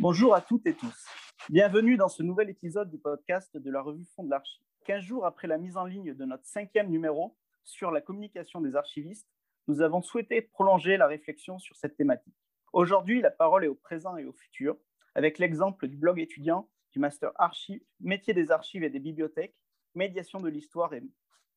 Bonjour 0.00 0.32
à 0.32 0.40
toutes 0.40 0.64
et 0.68 0.74
tous. 0.74 1.08
Bienvenue 1.48 1.96
dans 1.96 2.06
ce 2.06 2.22
nouvel 2.22 2.48
épisode 2.50 2.88
du 2.88 2.98
podcast 2.98 3.56
de 3.56 3.68
la 3.68 3.82
revue 3.82 4.04
Fond 4.14 4.22
de 4.22 4.30
l'Archive. 4.30 4.62
15 4.84 5.02
jours 5.02 5.26
après 5.26 5.48
la 5.48 5.58
mise 5.58 5.76
en 5.76 5.86
ligne 5.86 6.14
de 6.14 6.24
notre 6.24 6.46
cinquième 6.46 6.88
numéro 6.88 7.36
sur 7.64 7.90
la 7.90 8.00
communication 8.00 8.60
des 8.60 8.76
archivistes, 8.76 9.28
nous 9.66 9.80
avons 9.80 10.00
souhaité 10.00 10.40
prolonger 10.40 10.98
la 10.98 11.08
réflexion 11.08 11.58
sur 11.58 11.74
cette 11.74 11.96
thématique. 11.96 12.36
Aujourd'hui, 12.72 13.20
la 13.20 13.32
parole 13.32 13.64
est 13.64 13.68
au 13.68 13.74
présent 13.74 14.16
et 14.16 14.24
au 14.24 14.32
futur, 14.32 14.76
avec 15.16 15.40
l'exemple 15.40 15.88
du 15.88 15.96
blog 15.96 16.20
étudiant 16.20 16.70
du 16.92 17.00
Master 17.00 17.32
Archive, 17.34 17.82
métier 17.98 18.34
des 18.34 18.52
archives 18.52 18.84
et 18.84 18.90
des 18.90 19.00
bibliothèques, 19.00 19.56
médiation 19.96 20.38
de 20.38 20.48
l'histoire 20.48 20.94
et 20.94 21.02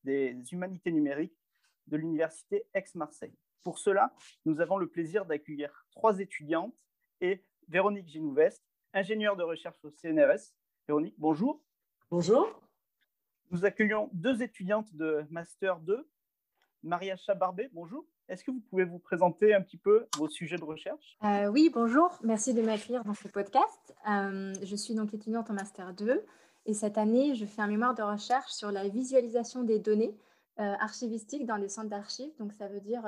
des 0.04 0.36
humanités 0.52 0.92
numériques 0.92 1.38
de 1.86 1.96
l'Université 1.96 2.64
Aix-Marseille. 2.74 3.38
Pour 3.64 3.78
cela, 3.78 4.16
nous 4.46 4.62
avons 4.62 4.78
le 4.78 4.88
plaisir 4.88 5.28
d'accueillir 5.28 5.86
trois 5.92 6.20
étudiantes 6.20 6.74
et 7.22 7.46
Véronique 7.72 8.10
Ginouvest, 8.10 8.62
ingénieure 8.94 9.38
de 9.38 9.44
recherche 9.44 9.78
au 9.86 9.92
CNRS. 9.92 10.52
Véronique, 10.90 11.16
bonjour. 11.18 11.64
Bonjour. 12.10 12.62
Nous 13.50 13.64
accueillons 13.64 14.10
deux 14.12 14.44
étudiantes 14.44 14.94
de 14.94 15.24
Master 15.30 15.80
2. 15.80 16.06
Maria 16.84 17.16
Chabarbet, 17.16 17.70
bonjour. 17.72 18.06
Est-ce 18.28 18.44
que 18.44 18.52
vous 18.52 18.60
pouvez 18.60 18.84
vous 18.84 19.00
présenter 19.00 19.54
un 19.54 19.62
petit 19.62 19.78
peu 19.78 20.06
vos 20.18 20.28
sujets 20.28 20.58
de 20.58 20.66
recherche? 20.66 21.18
Euh, 21.24 21.48
Oui, 21.48 21.72
bonjour. 21.74 22.20
Merci 22.24 22.54
de 22.54 22.62
m'accueillir 22.62 23.06
dans 23.06 23.14
ce 23.14 23.30
podcast. 23.30 23.96
Euh, 24.10 24.54
je 24.62 24.76
suis 24.76 24.94
donc 24.94 25.14
étudiante 25.14 25.50
en 25.50 25.54
Master 25.54 25.94
2 25.94 26.26
et 26.66 26.74
cette 26.74 26.98
année, 26.98 27.36
je 27.36 27.46
fais 27.46 27.62
un 27.62 27.68
mémoire 27.68 27.96
de 27.96 28.04
recherche 28.04 28.52
sur 28.52 28.70
la 28.72 28.90
visualisation 28.90 29.64
des 29.64 29.80
données 29.80 30.18
euh, 30.60 30.74
archivistiques 30.82 31.46
dans 31.46 31.56
les 31.56 31.70
centres 31.70 31.90
d'archives. 31.90 32.34
Donc, 32.38 32.52
ça 32.52 32.68
veut 32.68 32.82
dire 32.82 33.06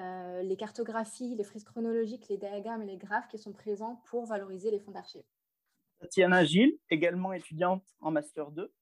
euh, 0.00 0.42
les 0.42 0.56
cartographies, 0.56 1.36
les 1.36 1.44
frises 1.44 1.62
chronologiques, 1.62 2.28
les 2.28 2.36
diagrammes 2.36 2.82
et 2.82 2.86
les 2.86 2.96
graphes 2.96 3.28
qui 3.28 3.38
sont 3.38 3.52
présents 3.52 4.02
pour 4.06 4.26
valoriser 4.26 4.72
les 4.72 4.80
fonds 4.80 4.90
d'archives. 4.90 5.22
Tatiana 6.00 6.44
Gilles, 6.44 6.76
également 6.90 7.32
étudiante 7.32 7.84
en 8.00 8.10
Master 8.10 8.50
2. 8.50 8.72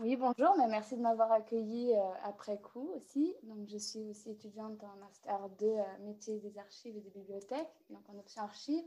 Oui, 0.00 0.16
bonjour, 0.16 0.54
mais 0.58 0.66
merci 0.66 0.96
de 0.96 1.02
m'avoir 1.02 1.30
accueilli 1.30 1.94
euh, 1.94 2.00
après 2.24 2.60
coup 2.60 2.90
aussi. 2.96 3.34
Donc, 3.44 3.68
je 3.68 3.78
suis 3.78 4.00
aussi 4.10 4.30
étudiante 4.30 4.82
en 4.82 4.96
Master 4.98 5.48
2 5.60 5.66
euh, 5.66 5.82
métier 6.00 6.38
des 6.40 6.58
archives 6.58 6.96
et 6.96 7.00
des 7.00 7.10
bibliothèques, 7.10 7.68
donc 7.88 8.02
en 8.08 8.18
option 8.18 8.42
archives. 8.42 8.84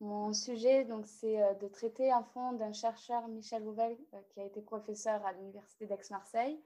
Mon 0.00 0.32
sujet, 0.32 0.84
donc, 0.84 1.06
c'est 1.06 1.38
de 1.60 1.68
traiter 1.68 2.10
un 2.10 2.24
fonds 2.24 2.52
d'un 2.52 2.72
chercheur, 2.72 3.28
Michel 3.28 3.62
Rouvel, 3.62 3.96
qui 4.30 4.40
a 4.40 4.44
été 4.44 4.60
professeur 4.60 5.24
à 5.24 5.32
l'Université 5.32 5.86
d'Aix-Marseille. 5.86 6.60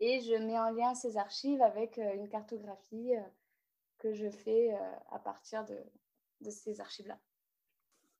Et 0.00 0.20
je 0.20 0.34
mets 0.34 0.58
en 0.58 0.70
lien 0.70 0.94
ces 0.94 1.16
archives 1.16 1.62
avec 1.62 1.98
une 1.98 2.28
cartographie 2.28 3.14
que 4.02 4.12
je 4.12 4.28
fais 4.28 4.74
euh, 4.74 4.78
à 5.10 5.20
partir 5.20 5.64
de, 5.64 5.78
de 6.40 6.50
ces 6.50 6.80
archives-là. 6.80 7.18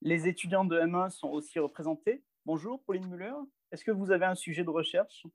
Les 0.00 0.28
étudiants 0.28 0.64
de 0.64 0.78
M1 0.78 1.10
sont 1.10 1.28
aussi 1.28 1.58
représentés. 1.58 2.22
Bonjour 2.46 2.82
Pauline 2.84 3.08
Muller, 3.08 3.34
est-ce 3.72 3.84
que 3.84 3.90
vous 3.90 4.12
avez 4.12 4.24
un 4.24 4.36
sujet 4.36 4.62
de 4.62 4.70
recherche? 4.70 5.26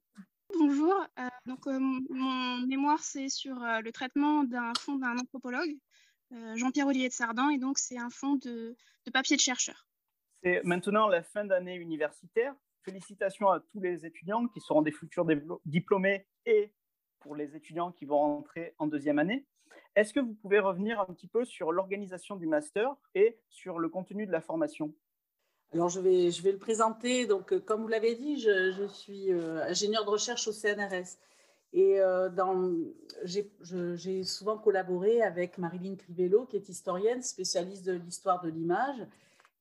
Bonjour, 0.58 1.06
euh, 1.20 1.28
donc 1.46 1.68
euh, 1.68 1.78
mon 2.10 2.66
mémoire 2.66 3.00
c'est 3.00 3.28
sur 3.28 3.56
le 3.56 3.92
traitement 3.92 4.46
d'un 4.46 4.72
fonds 4.80 4.96
d'un 4.96 5.18
anthropologue, 5.18 5.78
Jean-Pierre 6.56 6.88
Olivier 6.88 7.10
de 7.10 7.14
Sardan, 7.14 7.50
et 7.50 7.58
donc 7.58 7.78
c'est 7.78 7.98
un 7.98 8.10
fonds 8.10 8.36
de, 8.36 8.76
de 9.06 9.12
papier 9.12 9.36
de 9.36 9.42
chercheur. 9.42 9.88
C'est 10.44 10.62
maintenant 10.64 11.08
la 11.08 11.24
fin 11.24 11.46
d'année 11.46 11.76
universitaire. 11.76 12.54
Félicitations 12.84 13.50
à 13.50 13.60
tous 13.60 13.80
les 13.80 14.06
étudiants 14.06 14.48
qui 14.48 14.62
seront 14.62 14.82
des 14.82 14.92
futurs 14.92 15.26
diplômés 15.66 16.26
et 16.46 16.74
pour 17.20 17.36
les 17.36 17.56
étudiants 17.56 17.92
qui 17.92 18.06
vont 18.06 18.20
rentrer 18.20 18.74
en 18.78 18.88
deuxième 18.88 19.20
année. 19.20 19.46
Est-ce 19.96 20.14
que 20.14 20.20
vous 20.20 20.34
pouvez 20.34 20.60
revenir 20.60 21.00
un 21.00 21.06
petit 21.06 21.28
peu 21.28 21.46
sur 21.46 21.72
l'organisation 21.72 22.36
du 22.36 22.48
master 22.48 22.96
et 23.16 23.38
sur 23.50 23.80
le 23.80 23.90
contenu 23.90 24.26
de 24.26 24.32
la 24.32 24.42
formation? 24.42 24.94
Alors, 25.74 25.90
je 25.90 26.00
vais, 26.00 26.32
je 26.32 26.42
vais 26.44 26.52
le 26.52 26.58
présenter. 26.58 27.26
Donc, 27.26 27.52
euh, 27.52 27.60
comme 27.60 27.82
vous 27.82 27.88
l'avez 27.88 28.16
dit, 28.16 28.40
je, 28.40 28.72
je 28.72 28.86
suis 28.86 29.34
euh, 29.34 29.64
ingénieur 29.66 30.06
de 30.06 30.10
recherche 30.10 30.48
au 30.48 30.52
CNRS. 30.52 31.18
Et 31.74 32.00
euh, 32.00 32.30
j'ai 33.24 34.24
souvent 34.24 34.58
collaboré 34.58 35.22
avec 35.22 35.58
Marilyn 35.58 35.96
Crivello, 35.96 36.46
qui 36.46 36.56
est 36.56 36.70
historienne, 36.70 37.22
spécialiste 37.22 37.86
de 37.86 37.94
l'histoire 37.94 38.42
de 38.42 38.50
l'image. 38.50 39.06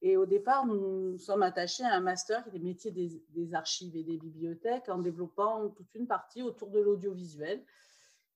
Et 0.03 0.17
au 0.17 0.27
départ, 0.27 0.67
nous 0.67 1.13
nous 1.13 1.19
sommes 1.19 1.43
attachés 1.43 1.83
à 1.83 1.95
un 1.95 2.01
master 2.01 2.43
qui 2.45 2.51
est 2.51 2.59
des 2.59 2.65
métiers 2.65 2.91
des, 2.93 3.21
des, 3.31 3.55
archives 3.55 3.97
et 3.97 4.05
des 4.05 4.19
bibliothèques 4.19 4.89
en 4.89 4.99
développant 4.99 5.69
toute 5.71 5.93
une 5.95 6.07
partie 6.07 6.43
autour 6.43 6.71
de 6.71 6.79
l'audiovisuel. 6.79 7.63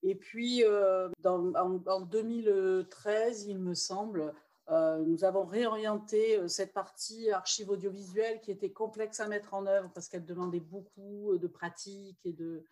Et 0.03 0.15
puis, 0.15 0.63
euh, 0.63 1.09
en, 1.23 2.01
2013, 2.01 3.45
il 3.47 3.59
me 3.59 3.75
semble, 3.75 4.33
euh, 4.69 4.97
nous 4.99 5.23
avons 5.23 5.45
réorienté 5.45 6.37
euh, 6.37 6.47
cette 6.47 6.73
partie 6.73 7.29
archive 7.29 7.69
audiovisuelle 7.69 8.41
qui 8.41 8.51
était 8.51 8.71
complexe 8.71 9.19
à 9.19 9.27
mettre 9.27 9.53
en 9.53 9.67
œuvre 9.67 9.91
parce 9.93 10.07
qu'elle 10.07 10.25
demandait 10.25 10.59
beaucoup 10.59 11.37
de 11.37 11.47
pratiques 11.47 12.25
et 12.25 12.33
de, 12.33 12.65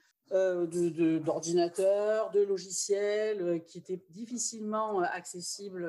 d'ordinateurs, 1.20 2.32
de, 2.32 2.42
logiciels 2.42 3.64
qui 3.66 3.78
étaient 3.78 4.02
difficilement 4.10 5.02
accessibles 5.02 5.88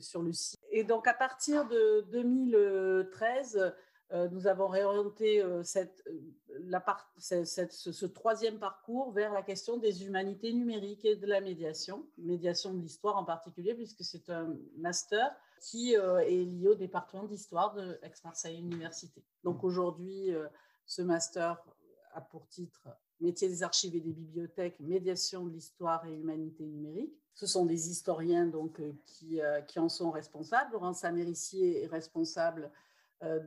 sur 0.00 0.22
le 0.22 0.32
site. 0.32 0.58
Et 0.70 0.82
donc, 0.82 1.06
à 1.06 1.14
partir 1.14 1.68
de 1.68 2.04
2013, 2.10 3.56
euh, 3.56 3.70
nous 4.12 4.46
avons 4.46 4.68
réorienté 4.68 5.42
euh, 5.42 5.62
cette, 5.62 6.04
euh, 6.06 6.20
la 6.60 6.80
part, 6.80 7.10
cette, 7.18 7.72
ce, 7.72 8.06
troisième 8.06 8.58
parcours 8.58 9.12
vers 9.12 9.32
la 9.32 9.42
question 9.42 9.78
des 9.78 10.04
humanités 10.04 10.52
numériques 10.52 11.04
et 11.04 11.16
de 11.16 11.26
la 11.26 11.40
médiation, 11.40 12.06
médiation 12.18 12.74
de 12.74 12.80
l'histoire 12.80 13.16
en 13.16 13.24
particulier, 13.24 13.74
puisque 13.74 14.04
c'est 14.04 14.30
un 14.30 14.54
master 14.76 15.34
qui 15.60 15.94
est 15.94 16.44
lié 16.44 16.68
au 16.68 16.74
département 16.74 17.24
d'histoire 17.24 17.72
de 17.74 17.98
Aix-Marseille 18.02 18.58
Université. 18.58 19.24
Donc 19.44 19.64
aujourd'hui, 19.64 20.30
ce 20.84 21.00
master 21.00 21.64
a 22.12 22.20
pour 22.20 22.46
titre 22.48 22.88
Métier 23.20 23.48
des 23.48 23.62
archives 23.62 23.96
et 23.96 24.00
des 24.00 24.12
bibliothèques, 24.12 24.78
médiation 24.80 25.46
de 25.46 25.52
l'histoire 25.52 26.04
et 26.06 26.14
humanité 26.14 26.66
numérique. 26.66 27.14
Ce 27.32 27.46
sont 27.46 27.64
des 27.64 27.88
historiens 27.88 28.46
donc, 28.46 28.82
qui, 29.06 29.40
qui 29.68 29.78
en 29.78 29.88
sont 29.88 30.10
responsables. 30.10 30.72
Laurence 30.72 31.04
Amérissier 31.04 31.84
est 31.84 31.86
responsable 31.86 32.64
euh, 32.64 32.68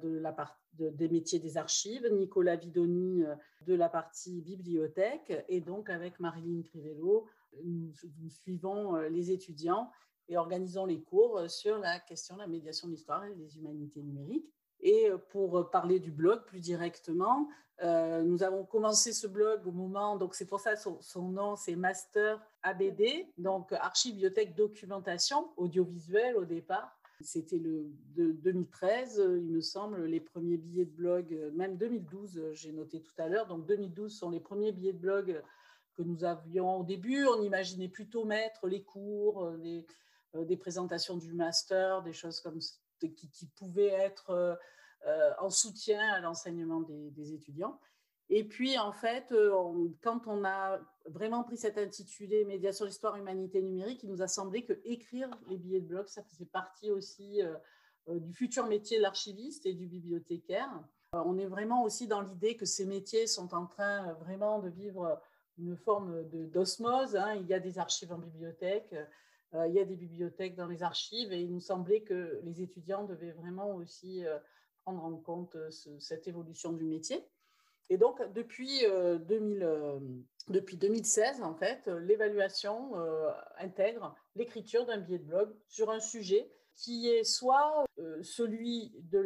de 0.01 0.17
la 0.19 0.31
part, 0.31 0.59
des 0.77 1.09
métiers 1.09 1.39
des 1.39 1.57
archives, 1.57 2.07
Nicolas 2.11 2.55
Vidoni 2.55 3.23
euh, 3.23 3.35
de 3.65 3.73
la 3.73 3.89
partie 3.89 4.41
bibliothèque, 4.41 5.45
et 5.47 5.61
donc 5.61 5.89
avec 5.89 6.19
Marilyn 6.19 6.61
Crivello, 6.61 7.25
nous, 7.63 7.91
suivons 8.29 8.95
euh, 8.95 9.09
les 9.09 9.31
étudiants 9.31 9.89
et 10.29 10.37
organisons 10.37 10.85
les 10.85 11.01
cours 11.01 11.49
sur 11.49 11.77
la 11.79 11.99
question 11.99 12.35
de 12.35 12.41
la 12.41 12.47
médiation 12.47 12.87
de 12.87 12.93
l'histoire 12.93 13.25
et 13.25 13.33
des 13.35 13.57
humanités 13.57 14.01
numériques. 14.01 14.51
Et 14.79 15.09
pour 15.29 15.71
parler 15.71 15.99
du 15.99 16.11
blog 16.11 16.43
plus 16.45 16.59
directement, 16.59 17.47
nous 17.81 18.43
avons 18.43 18.65
commencé 18.65 19.13
ce 19.13 19.25
blog 19.25 19.65
au 19.65 19.71
moment, 19.71 20.17
donc 20.17 20.35
c'est 20.35 20.45
pour 20.45 20.59
ça 20.59 20.75
son, 20.75 21.29
nom, 21.29 21.55
c'est 21.55 21.75
Master 21.75 22.45
ABD, 22.61 23.03
donc 23.37 23.71
Archive, 23.71 24.15
Bibliothèque, 24.15 24.53
Documentation, 24.53 25.49
audiovisuel 25.55 26.35
au 26.35 26.45
départ. 26.45 26.96
C'était 27.21 27.57
le 27.57 27.91
de 28.15 28.31
2013, 28.31 29.23
il 29.37 29.51
me 29.51 29.61
semble, 29.61 30.05
les 30.05 30.19
premiers 30.19 30.57
billets 30.57 30.85
de 30.85 30.91
blog, 30.91 31.51
même 31.55 31.75
2012, 31.77 32.51
j'ai 32.53 32.71
noté 32.71 33.01
tout 33.01 33.13
à 33.17 33.27
l'heure. 33.27 33.47
Donc 33.47 33.65
2012 33.65 34.15
sont 34.15 34.29
les 34.29 34.39
premiers 34.39 34.71
billets 34.71 34.93
de 34.93 34.99
blog 34.99 35.41
que 35.97 36.03
nous 36.03 36.23
avions 36.23 36.79
au 36.79 36.83
début. 36.83 37.25
On 37.25 37.41
imaginait 37.41 37.89
plutôt 37.89 38.23
mettre 38.23 38.67
les 38.67 38.83
cours, 38.83 39.51
des, 39.57 39.85
euh, 40.35 40.55
présentations 40.57 41.17
du 41.17 41.33
master, 41.33 42.03
des 42.03 42.13
choses 42.13 42.39
comme 42.39 42.59
qui, 42.99 43.47
pouvaient 43.55 43.93
être 43.93 44.29
euh, 45.05 45.31
en 45.39 45.49
soutien 45.49 45.99
à 46.13 46.19
l'enseignement 46.19 46.81
des, 46.81 47.33
étudiants. 47.33 47.79
Et 48.29 48.43
puis, 48.43 48.77
en 48.77 48.91
fait, 48.91 49.31
euh, 49.31 49.87
quand 50.01 50.27
on 50.27 50.43
a 50.43 50.79
vraiment 51.05 51.43
pris 51.43 51.57
cet 51.57 51.77
intitulé 51.77 52.43
Médiation, 52.43 52.85
histoire, 52.85 53.15
humanité 53.15 53.61
numérique, 53.61 54.03
il 54.03 54.09
nous 54.09 54.21
a 54.21 54.27
semblé 54.27 54.65
que 54.65 54.73
écrire 54.83 55.29
les 55.47 55.57
billets 55.57 55.79
de 55.79 55.87
blog, 55.87 56.07
ça 56.07 56.23
faisait 56.23 56.45
partie 56.45 56.91
aussi 56.91 57.41
euh, 57.41 57.55
euh, 58.09 58.19
du 58.19 58.33
futur 58.33 58.67
métier 58.67 58.97
de 58.97 59.03
l'archiviste 59.03 59.65
et 59.65 59.73
du 59.73 59.87
bibliothécaire. 59.87 60.69
on 61.13 61.37
est 61.37 61.45
vraiment 61.45 61.83
aussi 61.83 62.07
dans 62.07 62.21
l'idée 62.21 62.57
que 62.57 62.65
ces 62.65 62.85
métiers 62.85 63.27
sont 63.27 63.53
en 63.53 63.65
train 63.65 64.11
vraiment 64.15 64.59
de 64.59 64.69
vivre 64.69 65.21
une 65.57 65.77
forme 65.77 66.23
d'osmose. 66.51 67.15
Hein. 67.15 67.35
Il 67.35 67.47
y 67.47 67.53
a 67.53 67.59
des 67.59 67.79
archives 67.79 68.11
en 68.11 68.17
bibliothèque, 68.17 68.93
il 69.53 69.73
y 69.73 69.79
a 69.79 69.85
des 69.85 69.95
bibliothèques 69.95 70.55
dans 70.55 70.67
les 70.67 70.83
archives, 70.83 71.31
et 71.31 71.41
il 71.41 71.51
nous 71.51 71.61
semblait 71.61 72.01
que 72.01 72.39
les 72.43 72.61
étudiants 72.61 73.05
devaient 73.05 73.31
vraiment 73.31 73.73
aussi 73.75 74.23
prendre 74.83 75.03
en 75.03 75.15
compte 75.15 75.57
cette 75.99 76.27
évolution 76.27 76.73
du 76.73 76.83
métier. 76.83 77.25
Et 77.89 77.97
donc, 77.97 78.21
depuis, 78.33 78.81
2000, 78.81 79.63
euh, 79.63 79.99
euh, 80.51 80.61
2016, 80.73 81.41
en 81.41 81.55
fait, 81.55 81.87
euh, 81.87 81.99
l'évaluation 81.99 82.93
intègre 83.59 84.15
l'écriture 84.35 84.85
d'un 84.85 84.97
billet 84.97 85.19
de 85.19 85.25
blog 85.25 85.53
sur 85.67 85.89
un 85.89 85.99
sujet 85.99 86.49
qui 86.77 87.09
est 87.09 87.23
soit 87.23 87.85
euh, 87.97 88.21
celui 88.21 88.93
de 89.11 89.19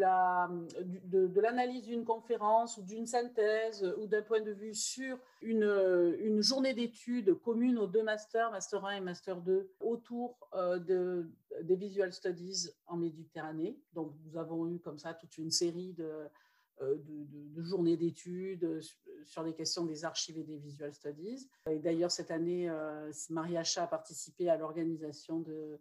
l'analyse 1.41 1.83
d'une 1.83 2.05
conférence 2.05 2.77
ou 2.77 2.81
d'une 2.81 3.05
synthèse 3.05 3.93
ou 3.97 4.07
d'un 4.07 4.21
point 4.21 4.39
de 4.39 4.51
vue 4.51 4.73
sur 4.73 5.19
une, 5.41 6.41
journée 6.41 6.73
d'études 6.73 7.33
commune 7.41 7.77
aux 7.77 7.87
deux 7.87 8.03
masters, 8.03 8.49
Master 8.51 8.85
1 8.85 8.91
et 8.95 8.99
Master 9.01 9.41
2, 9.41 9.69
autour 9.81 10.37
euh, 10.53 10.79
de, 10.79 11.29
des 11.63 11.75
Visual 11.75 12.13
Studies 12.13 12.69
en 12.87 12.95
Méditerranée. 12.95 13.77
Donc, 13.93 14.13
nous 14.25 14.37
avons 14.37 14.65
eu 14.69 14.79
comme 14.79 14.97
ça 14.97 15.13
toute 15.13 15.37
une 15.37 15.51
série 15.51 15.91
de, 15.91 16.09
euh, 16.81 16.97
de, 17.05 17.61
journées 17.63 17.97
d'études 17.97 18.81
sur 19.25 19.43
les 19.43 19.53
questions 19.53 19.85
des 19.85 20.03
archives 20.03 20.37
et 20.37 20.43
des 20.43 20.57
Visual 20.57 20.93
Studies. 20.93 21.47
Et 21.69 21.79
d'ailleurs, 21.79 22.11
cette 22.11 22.31
année, 22.31 22.71
Maria 23.29 23.63
Chat 23.63 23.83
a 23.83 23.87
participé 23.87 24.49
à 24.49 24.57
l'organisation 24.57 25.39
de 25.39 25.79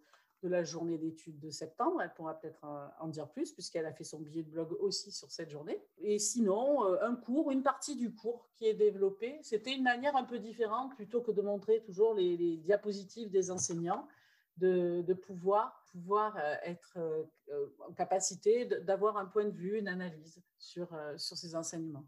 la 0.49 0.65
journée 0.65 0.99
d'études 0.99 1.39
de 1.39 1.51
septembre. 1.51 2.01
Elle 2.03 2.13
pourra 2.15 2.35
peut-être 2.35 2.65
euh, 2.65 2.87
en 3.01 3.09
dire 3.09 3.29
plus 3.29 3.53
puisqu'elle 3.53 3.87
a 3.87 3.93
fait 3.93 4.05
son 4.05 4.21
billet 4.21 4.43
de 4.43 4.51
blog 4.51 4.73
aussi 4.81 5.13
sur 5.13 5.31
cette 5.31 5.51
journée. 5.51 5.83
Et 5.99 6.19
sinon, 6.19 6.85
euh, 6.85 6.97
un 7.03 7.15
cours, 7.15 7.51
une 7.51 7.63
partie 7.63 7.97
du 7.97 8.15
cours 8.15 8.49
qui 8.57 8.67
est 8.67 8.75
développé, 8.75 9.39
c'était 9.43 9.75
une 9.75 9.83
manière 9.83 10.17
un 10.17 10.25
peu 10.25 10.39
différente 10.39 10.95
plutôt 10.97 11.21
que 11.21 11.31
de 11.31 11.43
montrer 11.43 11.83
toujours 11.83 12.15
les, 12.15 12.57
diapositives 12.57 13.31
des 13.31 13.51
enseignants, 13.51 14.07
de, 14.57 15.15
pouvoir, 15.15 15.80
pouvoir 15.93 16.37
euh, 16.37 16.55
être 16.65 16.99
en 17.89 17.93
capacité 17.93 18.65
d'avoir 18.65 19.17
un 19.17 19.27
point 19.27 19.45
de 19.45 19.57
vue, 19.57 19.79
une 19.79 19.89
analyse 19.89 20.43
sur, 20.59 20.89
sur 21.17 21.37
ces 21.37 21.55
enseignements. 21.57 22.07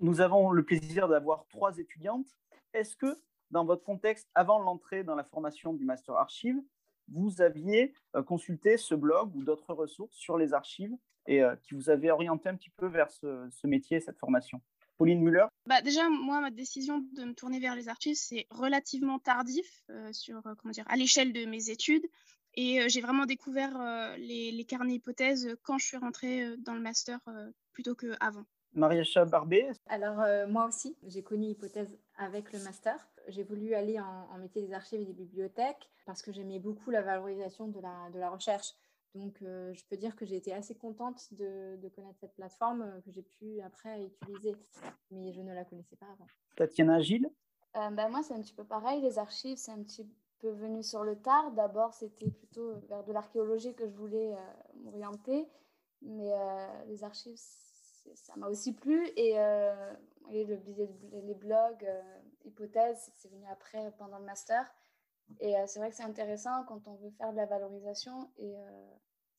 Nous 0.00 0.20
avons 0.20 0.50
le 0.50 0.64
plaisir 0.64 1.08
d'avoir 1.08 1.46
trois 1.46 1.78
étudiantes. 1.78 2.26
Est-ce 2.72 2.96
que 2.96 3.20
dans 3.50 3.64
votre 3.64 3.84
contexte, 3.84 4.28
avant 4.34 4.58
l'entrée 4.58 5.04
dans 5.04 5.14
la 5.14 5.24
formation 5.24 5.72
du 5.74 5.84
Master 5.84 6.16
Archive, 6.16 6.60
vous 7.08 7.40
aviez 7.40 7.94
euh, 8.16 8.22
consulté 8.22 8.76
ce 8.76 8.94
blog 8.94 9.34
ou 9.36 9.42
d'autres 9.42 9.74
ressources 9.74 10.16
sur 10.16 10.38
les 10.38 10.52
archives 10.54 10.94
et 11.26 11.42
euh, 11.42 11.54
qui 11.56 11.74
vous 11.74 11.90
avaient 11.90 12.10
orienté 12.10 12.48
un 12.48 12.56
petit 12.56 12.70
peu 12.70 12.86
vers 12.86 13.10
ce, 13.10 13.66
métier, 13.66 14.00
cette 14.00 14.18
formation? 14.18 14.60
Pauline 14.96 15.20
Muller? 15.20 15.46
Bah 15.66 15.82
Déjà, 15.82 16.08
moi, 16.08 16.40
ma 16.40 16.50
décision 16.50 17.04
de 17.14 17.24
me 17.24 17.34
tourner 17.34 17.58
vers 17.58 17.74
les 17.74 17.88
archives, 17.88 18.16
c'est 18.16 18.46
relativement 18.50 19.18
tardif 19.18 19.84
euh, 19.90 20.12
sur, 20.12 20.40
comment 20.58 20.72
dire, 20.72 20.84
à 20.88 20.96
l'échelle 20.96 21.32
de 21.32 21.46
mes 21.46 21.70
études. 21.70 22.06
Et 22.56 22.88
j'ai 22.88 23.00
vraiment 23.00 23.26
découvert 23.26 24.16
les, 24.16 24.64
carnets 24.68 24.94
hypothèses 24.94 25.56
quand 25.62 25.78
je 25.78 25.86
suis 25.86 25.96
rentrée 25.96 26.56
dans 26.58 26.74
le 26.74 26.80
master 26.80 27.18
plutôt 27.72 27.94
qu'avant. 27.94 28.44
Maria 28.72 29.04
Barbé 29.24 29.70
Alors, 29.86 30.48
moi 30.48 30.66
aussi, 30.66 30.96
j'ai 31.04 31.22
connu 31.22 31.46
Hypothèse 31.46 31.96
avec 32.16 32.52
le 32.52 32.60
master 32.60 32.96
j'ai 33.28 33.42
voulu 33.42 33.74
aller 33.74 33.98
en, 33.98 34.38
métier 34.38 34.62
des 34.62 34.72
archives 34.72 35.00
et 35.00 35.04
des 35.04 35.12
bibliothèques 35.12 35.90
parce 36.06 36.22
que 36.22 36.32
j'aimais 36.32 36.58
beaucoup 36.58 36.90
la 36.90 37.02
valorisation 37.02 37.68
de 37.68 37.80
la, 37.80 38.10
de 38.12 38.18
la 38.18 38.30
recherche. 38.30 38.74
Donc, 39.14 39.40
euh, 39.42 39.72
je 39.74 39.84
peux 39.88 39.96
dire 39.96 40.16
que 40.16 40.26
j'ai 40.26 40.36
été 40.36 40.52
assez 40.52 40.74
contente 40.74 41.32
de, 41.34 41.76
de 41.76 41.88
connaître 41.88 42.18
cette 42.18 42.34
plateforme 42.34 42.82
euh, 42.82 43.00
que 43.00 43.12
j'ai 43.12 43.22
pu 43.22 43.60
après 43.60 44.04
utiliser, 44.04 44.56
mais 45.12 45.32
je 45.32 45.40
ne 45.40 45.54
la 45.54 45.64
connaissais 45.64 45.96
pas 45.96 46.06
avant. 46.06 46.26
Tatiana 46.56 47.00
Gilles 47.00 47.30
euh, 47.76 47.90
ben 47.90 48.08
Moi, 48.08 48.22
c'est 48.24 48.34
un 48.34 48.40
petit 48.40 48.54
peu 48.54 48.64
pareil. 48.64 49.00
Les 49.02 49.18
archives, 49.18 49.56
c'est 49.56 49.70
un 49.70 49.82
petit 49.84 50.04
peu 50.40 50.50
venu 50.50 50.82
sur 50.82 51.04
le 51.04 51.16
tard. 51.20 51.52
D'abord, 51.52 51.94
c'était 51.94 52.30
plutôt 52.30 52.74
vers 52.88 53.04
de 53.04 53.12
l'archéologie 53.12 53.74
que 53.74 53.86
je 53.86 53.94
voulais 53.94 54.34
m'orienter, 54.82 55.48
mais 56.02 56.32
les 56.86 57.04
archives, 57.04 57.36
ça 58.14 58.34
m'a 58.36 58.48
aussi 58.48 58.72
plu. 58.74 59.06
Et, 59.16 59.34
le, 59.34 60.56
les 61.26 61.34
blogs, 61.34 61.86
hypothèse, 62.44 63.12
c'est 63.16 63.30
venu 63.30 63.44
après, 63.50 63.92
pendant 63.98 64.18
le 64.18 64.24
master. 64.24 64.70
Et 65.40 65.56
euh, 65.56 65.64
c'est 65.66 65.78
vrai 65.78 65.90
que 65.90 65.96
c'est 65.96 66.04
intéressant 66.04 66.64
quand 66.64 66.86
on 66.86 66.94
veut 66.94 67.10
faire 67.10 67.32
de 67.32 67.36
la 67.36 67.46
valorisation 67.46 68.30
euh, 68.40 68.94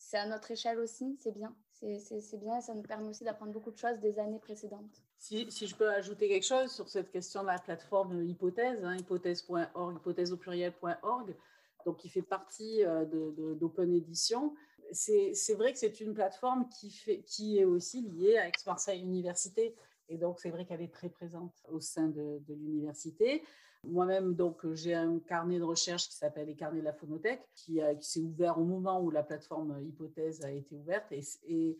c'est 0.05 0.17
à 0.17 0.27
notre 0.27 0.51
échelle 0.51 0.79
aussi, 0.79 1.17
c'est 1.19 1.33
bien. 1.33 1.55
C'est 1.71 2.37
bien 2.37 2.61
ça 2.61 2.73
nous 2.73 2.83
permet 2.83 3.09
aussi 3.09 3.23
d'apprendre 3.23 3.51
beaucoup 3.51 3.71
de 3.71 3.77
choses 3.77 3.99
des 3.99 4.17
années 4.17 4.39
précédentes. 4.39 5.03
Si, 5.17 5.49
si, 5.51 5.67
je 5.67 5.75
peux 5.75 5.89
ajouter 5.89 6.29
quelque 6.29 6.45
chose 6.45 6.71
sur 6.71 6.87
cette 6.89 7.11
question 7.11 7.41
de 7.41 7.47
la 7.47 7.59
plateforme 7.59 8.23
hypothèse, 8.23 8.83
hein, 8.83 8.95
hypothèse.org, 8.97 9.97
hypothèse 9.97 10.31
au 10.31 10.37
pluriel.org, 10.37 11.35
donc 11.85 11.97
qui 11.97 12.09
fait 12.09 12.21
partie 12.21 12.83
euh, 12.85 13.05
d'Open 13.55 13.93
Edition, 13.93 14.55
c'est 14.91 15.53
vrai 15.55 15.73
que 15.73 15.79
c'est 15.79 15.99
une 15.99 16.13
plateforme 16.13 16.69
qui, 16.69 16.91
fait, 16.91 17.23
qui 17.23 17.59
est 17.59 17.65
aussi 17.65 18.01
liée 18.01 18.37
à 18.37 18.47
Aix-Marseille 18.47 19.01
Université. 19.01 19.75
Et 20.07 20.17
donc, 20.17 20.39
c'est 20.39 20.51
vrai 20.51 20.65
qu'elle 20.65 20.81
est 20.81 20.93
très 20.93 21.09
présente 21.09 21.63
au 21.71 21.79
sein 21.79 22.07
de, 22.07 22.41
l'université. 22.47 23.43
Moi-même, 23.87 24.35
donc, 24.35 24.65
j'ai 24.73 24.93
un 24.93 25.19
carnet 25.19 25.59
de 25.59 25.63
recherche 25.63 26.07
qui 26.09 26.15
s'appelle 26.15 26.47
les 26.47 26.55
carnets 26.55 26.79
de 26.79 26.85
la 26.85 26.93
phonothèque, 26.93 27.47
qui, 27.53 27.79
qui 27.99 28.09
s'est 28.09 28.21
ouvert 28.21 28.57
au 28.57 28.63
moment 28.63 29.01
où 29.01 29.11
la 29.11 29.23
plateforme 29.23 29.81
Hypothèse 29.81 30.43
a 30.43 30.51
été 30.51 30.75
ouverte. 30.75 31.11
Et, 31.11 31.77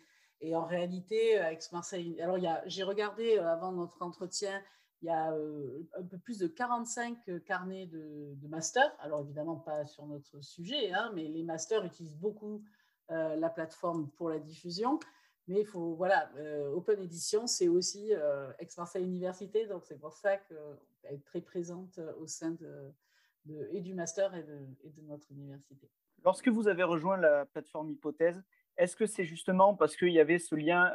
en 0.53 0.65
réalité, 0.65 1.37
avec 1.37 1.61
Marseille, 1.71 2.21
alors 2.21 2.37
j'ai 2.65 2.83
regardé 2.83 3.37
euh, 3.37 3.47
avant 3.47 3.71
notre 3.71 4.01
entretien, 4.01 4.61
il 5.01 5.07
y 5.07 5.09
a 5.11 5.31
euh, 5.33 5.87
un 5.97 6.03
peu 6.03 6.17
plus 6.17 6.39
de 6.39 6.47
45 6.47 7.17
carnets 7.45 7.87
de, 7.87 8.47
master. 8.47 8.91
Alors 8.99 9.21
évidemment, 9.21 9.55
pas 9.55 9.85
sur 9.85 10.05
notre 10.05 10.41
sujet, 10.41 10.91
hein, 10.91 11.11
mais 11.15 11.27
les 11.27 11.43
masters 11.43 11.83
utilisent 11.83 12.17
beaucoup 12.17 12.63
euh, 13.11 13.35
la 13.35 13.49
plateforme 13.49 14.09
pour 14.17 14.29
la 14.29 14.39
diffusion. 14.39 14.99
Mais 15.47 15.61
il 15.61 15.65
faut, 15.65 15.93
voilà, 15.95 16.31
euh, 16.37 16.71
Open 16.71 16.99
Edition, 17.01 17.45
c'est 17.45 17.67
aussi 17.67 18.09
euh, 18.13 18.51
Aix-Marseille 18.57 19.03
Université, 19.03 19.67
donc 19.67 19.85
c'est 19.85 19.99
pour 19.99 20.13
ça 20.13 20.37
qu'elle 20.37 21.13
est 21.13 21.23
très 21.23 21.41
présente 21.41 21.99
euh, 21.99 22.13
au 22.19 22.25
sein 22.25 22.51
de, 22.51 22.91
et 23.71 23.81
du 23.81 23.93
master 23.93 24.33
et 24.33 24.43
de, 24.43 25.01
notre 25.03 25.31
université. 25.31 25.87
Lorsque 26.23 26.47
vous 26.47 26.67
avez 26.67 26.81
rejoint 26.81 27.17
la 27.17 27.45
plateforme 27.45 27.91
Hypothèse, 27.91 28.41
est-ce 28.77 28.95
que 28.95 29.05
c'est 29.05 29.23
justement 29.23 29.75
parce 29.75 29.95
qu'il 29.95 30.11
y 30.11 30.19
avait 30.19 30.39
ce 30.39 30.55
lien 30.55 30.91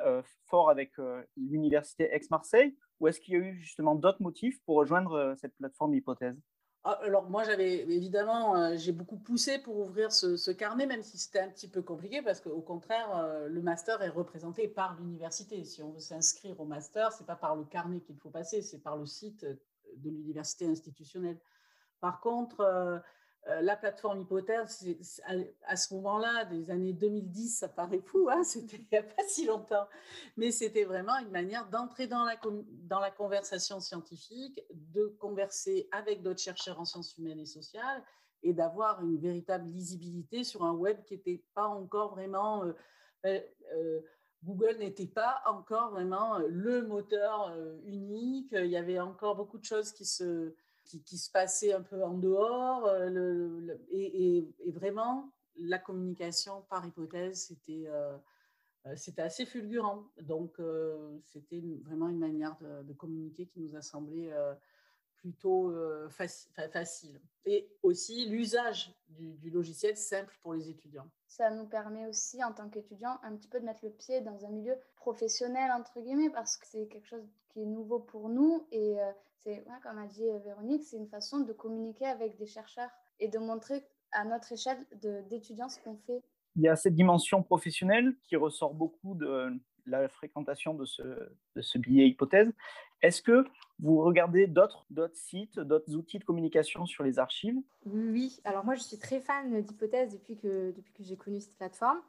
fort 0.46 0.68
avec 0.68 0.92
l'université 1.36 2.12
Aix-Marseille 2.12 2.76
ou 2.98 3.06
est-ce 3.06 3.20
qu'il 3.20 3.34
y 3.34 3.36
a 3.36 3.40
eu 3.40 3.54
justement 3.54 3.94
d'autres 3.94 4.20
motifs 4.20 4.60
pour 4.64 4.76
rejoindre 4.76 5.34
cette 5.38 5.54
plateforme 5.56 5.94
Hypothèse? 5.94 6.36
Alors 6.84 7.28
moi, 7.28 7.44
j'avais 7.44 7.80
évidemment, 7.90 8.56
euh, 8.56 8.76
j'ai 8.76 8.92
beaucoup 8.92 9.18
poussé 9.18 9.58
pour 9.58 9.78
ouvrir 9.78 10.12
ce, 10.12 10.50
carnet, 10.50 10.86
même 10.86 11.02
si 11.02 11.18
c'était 11.18 11.40
un 11.40 11.48
petit 11.48 11.68
peu 11.68 11.82
compliqué, 11.82 12.22
parce 12.22 12.40
qu'au 12.40 12.62
contraire, 12.62 13.14
euh, 13.16 13.48
le 13.48 13.60
master 13.60 14.00
est 14.02 14.08
représenté 14.08 14.66
par 14.66 14.96
l'université. 14.96 15.62
Si 15.64 15.82
on 15.82 15.90
veut 15.90 16.00
s'inscrire 16.00 16.58
au 16.58 16.64
master, 16.64 17.12
c'est 17.12 17.26
pas 17.26 17.36
par 17.36 17.54
le 17.54 17.64
carnet 17.64 18.00
qu'il 18.00 18.16
faut 18.16 18.30
passer, 18.30 18.62
c'est 18.62 18.78
par 18.78 18.96
le 18.96 19.06
site 19.06 19.44
de 19.44 20.10
l'université 20.10 20.66
institutionnelle. 20.66 21.38
Par 22.00 22.20
contre, 22.20 22.60
euh, 22.60 22.96
euh, 22.96 23.00
la 23.46 23.76
plateforme 23.76 24.20
hypothèse, 24.20 24.86
à, 25.64 25.76
ce 25.76 25.94
moment-là, 25.94 26.44
des 26.44 26.70
années 26.70 26.92
2010, 26.92 27.58
ça 27.58 27.68
paraît 27.68 28.00
fou, 28.00 28.28
hein, 28.30 28.42
c'était 28.44 28.76
il 28.76 28.88
n'y 28.92 28.98
a 28.98 29.02
pas 29.02 29.22
si 29.26 29.46
longtemps, 29.46 29.88
mais 30.36 30.50
c'était 30.50 30.84
vraiment 30.84 31.16
une 31.18 31.30
manière 31.30 31.68
d'entrer 31.68 32.06
dans 32.06 32.24
la, 32.24 33.10
conversation 33.10 33.80
scientifique, 33.80 34.60
de 34.72 35.06
converser 35.18 35.88
avec 35.90 36.22
d'autres 36.22 36.40
chercheurs 36.40 36.78
en 36.80 36.84
sciences 36.84 37.16
humaines 37.16 37.40
et 37.40 37.46
sociales 37.46 38.02
et 38.42 38.52
d'avoir 38.52 39.02
une 39.02 39.18
véritable 39.18 39.70
lisibilité 39.70 40.44
sur 40.44 40.64
un 40.64 40.72
web 40.72 41.02
qui 41.04 41.14
n'était 41.14 41.42
pas 41.54 41.66
encore 41.66 42.14
vraiment... 42.14 42.64
Euh, 42.64 43.40
euh, 43.74 44.00
Google 44.42 44.78
n'était 44.78 45.06
pas 45.06 45.42
encore 45.44 45.90
vraiment 45.90 46.38
le 46.38 46.80
moteur 46.86 47.54
unique, 47.84 48.52
il 48.52 48.70
y 48.70 48.76
avait 48.78 48.98
encore 48.98 49.36
beaucoup 49.36 49.58
de 49.58 49.64
choses 49.66 49.92
qui 49.92 50.06
se, 50.06 50.54
qui, 50.98 51.18
se 51.18 51.30
passait 51.30 51.72
un 51.72 51.82
peu 51.82 52.02
en 52.02 52.14
dehors. 52.14 52.86
Euh, 52.86 53.76
et, 53.90 54.46
vraiment, 54.66 55.32
la 55.56 55.78
communication 55.78 56.62
par 56.68 56.86
hypothèse, 56.86 57.46
c'était 57.46 57.84
euh, 57.86 58.16
euh, 58.86 58.96
c'était 58.96 59.22
assez 59.22 59.44
fulgurant. 59.46 60.04
Donc, 60.22 60.58
c'était 61.24 61.62
vraiment 61.84 62.08
une 62.08 62.18
manière 62.18 62.56
de, 62.84 62.92
communiquer 62.94 63.46
qui 63.46 63.60
nous 63.60 63.76
a 63.76 63.82
semblé 63.82 64.32
plutôt 65.20 65.72
facile. 66.10 67.20
Et 67.46 67.68
aussi 67.82 68.28
l'usage 68.28 68.94
du, 69.08 69.50
logiciel 69.50 69.96
simple 69.96 70.36
pour 70.42 70.54
les 70.54 70.68
étudiants. 70.68 71.08
Ça 71.26 71.50
nous 71.50 71.66
permet 71.66 72.06
aussi, 72.06 72.42
en 72.42 72.52
tant 72.52 72.68
qu'étudiants, 72.68 73.18
un 73.22 73.36
petit 73.36 73.48
peu 73.48 73.60
de 73.60 73.64
mettre 73.64 73.84
le 73.84 73.90
pied 73.90 74.20
dans 74.20 74.44
un 74.44 74.50
milieu 74.50 74.74
professionnel, 74.96 75.70
entre 75.72 76.00
guillemets, 76.00 76.30
parce 76.30 76.56
que 76.56 76.66
c'est 76.66 76.86
quelque 76.88 77.06
chose 77.06 77.26
qui 77.48 77.62
est 77.62 77.66
nouveau 77.66 77.98
pour 77.98 78.28
nous 78.28 78.66
et 78.72 78.98
c'est, 79.42 79.64
comme 79.82 79.98
a 79.98 80.06
dit 80.06 80.28
euh, 80.28 80.38
Véronique, 80.38 80.84
c'est 80.84 80.96
une 80.96 81.08
façon 81.08 81.40
de 81.40 81.52
communiquer 81.52 82.06
avec 82.06 82.36
des 82.36 82.46
chercheurs 82.46 82.90
et 83.18 83.28
de 83.28 83.38
montrer 83.38 83.82
à 84.12 84.24
notre 84.24 84.52
échelle 84.52 84.78
d'étudiants 85.28 85.68
ce 85.68 85.80
qu'on 85.80 85.96
fait. 85.96 86.22
Il 86.56 86.62
y 86.62 86.68
a 86.68 86.76
cette 86.76 86.94
dimension 86.94 87.42
professionnelle 87.42 88.14
qui 88.24 88.36
ressort 88.36 88.74
beaucoup 88.74 89.14
de 89.14 89.50
la 89.86 90.08
fréquentation 90.08 90.74
de 90.74 90.84
ce, 90.84 91.02
de 91.02 91.62
ce 91.62 91.78
billet 91.78 92.08
hypothèse. 92.08 92.52
Est-ce 93.02 93.22
que 93.22 93.44
vous 93.78 94.02
regardez 94.02 94.46
d'autres 94.46 94.86
sites, 95.14 95.58
d'autres 95.58 95.94
outils 95.94 96.18
de 96.18 96.24
communication 96.24 96.86
sur 96.86 97.02
les 97.02 97.18
archives? 97.18 97.56
Oui, 97.86 98.40
alors 98.44 98.64
moi 98.64 98.74
je 98.74 98.82
suis 98.82 98.98
très 98.98 99.20
fan 99.20 99.62
d'hypothèse 99.62 100.12
depuis 100.12 100.36
que, 100.36 100.72
depuis 100.72 100.92
que 100.92 101.02
j'ai 101.02 101.16
connu 101.16 101.40
cette 101.40 101.56
plateforme. 101.56 102.00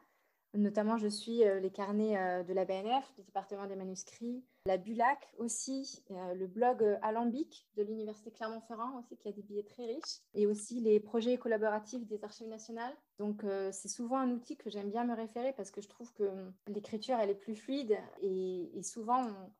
Notamment, 0.53 0.97
je 0.97 1.07
suis 1.07 1.43
les 1.61 1.69
carnets 1.69 2.43
de 2.43 2.53
la 2.53 2.65
BNF, 2.65 3.13
du 3.15 3.23
département 3.23 3.67
des 3.67 3.77
manuscrits, 3.77 4.43
la 4.65 4.77
Bulac 4.77 5.33
aussi, 5.37 6.03
le 6.09 6.45
blog 6.45 6.83
Alambic 7.01 7.69
de 7.77 7.83
l'Université 7.83 8.31
Clermont-Ferrand 8.31 8.99
aussi, 8.99 9.15
qui 9.15 9.29
a 9.29 9.31
des 9.31 9.43
billets 9.43 9.63
très 9.63 9.85
riches, 9.85 10.19
et 10.33 10.45
aussi 10.45 10.81
les 10.81 10.99
projets 10.99 11.37
collaboratifs 11.37 12.05
des 12.05 12.21
archives 12.25 12.49
nationales. 12.49 12.93
Donc, 13.17 13.45
c'est 13.71 13.87
souvent 13.87 14.17
un 14.17 14.29
outil 14.31 14.57
que 14.57 14.69
j'aime 14.69 14.89
bien 14.89 15.05
me 15.05 15.15
référer 15.15 15.53
parce 15.53 15.71
que 15.71 15.79
je 15.79 15.87
trouve 15.87 16.11
que 16.11 16.23
hum, 16.23 16.53
l'écriture, 16.67 17.17
elle 17.21 17.29
est 17.29 17.35
plus 17.35 17.55
fluide 17.55 17.97
et, 18.21 18.83
souvent, 18.83 19.23
on, 19.23 19.51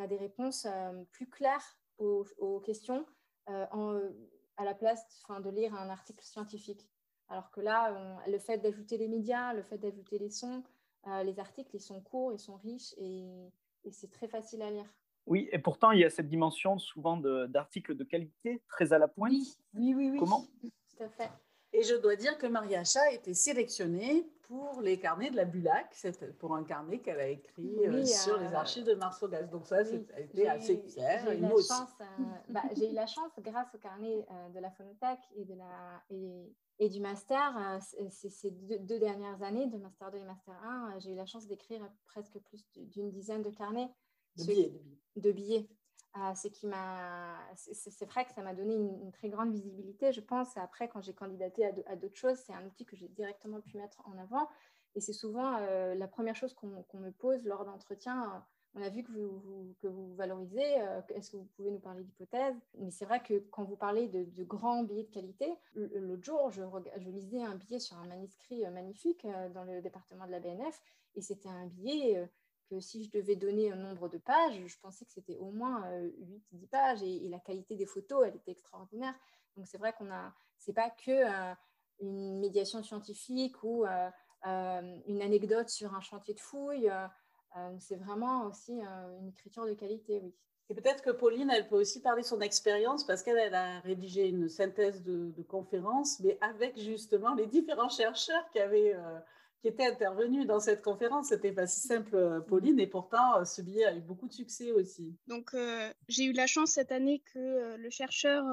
a 0.00 0.06
des 0.06 0.16
réponses 0.16 0.66
plus 1.12 1.28
claires 1.28 1.78
aux, 1.98 2.60
questions 2.64 3.06
en, 3.46 4.00
à 4.56 4.64
la 4.64 4.74
place 4.74 5.06
de 5.28 5.50
lire 5.50 5.74
un 5.74 5.88
article 5.88 6.24
scientifique. 6.24 6.88
Alors 7.28 7.50
que 7.50 7.60
là, 7.60 8.18
le 8.28 8.38
fait 8.38 8.58
d'ajouter 8.58 8.98
les 8.98 9.08
médias, 9.08 9.52
le 9.52 9.62
fait 9.62 9.78
d'ajouter 9.78 10.18
les 10.18 10.30
sons, 10.30 10.62
euh, 11.08 11.22
les 11.22 11.38
articles, 11.38 11.70
ils 11.74 11.80
sont 11.80 12.00
courts, 12.00 12.32
ils 12.32 12.38
sont 12.38 12.56
riches 12.56 12.94
et, 12.98 13.52
c'est 13.92 14.10
très 14.10 14.26
facile 14.26 14.62
à 14.62 14.70
lire. 14.70 14.92
Oui, 15.26 15.48
et 15.52 15.60
pourtant, 15.60 15.92
il 15.92 16.00
y 16.00 16.04
a 16.04 16.10
cette 16.10 16.28
dimension 16.28 16.76
souvent 16.76 17.16
d'articles 17.16 17.94
de, 17.94 18.02
qualité, 18.02 18.60
très 18.68 18.92
à 18.92 18.98
la 18.98 19.06
pointe. 19.06 19.30
Oui, 19.30 19.56
oui, 19.74 19.94
oui. 19.94 20.10
oui. 20.10 20.18
Comment? 20.18 20.44
Tout 20.60 21.04
à 21.04 21.08
fait. 21.08 21.30
Et 21.72 21.82
je 21.82 21.94
dois 21.94 22.16
dire 22.16 22.38
que 22.38 22.46
Maria 22.46 22.84
Chat 22.84 23.02
a 23.02 23.12
été 23.12 23.34
sélectionnée 23.34 24.28
pour 24.42 24.80
les 24.80 24.98
carnets 24.98 25.30
de 25.30 25.36
la 25.36 25.44
Bulac, 25.44 25.94
pour 26.38 26.54
un 26.54 26.62
carnet 26.62 27.00
qu'elle 27.00 27.20
a 27.20 27.28
écrit 27.28 27.86
euh, 27.86 28.04
sur 28.04 28.38
les 28.38 28.46
euh, 28.46 28.56
archives 28.56 28.84
de 28.84 28.94
Marceau 28.94 29.28
Gaz. 29.28 29.50
Donc 29.50 29.66
ça, 29.66 29.82
oui, 29.82 30.06
a 30.14 30.20
été 30.20 30.48
assez 30.48 30.80
clair. 30.80 31.24
J'ai 31.26 31.38
eu, 31.38 31.40
la 31.40 31.48
chance, 31.48 31.90
bah, 32.48 32.62
eu 32.76 32.94
la 32.94 33.06
chance, 33.06 33.32
grâce 33.40 33.74
au 33.74 33.78
carnet 33.78 34.24
de 34.54 34.60
la 34.60 34.70
phonothèque 34.70 35.20
et, 35.34 35.44
de 35.44 35.54
la, 35.54 36.02
et, 36.10 36.54
et 36.78 36.88
du 36.90 37.00
master, 37.00 37.56
euh, 37.56 38.08
ces 38.10 38.50
deux, 38.50 38.98
dernières 38.98 39.42
années, 39.42 39.66
de 39.66 39.78
master 39.78 40.10
2 40.10 40.18
et 40.18 40.24
master 40.24 40.54
1, 40.62 40.90
euh, 40.96 41.00
j'ai 41.00 41.12
eu 41.12 41.14
la 41.14 41.24
chance 41.24 41.46
d'écrire 41.46 41.80
presque 42.04 42.38
plus 42.40 42.62
d'une 42.76 43.10
dizaine 43.10 43.42
de 43.42 43.50
carnets. 43.50 43.88
De 44.36 44.44
billets. 44.44 44.72
De 45.16 45.32
billets. 45.32 45.68
Euh, 46.16 46.32
m'a, 46.64 47.36
c'est 47.54 48.06
vrai 48.06 48.24
que 48.24 48.32
ça 48.32 48.42
m'a 48.42 48.54
donné 48.54 48.74
une, 48.74 49.12
très 49.12 49.28
grande 49.28 49.52
visibilité, 49.52 50.12
je 50.12 50.20
pense. 50.20 50.56
après, 50.56 50.88
quand 50.88 51.02
j'ai 51.02 51.14
candidaté 51.14 51.66
à 51.86 51.96
d'autres 51.96 52.16
choses, 52.16 52.38
c'est 52.38 52.54
un 52.54 52.64
outil 52.64 52.84
que 52.86 52.96
j'ai 52.96 53.08
directement 53.08 53.60
pu 53.60 53.76
mettre 53.76 54.02
en 54.06 54.16
avant. 54.18 54.48
Et 54.94 55.00
c'est 55.00 55.12
souvent 55.12 55.58
la 55.58 56.08
première 56.08 56.36
chose 56.36 56.54
qu'on 56.54 56.68
me 56.98 57.10
pose 57.10 57.44
lors 57.44 57.64
d'entretien 57.66 58.42
on 58.76 58.82
a 58.82 58.90
vu 58.90 59.02
que 59.02 59.10
vous, 59.86 60.14
valorisez. 60.14 60.80
Euh, 60.80 61.00
est-ce 61.14 61.30
que 61.30 61.38
vous 61.38 61.48
pouvez 61.56 61.70
nous 61.70 61.78
parler 61.78 62.04
d'hypothèses? 62.04 62.56
Mais 62.78 62.90
c'est 62.90 63.06
vrai 63.06 63.22
que 63.22 63.38
quand 63.50 63.64
vous 63.64 63.76
parlez 63.76 64.06
de, 64.08 64.44
grands 64.44 64.82
billets 64.82 65.04
de 65.04 65.10
qualité, 65.10 65.50
l'autre 65.74 66.22
jour, 66.22 66.50
je, 66.50 66.62
lisais 67.08 67.42
un 67.42 67.54
billet 67.54 67.78
sur 67.78 67.96
un 67.96 68.06
manuscrit 68.06 68.66
euh, 68.66 68.70
magnifique 68.70 69.24
euh, 69.24 69.48
dans 69.48 69.64
le 69.64 69.80
département 69.80 70.26
de 70.26 70.30
la 70.30 70.40
BNF, 70.40 70.82
et 71.14 71.22
c'était 71.22 71.48
un 71.48 71.66
billet 71.66 72.28
que 72.68 72.80
si 72.80 73.04
je 73.04 73.10
devais 73.10 73.36
donner 73.36 73.72
un 73.72 73.76
nombre 73.76 74.08
de 74.08 74.18
pages, 74.18 74.60
je 74.66 74.78
pensais 74.80 75.04
que 75.04 75.12
c'était 75.12 75.36
au 75.38 75.50
moins 75.50 75.88
8-10 76.52 76.68
pages, 76.68 77.02
et, 77.02 77.28
la 77.28 77.38
qualité 77.38 77.76
des 77.76 77.86
photos, 77.86 78.24
elle 78.26 78.36
était 78.36 78.52
extraordinaire. 78.52 79.14
Donc 79.56 79.66
c'est 79.66 79.78
vrai 79.78 79.94
qu'on 79.96 80.10
a, 80.10 80.34
c'est 80.58 80.74
pas 80.74 80.90
que 80.90 81.54
une 82.00 82.40
médiation 82.40 82.82
scientifique 82.82 83.62
ou 83.62 83.84
une 84.44 85.22
anecdote 85.22 85.68
sur 85.68 85.94
un 85.94 86.00
chantier 86.00 86.34
de 86.34 86.40
fouilles. 86.40 86.90
Euh, 87.56 87.76
c'est 87.78 87.96
vraiment 87.96 88.44
aussi 88.46 88.80
euh, 88.80 89.18
une 89.20 89.28
écriture 89.28 89.66
de 89.66 89.72
qualité, 89.72 90.20
oui. 90.22 90.34
Et 90.68 90.74
peut-être 90.74 91.02
que 91.02 91.10
Pauline, 91.10 91.48
elle 91.50 91.68
peut 91.68 91.76
aussi 91.76 92.02
parler 92.02 92.22
de 92.22 92.26
son 92.26 92.40
expérience 92.40 93.04
parce 93.04 93.22
qu'elle 93.22 93.54
a 93.54 93.78
rédigé 93.80 94.28
une 94.28 94.48
synthèse 94.48 95.04
de, 95.04 95.42
conférence, 95.44 96.18
mais 96.18 96.36
avec 96.40 96.76
justement 96.76 97.34
les 97.34 97.46
différents 97.46 97.88
chercheurs 97.88 98.50
qui 98.50 98.58
avaient 98.58 98.94
euh, 98.94 99.18
qui 99.60 99.68
était 99.68 99.86
intervenu 99.86 100.44
dans 100.44 100.60
cette 100.60 100.82
conférence. 100.82 101.28
C'était 101.28 101.52
pas 101.52 101.66
si 101.66 101.80
simple, 101.80 102.14
euh, 102.14 102.40
Pauline, 102.40 102.78
et 102.78 102.86
pourtant, 102.86 103.38
euh, 103.38 103.44
ce 103.44 103.62
billet 103.62 103.84
a 103.84 103.94
eu 103.94 104.00
beaucoup 104.00 104.28
de 104.28 104.32
succès 104.32 104.72
aussi. 104.72 105.14
Donc, 105.26 105.54
euh, 105.54 105.92
j'ai 106.08 106.24
eu 106.24 106.32
la 106.32 106.46
chance 106.46 106.72
cette 106.72 106.92
année 106.92 107.22
que 107.32 107.76
le 107.76 107.90
chercheur 107.90 108.44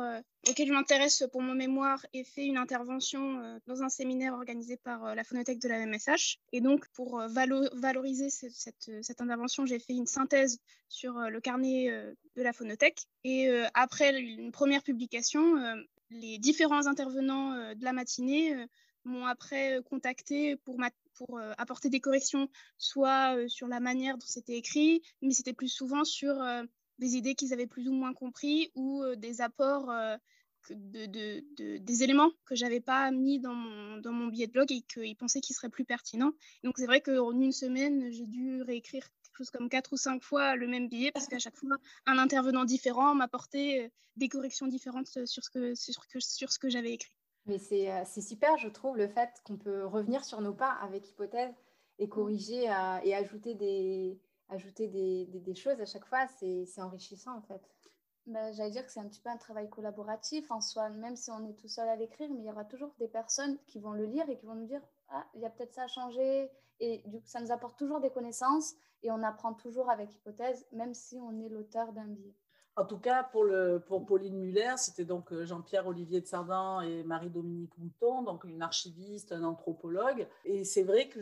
auquel 0.50 0.68
je 0.68 0.74
m'intéresse 0.74 1.24
pour 1.32 1.42
mon 1.42 1.54
mémoire 1.54 2.06
ait 2.14 2.24
fait 2.24 2.46
une 2.46 2.58
intervention 2.58 3.60
dans 3.68 3.84
un 3.84 3.90
séminaire 3.90 4.34
organisé 4.34 4.78
par 4.78 5.16
la 5.16 5.24
phonothèque 5.24 5.60
de 5.60 5.68
la 5.68 5.86
MSH. 5.86 6.38
Et 6.52 6.62
donc, 6.62 6.88
pour 6.90 7.22
valoriser 7.28 8.30
cette, 8.30 9.04
cette, 9.04 9.22
intervention, 9.22 9.66
j'ai 9.66 9.80
fait 9.80 9.94
une 9.94 10.08
synthèse 10.08 10.60
sur 10.90 11.14
le 11.14 11.40
carnet 11.40 11.90
de 12.36 12.42
la 12.42 12.54
phonothèque. 12.54 13.04
Et 13.24 13.50
après 13.74 14.20
une 14.20 14.52
première 14.52 14.84
publication, 14.84 15.56
les 16.10 16.38
différents 16.38 16.88
intervenants 16.88 17.74
de 17.74 17.84
la 17.84 17.94
matinée 17.94 18.68
m'ont 19.06 19.26
après 19.26 19.80
contacté 19.90 20.56
pour, 20.58 20.78
pour 21.14 21.40
apporter 21.58 21.90
des 21.90 22.00
corrections, 22.00 22.50
soit 22.78 23.36
sur 23.48 23.68
la 23.68 23.80
manière 23.80 24.18
dont 24.18 24.28
c'était 24.28 24.58
écrit, 24.58 25.02
mais 25.22 25.34
c'était 25.34 25.54
plus 25.54 25.70
souvent 25.70 26.04
sur 26.04 26.36
des 27.00 27.16
idées 27.16 27.36
qu'ils 27.36 27.54
avaient 27.54 27.68
plus 27.68 27.88
ou 27.88 27.94
moins 27.94 28.14
compris 28.14 28.72
ou 28.76 29.04
des 29.16 29.42
apports 29.42 29.92
de, 30.70 31.06
de, 31.06 31.78
des 31.78 32.04
éléments 32.04 32.32
que 32.46 32.56
j'avais 32.56 32.80
pas 32.80 33.12
mis 33.12 33.40
dans 33.40 33.54
mon, 33.54 33.98
dans 33.98 34.12
mon 34.12 34.28
billet 34.28 34.48
de 34.48 34.52
blog 34.52 34.72
et 34.72 34.82
qu'ils 34.82 35.16
pensaient 35.16 35.42
qu'ils 35.42 35.56
seraient 35.56 35.70
plus 35.70 35.86
pertinents. 35.86 36.32
Donc 36.64 36.76
c'est 36.78 36.86
vrai 36.86 37.02
qu'en 37.02 37.32
une 37.32 37.52
semaine, 37.52 38.12
j'ai 38.12 38.26
dû 38.26 38.62
réécrire 38.62 39.04
quelque 39.24 39.38
chose 39.38 39.50
comme 39.50 39.70
quatre 39.70 39.94
ou 39.94 39.98
cinq 39.98 40.24
fois 40.24 40.56
le 40.56 40.68
même 40.68 40.88
billet 40.88 41.12
parce 41.12 41.28
qu'à 41.28 41.40
chaque 41.40 41.58
fois, 41.58 41.78
un 42.06 42.18
intervenant 42.18 42.66
différent 42.66 43.16
m'apportait 43.16 43.92
des 44.16 44.30
corrections 44.30 44.68
différentes 44.68 45.08
sur 45.26 45.44
ce 45.44 45.50
que, 45.50 45.76
sur, 45.76 46.04
sur 46.20 46.52
ce 46.52 46.60
que 46.60 46.70
j'avais 46.70 46.94
écrit. 46.94 47.14
Mais 47.46 47.58
euh, 47.72 48.04
c'est 48.06 48.22
super, 48.22 48.58
je 48.58 48.70
trouve, 48.70 48.98
le 48.98 49.08
fait 49.08 49.30
qu'on 49.46 49.58
peut 49.58 49.86
revenir 49.86 50.24
sur 50.24 50.40
nos 50.42 50.54
pas 50.54 50.72
avec 50.82 51.10
hypothèse 51.10 51.54
et 52.00 52.08
corriger 52.08 52.70
euh, 52.70 53.00
et 53.04 53.14
ajouter 53.14 53.54
des, 53.54 54.20
ajouter 54.50 54.88
des, 54.88 55.26
des, 55.26 55.56
choses 55.56 55.80
à 55.82 55.86
chaque 55.86 56.06
fois, 56.06 56.26
c'est 56.40 56.82
enrichissant 56.82 57.38
en 57.38 57.42
fait. 57.42 57.62
Bah, 58.26 58.54
J'allais 58.54 58.72
dire 58.72 58.86
que 58.86 58.92
c'est 58.92 59.02
un 59.02 59.08
petit 59.08 59.20
peu 59.20 59.30
un 59.30 59.38
travail 59.38 59.70
collaboratif 59.70 60.50
en 60.52 60.62
soi, 60.62 60.90
même 60.90 61.18
si 61.18 61.30
on 61.32 61.46
est 61.46 61.56
tout 61.56 61.68
seul 61.68 61.90
à 61.90 61.98
l'écrire, 61.98 62.30
mais 62.32 62.40
il 62.40 62.46
y 62.46 62.50
aura 62.50 62.64
toujours 62.64 62.94
des 62.98 63.10
personnes 63.10 63.58
qui 63.68 63.80
vont 63.80 63.92
le 63.92 64.06
lire 64.06 64.30
et 64.30 64.38
qui 64.38 64.46
vont 64.46 64.56
nous 64.56 64.66
dire 64.66 64.82
Ah, 65.10 65.26
il 65.34 65.42
y 65.42 65.46
a 65.46 65.50
peut-être 65.50 65.74
ça 65.74 65.84
à 65.84 65.88
changer. 65.88 66.50
Et 66.80 67.04
du 67.06 67.20
coup, 67.20 67.28
ça 67.28 67.42
nous 67.42 67.52
apporte 67.52 67.78
toujours 67.78 68.00
des 68.00 68.10
connaissances 68.10 68.76
et 69.04 69.12
on 69.12 69.22
apprend 69.22 69.54
toujours 69.54 69.90
avec 69.90 70.16
hypothèse, 70.16 70.66
même 70.72 70.94
si 70.94 71.20
on 71.20 71.40
est 71.42 71.50
l'auteur 71.50 71.92
d'un 71.92 72.08
billet. 72.08 72.34
En 72.76 72.86
tout 72.86 72.98
cas, 72.98 73.24
pour, 73.24 73.44
le, 73.44 73.80
pour 73.86 74.04
Pauline 74.04 74.40
Muller, 74.40 74.74
c'était 74.78 75.06
donc 75.06 75.32
euh, 75.32 75.46
Jean-Pierre 75.46 75.86
Olivier 75.86 76.22
de 76.22 76.26
Sardan 76.26 76.82
et 76.82 77.04
Marie-Dominique 77.04 77.78
Mouton, 77.78 78.24
donc 78.24 78.46
une 78.46 78.64
archiviste, 78.64 79.32
un 79.32 79.44
anthropologue. 79.44 80.28
Et 80.44 80.64
c'est 80.64 80.82
vrai 80.82 81.08
que 81.08 81.20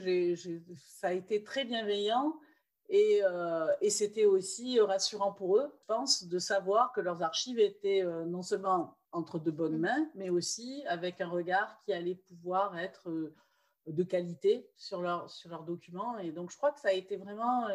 ça 0.78 1.10
a 1.10 1.12
été 1.12 1.44
très 1.44 1.66
bienveillant 1.66 2.40
et, 2.88 3.20
euh, 3.24 3.68
et 3.82 3.90
c'était 3.90 4.26
aussi 4.26 4.80
rassurant 4.80 5.34
pour 5.34 5.58
eux, 5.58 5.70
je 5.78 5.86
pense, 5.88 6.24
de 6.24 6.40
savoir 6.40 6.94
que 6.94 7.02
leurs 7.02 7.22
archives 7.22 7.60
étaient 7.60 8.02
euh, 8.02 8.24
non 8.24 8.44
seulement 8.44 8.98
entre 9.12 9.38
de 9.38 9.52
bonnes 9.52 9.78
mains, 9.78 10.10
mais 10.16 10.30
aussi 10.30 10.84
avec 10.88 11.20
un 11.20 11.28
regard 11.28 11.82
qui 11.84 11.92
allait 11.92 12.16
pouvoir 12.16 12.80
être 12.80 13.10
de 13.88 14.04
qualité 14.04 14.70
sur, 14.78 15.02
leur, 15.02 15.30
sur 15.30 15.50
leurs 15.50 15.64
documents. 15.64 16.18
Et 16.20 16.32
donc, 16.32 16.50
je 16.52 16.56
crois 16.56 16.72
que 16.72 16.80
ça 16.80 16.90
a 16.90 16.94
été 16.94 17.18
vraiment 17.18 17.68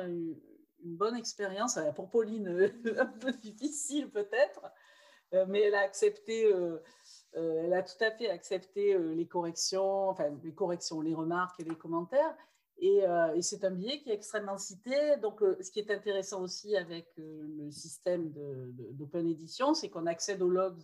une 0.85 0.97
bonne 0.97 1.17
expérience. 1.17 1.77
Euh, 1.77 1.93
pour 1.93 2.11
Pauline, 2.11 2.49
euh, 2.49 2.71
un 2.99 3.07
peu 3.07 3.33
difficile 3.33 4.11
peut-être, 4.11 4.63
euh, 5.35 5.45
mais 5.49 5.63
elle 5.63 5.75
a 5.75 5.81
accepté, 5.81 6.53
elle 7.35 7.73
a 7.73 7.83
tout 7.83 8.03
à 8.03 8.11
fait 8.11 8.31
accepté 8.31 8.97
les 8.99 9.27
corrections, 9.27 10.09
enfin 10.09 10.31
les 10.43 10.55
corrections, 10.55 11.01
les 11.01 11.15
remarques 11.15 11.61
et 11.61 11.65
les 11.65 11.75
commentaires. 11.75 12.35
Et, 12.79 13.03
c'est 13.41 13.65
un 13.65 13.71
billet 13.71 14.01
qui 14.01 14.11
est 14.11 14.15
extrêmement 14.15 14.59
cité. 14.59 15.17
Donc, 15.17 15.41
ce 15.61 15.71
qui 15.71 15.81
est 15.81 15.91
intéressant 15.91 16.43
aussi 16.43 16.77
avec 16.77 17.09
le 17.17 17.71
système 17.71 18.31
d'Open 18.31 19.27
Edition, 19.27 19.75
c'est 19.75 19.89
qu'on 19.89 20.07
accède 20.07 20.41
aux 20.43 20.49
logs 20.49 20.83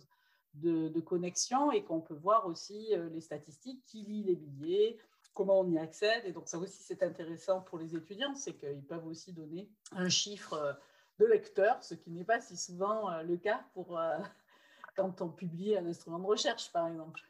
de, 0.55 0.89
de 0.89 0.99
connexion 0.99 1.71
et 1.71 1.83
qu'on 1.83 2.01
peut 2.01 2.15
voir 2.15 2.45
aussi 2.45 2.93
les 3.11 3.21
statistiques, 3.21 3.83
qui 3.85 4.03
lit 4.03 4.23
les 4.23 4.35
billets, 4.35 4.97
comment 5.33 5.59
on 5.59 5.69
y 5.69 5.77
accède. 5.77 6.23
Et 6.25 6.31
donc 6.31 6.47
ça 6.47 6.57
aussi, 6.57 6.81
c'est 6.83 7.03
intéressant 7.03 7.61
pour 7.61 7.77
les 7.77 7.95
étudiants, 7.95 8.35
c'est 8.35 8.53
qu'ils 8.53 8.83
peuvent 8.83 9.05
aussi 9.05 9.33
donner 9.33 9.69
un 9.91 10.09
chiffre 10.09 10.53
euh, 10.53 10.73
de 11.19 11.25
lecteur, 11.25 11.83
ce 11.83 11.95
qui 11.95 12.11
n'est 12.11 12.23
pas 12.23 12.39
si 12.39 12.57
souvent 12.57 13.11
euh, 13.11 13.23
le 13.23 13.37
cas 13.37 13.65
pour 13.73 13.99
euh, 13.99 14.17
quand 14.95 15.21
on 15.21 15.29
publie 15.29 15.75
un 15.75 15.85
instrument 15.85 16.19
de 16.19 16.25
recherche, 16.25 16.71
par 16.71 16.87
exemple. 16.87 17.21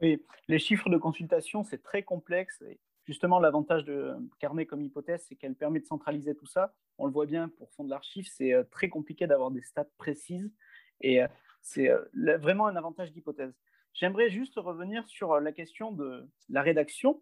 Oui, 0.00 0.24
les 0.46 0.58
chiffres 0.58 0.90
de 0.90 0.96
consultation, 0.96 1.64
c'est 1.64 1.82
très 1.82 2.02
complexe. 2.02 2.62
Et 2.62 2.78
justement, 3.04 3.40
l'avantage 3.40 3.84
de 3.84 4.14
Carnet 4.38 4.66
comme 4.66 4.82
hypothèse, 4.82 5.24
c'est 5.28 5.34
qu'elle 5.34 5.56
permet 5.56 5.80
de 5.80 5.86
centraliser 5.86 6.36
tout 6.36 6.46
ça. 6.46 6.72
On 6.98 7.06
le 7.06 7.12
voit 7.12 7.26
bien 7.26 7.48
pour 7.48 7.70
fond 7.72 7.84
de 7.84 7.90
l'archive, 7.90 8.28
c'est 8.28 8.54
très 8.70 8.88
compliqué 8.88 9.26
d'avoir 9.26 9.50
des 9.50 9.62
stats 9.62 9.88
précises. 9.98 10.52
Et 11.00 11.20
c'est 11.62 11.90
vraiment 12.14 12.66
un 12.66 12.76
avantage 12.76 13.12
d'hypothèse. 13.12 13.52
J'aimerais 13.98 14.30
juste 14.30 14.54
revenir 14.54 15.04
sur 15.08 15.40
la 15.40 15.50
question 15.50 15.90
de 15.90 16.28
la 16.48 16.62
rédaction. 16.62 17.20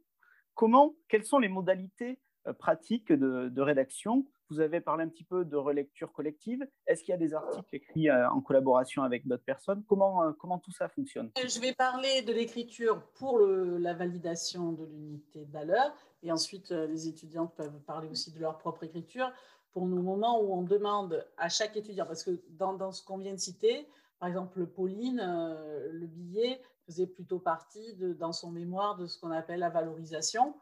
Comment, 0.55 0.95
quelles 1.09 1.25
sont 1.25 1.39
les 1.39 1.49
modalités 1.49 2.19
pratiques 2.59 3.11
de, 3.11 3.61
rédaction? 3.63 4.27
Vous 4.51 4.61
avez 4.61 4.83
parlé 4.83 5.05
un 5.05 5.09
petit 5.09 5.25
peu 5.25 5.47
de 5.47 5.57
relecture 5.57 6.13
collective. 6.13 6.67
Est-ce 6.87 7.03
qu'il 7.03 7.13
y 7.13 7.15
a 7.15 7.19
des 7.19 7.33
articles 7.33 7.75
écrits 7.75 8.11
en 8.11 8.43
collaboration 8.43 9.05
avec 9.05 9.27
d'autres 9.27 9.43
personnes? 9.43 9.85
Comment, 9.89 10.35
comment 10.35 10.59
tout 10.59 10.71
ça 10.71 10.91
fonctionne? 10.91 11.31
Je 11.37 11.61
vais 11.61 11.73
parler 11.73 12.21
de 12.21 12.35
l'écriture 12.35 13.03
pour 13.15 13.39
la 13.39 13.95
validation 13.95 14.73
de 14.73 14.85
l'unité 14.85 15.47
valeur. 15.47 15.95
Et 16.23 16.31
ensuite, 16.31 16.73
les 16.73 17.09
étudiants 17.09 17.47
peuvent 17.47 17.81
parler 17.87 18.09
aussi 18.11 18.33
de 18.33 18.39
leur 18.39 18.59
propre 18.59 18.85
écriture 18.85 19.33
pour 19.73 19.87
nos 19.87 20.03
moments 20.03 20.43
où 20.43 20.53
on 20.53 20.63
demande 20.63 21.27
à 21.39 21.49
chaque 21.49 21.75
étudiant, 21.75 22.05
parce 22.05 22.23
que 22.23 22.39
dans 22.51 22.93
ce 22.93 23.03
qu'on 23.03 23.17
vient 23.17 23.35
de 23.35 23.41
citer, 23.41 23.89
par 24.19 24.29
exemple, 24.29 24.67
Pauline, 24.67 25.21
euh, 25.21 25.89
le 25.93 26.07
billet 26.07 26.61
faisait 26.87 27.07
plutôt 27.07 27.39
partie, 27.39 27.95
dans 27.95 28.33
son 28.33 28.51
mémoire, 28.51 28.97
de 28.97 29.07
ce 29.07 29.19
qu'on 29.19 29.31
appelle 29.31 29.61
la 29.61 29.71
valorisation. 29.71 30.55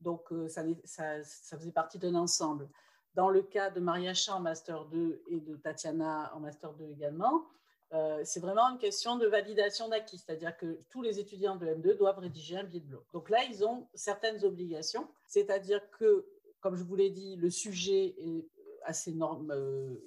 Donc, 0.00 0.32
euh, 0.32 0.48
ça, 0.48 0.62
ça, 0.84 1.58
faisait 1.58 1.72
partie 1.72 1.98
d'un 1.98 2.14
ensemble. 2.14 2.68
Dans 3.14 3.28
le 3.28 3.42
cas 3.42 3.70
de 3.70 3.80
Maria 3.80 4.14
Chan 4.14 4.36
en 4.36 4.40
Master 4.40 4.86
2 4.86 5.22
et 5.28 5.40
de 5.40 5.56
Tatiana 5.56 6.32
en 6.34 6.40
Master 6.40 6.72
2 6.72 6.86
également, 6.86 7.46
euh, 7.92 8.22
c'est 8.24 8.40
vraiment 8.40 8.70
une 8.70 8.78
question 8.78 9.16
de 9.16 9.26
validation 9.26 9.88
d'acquis, 9.88 10.16
c'est-à-dire 10.16 10.56
que 10.56 10.80
tous 10.88 11.02
les 11.02 11.20
étudiants 11.20 11.56
de 11.56 11.66
M2 11.66 11.98
doivent 11.98 12.20
rédiger 12.20 12.56
un 12.56 12.64
billet 12.64 12.80
de 12.80 12.86
bloc. 12.86 13.04
Donc 13.12 13.28
là, 13.28 13.44
ils 13.50 13.64
ont 13.66 13.86
certaines 13.92 14.42
obligations, 14.44 15.06
c'est-à-dire 15.26 15.82
que, 15.90 16.26
comme 16.60 16.74
je 16.74 16.84
vous 16.84 16.96
l'ai 16.96 17.10
dit, 17.10 17.36
le 17.36 17.50
sujet 17.50 18.14
est 18.16 18.48
assez 18.84 19.12
norme, 19.12 19.54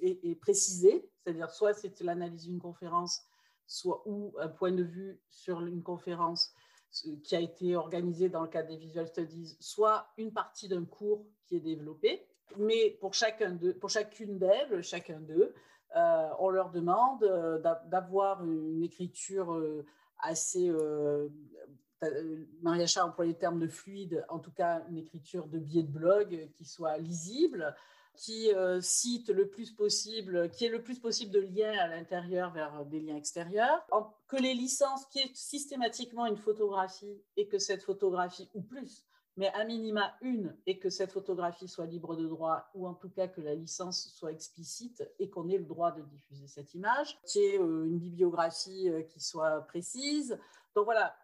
et, 0.00 0.34
précisé, 0.36 1.08
c'est-à-dire 1.22 1.50
soit 1.50 1.74
c'est 1.74 2.00
l'analyse 2.00 2.44
d'une 2.44 2.60
conférence, 2.60 3.22
soit 3.66 4.02
ou 4.06 4.34
un 4.38 4.48
point 4.48 4.72
de 4.72 4.82
vue 4.82 5.20
sur 5.30 5.60
une 5.60 5.82
conférence 5.82 6.54
qui 7.24 7.36
a 7.36 7.40
été 7.40 7.76
organisée 7.76 8.28
dans 8.28 8.42
le 8.42 8.48
cadre 8.48 8.68
des 8.68 8.76
Visual 8.76 9.06
Studies, 9.06 9.56
soit 9.60 10.08
une 10.16 10.32
partie 10.32 10.68
d'un 10.68 10.84
cours 10.84 11.26
qui 11.44 11.56
est 11.56 11.60
développé. 11.60 12.26
Mais 12.58 12.96
pour, 13.00 13.12
chacun 13.12 13.50
de, 13.50 13.72
pour 13.72 13.90
chacune 13.90 14.38
d'elles, 14.38 14.82
chacun 14.82 15.20
d'eux, 15.20 15.52
euh, 15.96 16.28
on 16.38 16.50
leur 16.50 16.70
demande 16.70 17.22
euh, 17.24 17.58
d'avoir 17.86 18.44
une 18.44 18.82
écriture 18.82 19.52
euh, 19.52 19.84
assez 20.20 20.72
Maria 22.62 22.86
Char 22.86 23.06
emploie 23.06 23.26
le 23.26 23.34
terme 23.34 23.58
de 23.58 23.68
fluide, 23.68 24.24
en 24.28 24.38
tout 24.38 24.52
cas 24.52 24.82
une 24.88 24.98
écriture 24.98 25.46
de 25.46 25.58
biais 25.58 25.82
de 25.82 25.90
blog 25.90 26.50
qui 26.54 26.64
soit 26.64 26.98
lisible, 26.98 27.74
qui 28.16 28.52
euh, 28.52 28.80
cite 28.80 29.28
le 29.28 29.48
plus 29.48 29.70
possible, 29.70 30.50
qui 30.50 30.64
est 30.64 30.70
le 30.70 30.82
plus 30.82 30.98
possible 30.98 31.32
de 31.32 31.40
liens 31.40 31.78
à 31.78 31.88
l'intérieur 31.88 32.52
vers 32.52 32.84
des 32.86 33.00
liens 33.00 33.16
extérieurs, 33.16 33.86
que 34.28 34.36
les 34.36 34.54
licences, 34.54 35.06
qui 35.06 35.20
est 35.20 35.34
systématiquement 35.34 36.26
une 36.26 36.36
photographie 36.36 37.22
et 37.36 37.46
que 37.46 37.58
cette 37.58 37.82
photographie, 37.82 38.48
ou 38.54 38.62
plus, 38.62 39.06
mais 39.36 39.48
à 39.52 39.64
minima 39.64 40.14
une, 40.22 40.56
et 40.66 40.78
que 40.78 40.88
cette 40.88 41.12
photographie 41.12 41.68
soit 41.68 41.86
libre 41.86 42.16
de 42.16 42.26
droit, 42.26 42.70
ou 42.74 42.86
en 42.86 42.94
tout 42.94 43.10
cas 43.10 43.28
que 43.28 43.40
la 43.40 43.54
licence 43.54 44.08
soit 44.14 44.32
explicite 44.32 45.06
et 45.18 45.28
qu'on 45.28 45.48
ait 45.48 45.58
le 45.58 45.66
droit 45.66 45.92
de 45.92 46.02
diffuser 46.02 46.46
cette 46.48 46.74
image, 46.74 47.18
qui 47.26 47.40
est 47.40 47.60
euh, 47.60 47.84
une 47.84 47.98
bibliographie 47.98 48.88
euh, 48.88 49.02
qui 49.02 49.20
soit 49.20 49.60
précise. 49.62 50.38
Donc 50.74 50.84
voilà, 50.84 51.16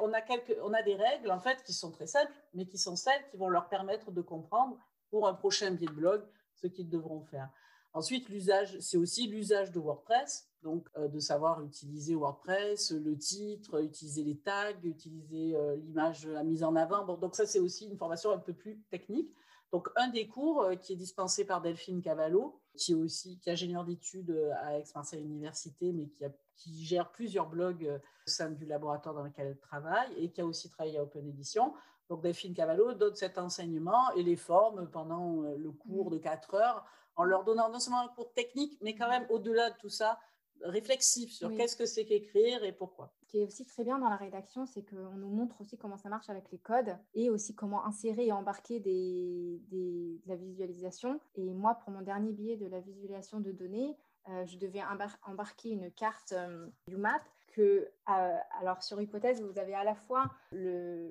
on, 0.00 0.12
a 0.12 0.20
on 0.62 0.72
a 0.72 0.82
des 0.82 0.96
règles 0.96 1.30
en 1.30 1.38
fait 1.38 1.62
qui 1.62 1.72
sont 1.72 1.92
très 1.92 2.08
simples, 2.08 2.32
mais 2.54 2.66
qui 2.66 2.78
sont 2.78 2.96
celles 2.96 3.24
qui 3.30 3.36
vont 3.36 3.48
leur 3.48 3.68
permettre 3.68 4.10
de 4.10 4.20
comprendre 4.20 4.76
pour 5.10 5.28
un 5.28 5.34
prochain 5.34 5.70
billet 5.72 5.88
de 5.88 5.92
blog 5.92 6.22
ce 6.54 6.66
qu'ils 6.66 6.88
devront 6.88 7.22
faire. 7.22 7.50
Ensuite, 7.92 8.28
l'usage, 8.28 8.78
c'est 8.78 8.96
aussi 8.96 9.26
l'usage 9.26 9.72
de 9.72 9.80
WordPress, 9.80 10.48
donc 10.62 10.88
euh, 10.96 11.08
de 11.08 11.18
savoir 11.18 11.62
utiliser 11.62 12.14
WordPress, 12.14 12.92
le 12.92 13.16
titre, 13.16 13.82
utiliser 13.82 14.22
les 14.22 14.38
tags, 14.38 14.80
utiliser 14.84 15.56
euh, 15.56 15.74
l'image, 15.76 16.26
la 16.26 16.44
mise 16.44 16.62
en 16.62 16.76
avant. 16.76 17.04
Donc 17.16 17.34
ça, 17.34 17.46
c'est 17.46 17.58
aussi 17.58 17.86
une 17.86 17.96
formation 17.96 18.30
un 18.30 18.38
peu 18.38 18.52
plus 18.52 18.80
technique. 18.90 19.34
Donc 19.72 19.88
un 19.96 20.08
des 20.08 20.28
cours 20.28 20.62
euh, 20.62 20.76
qui 20.76 20.92
est 20.92 20.96
dispensé 20.96 21.44
par 21.44 21.62
Delphine 21.62 22.00
Cavallo, 22.00 22.60
qui 22.76 22.92
est 22.92 22.96
aussi 22.96 23.38
qui 23.40 23.48
est 23.48 23.52
ingénieur 23.52 23.84
d'études 23.84 24.30
à 24.62 24.78
Aix-Marseille 24.78 25.24
Université, 25.24 25.92
mais 25.92 26.06
qui, 26.06 26.24
qui, 26.54 26.84
gère 26.84 27.10
plusieurs 27.10 27.48
blogs 27.48 28.00
au 28.26 28.30
sein 28.30 28.50
du 28.50 28.66
laboratoire 28.66 29.16
dans 29.16 29.24
lequel 29.24 29.48
elle 29.48 29.58
travaille 29.58 30.12
et 30.16 30.30
qui 30.30 30.40
a 30.40 30.46
aussi 30.46 30.70
travaillé 30.70 30.98
à 30.98 31.02
Open 31.02 31.26
Edition. 31.26 31.74
Donc 32.10 32.22
Delphine 32.22 32.54
Cavallo 32.54 32.92
donne 32.92 33.14
cet 33.14 33.38
enseignement 33.38 34.12
et 34.16 34.24
les 34.24 34.36
forme 34.36 34.90
pendant 34.90 35.44
euh, 35.44 35.56
le 35.56 35.70
cours 35.70 36.10
mm. 36.10 36.14
de 36.14 36.18
4 36.18 36.54
heures 36.54 36.84
en 37.14 37.24
leur 37.24 37.44
donnant 37.44 37.70
non 37.70 37.78
seulement 37.78 38.00
un 38.00 38.08
cours 38.08 38.32
technique, 38.32 38.76
mais 38.82 38.94
quand 38.94 39.08
même 39.08 39.26
au-delà 39.30 39.70
de 39.70 39.76
tout 39.78 39.88
ça, 39.88 40.18
réflexif 40.62 41.32
sur 41.32 41.54
qu'est-ce 41.54 41.76
que 41.76 41.86
c'est 41.86 42.04
qu'écrire 42.04 42.64
et 42.64 42.72
pourquoi. 42.72 43.12
Ce 43.22 43.26
qui 43.26 43.38
est 43.38 43.46
aussi 43.46 43.64
très 43.64 43.84
bien 43.84 43.98
dans 43.98 44.08
la 44.08 44.16
rédaction, 44.16 44.66
c'est 44.66 44.82
qu'on 44.82 45.16
nous 45.16 45.28
montre 45.28 45.60
aussi 45.60 45.78
comment 45.78 45.96
ça 45.96 46.08
marche 46.08 46.28
avec 46.28 46.50
les 46.50 46.58
codes 46.58 46.96
et 47.14 47.30
aussi 47.30 47.54
comment 47.54 47.86
insérer 47.86 48.26
et 48.26 48.32
embarquer 48.32 48.80
des, 48.80 49.62
de 49.70 50.18
la 50.26 50.36
visualisation. 50.36 51.20
Et 51.36 51.52
moi, 51.54 51.76
pour 51.76 51.92
mon 51.92 52.02
dernier 52.02 52.32
billet 52.32 52.56
de 52.56 52.66
la 52.66 52.80
visualisation 52.80 53.40
de 53.40 53.52
données, 53.52 53.96
euh, 54.28 54.44
je 54.46 54.58
devais 54.58 54.82
embarquer 55.26 55.70
une 55.70 55.90
carte 55.90 56.32
euh, 56.32 56.68
UMAP 56.88 57.22
que, 57.52 57.90
alors 58.06 58.82
sur 58.82 59.00
hypothèse, 59.00 59.42
vous 59.42 59.58
avez 59.58 59.74
à 59.74 59.84
la 59.84 59.94
fois 59.94 60.30
le, 60.52 61.10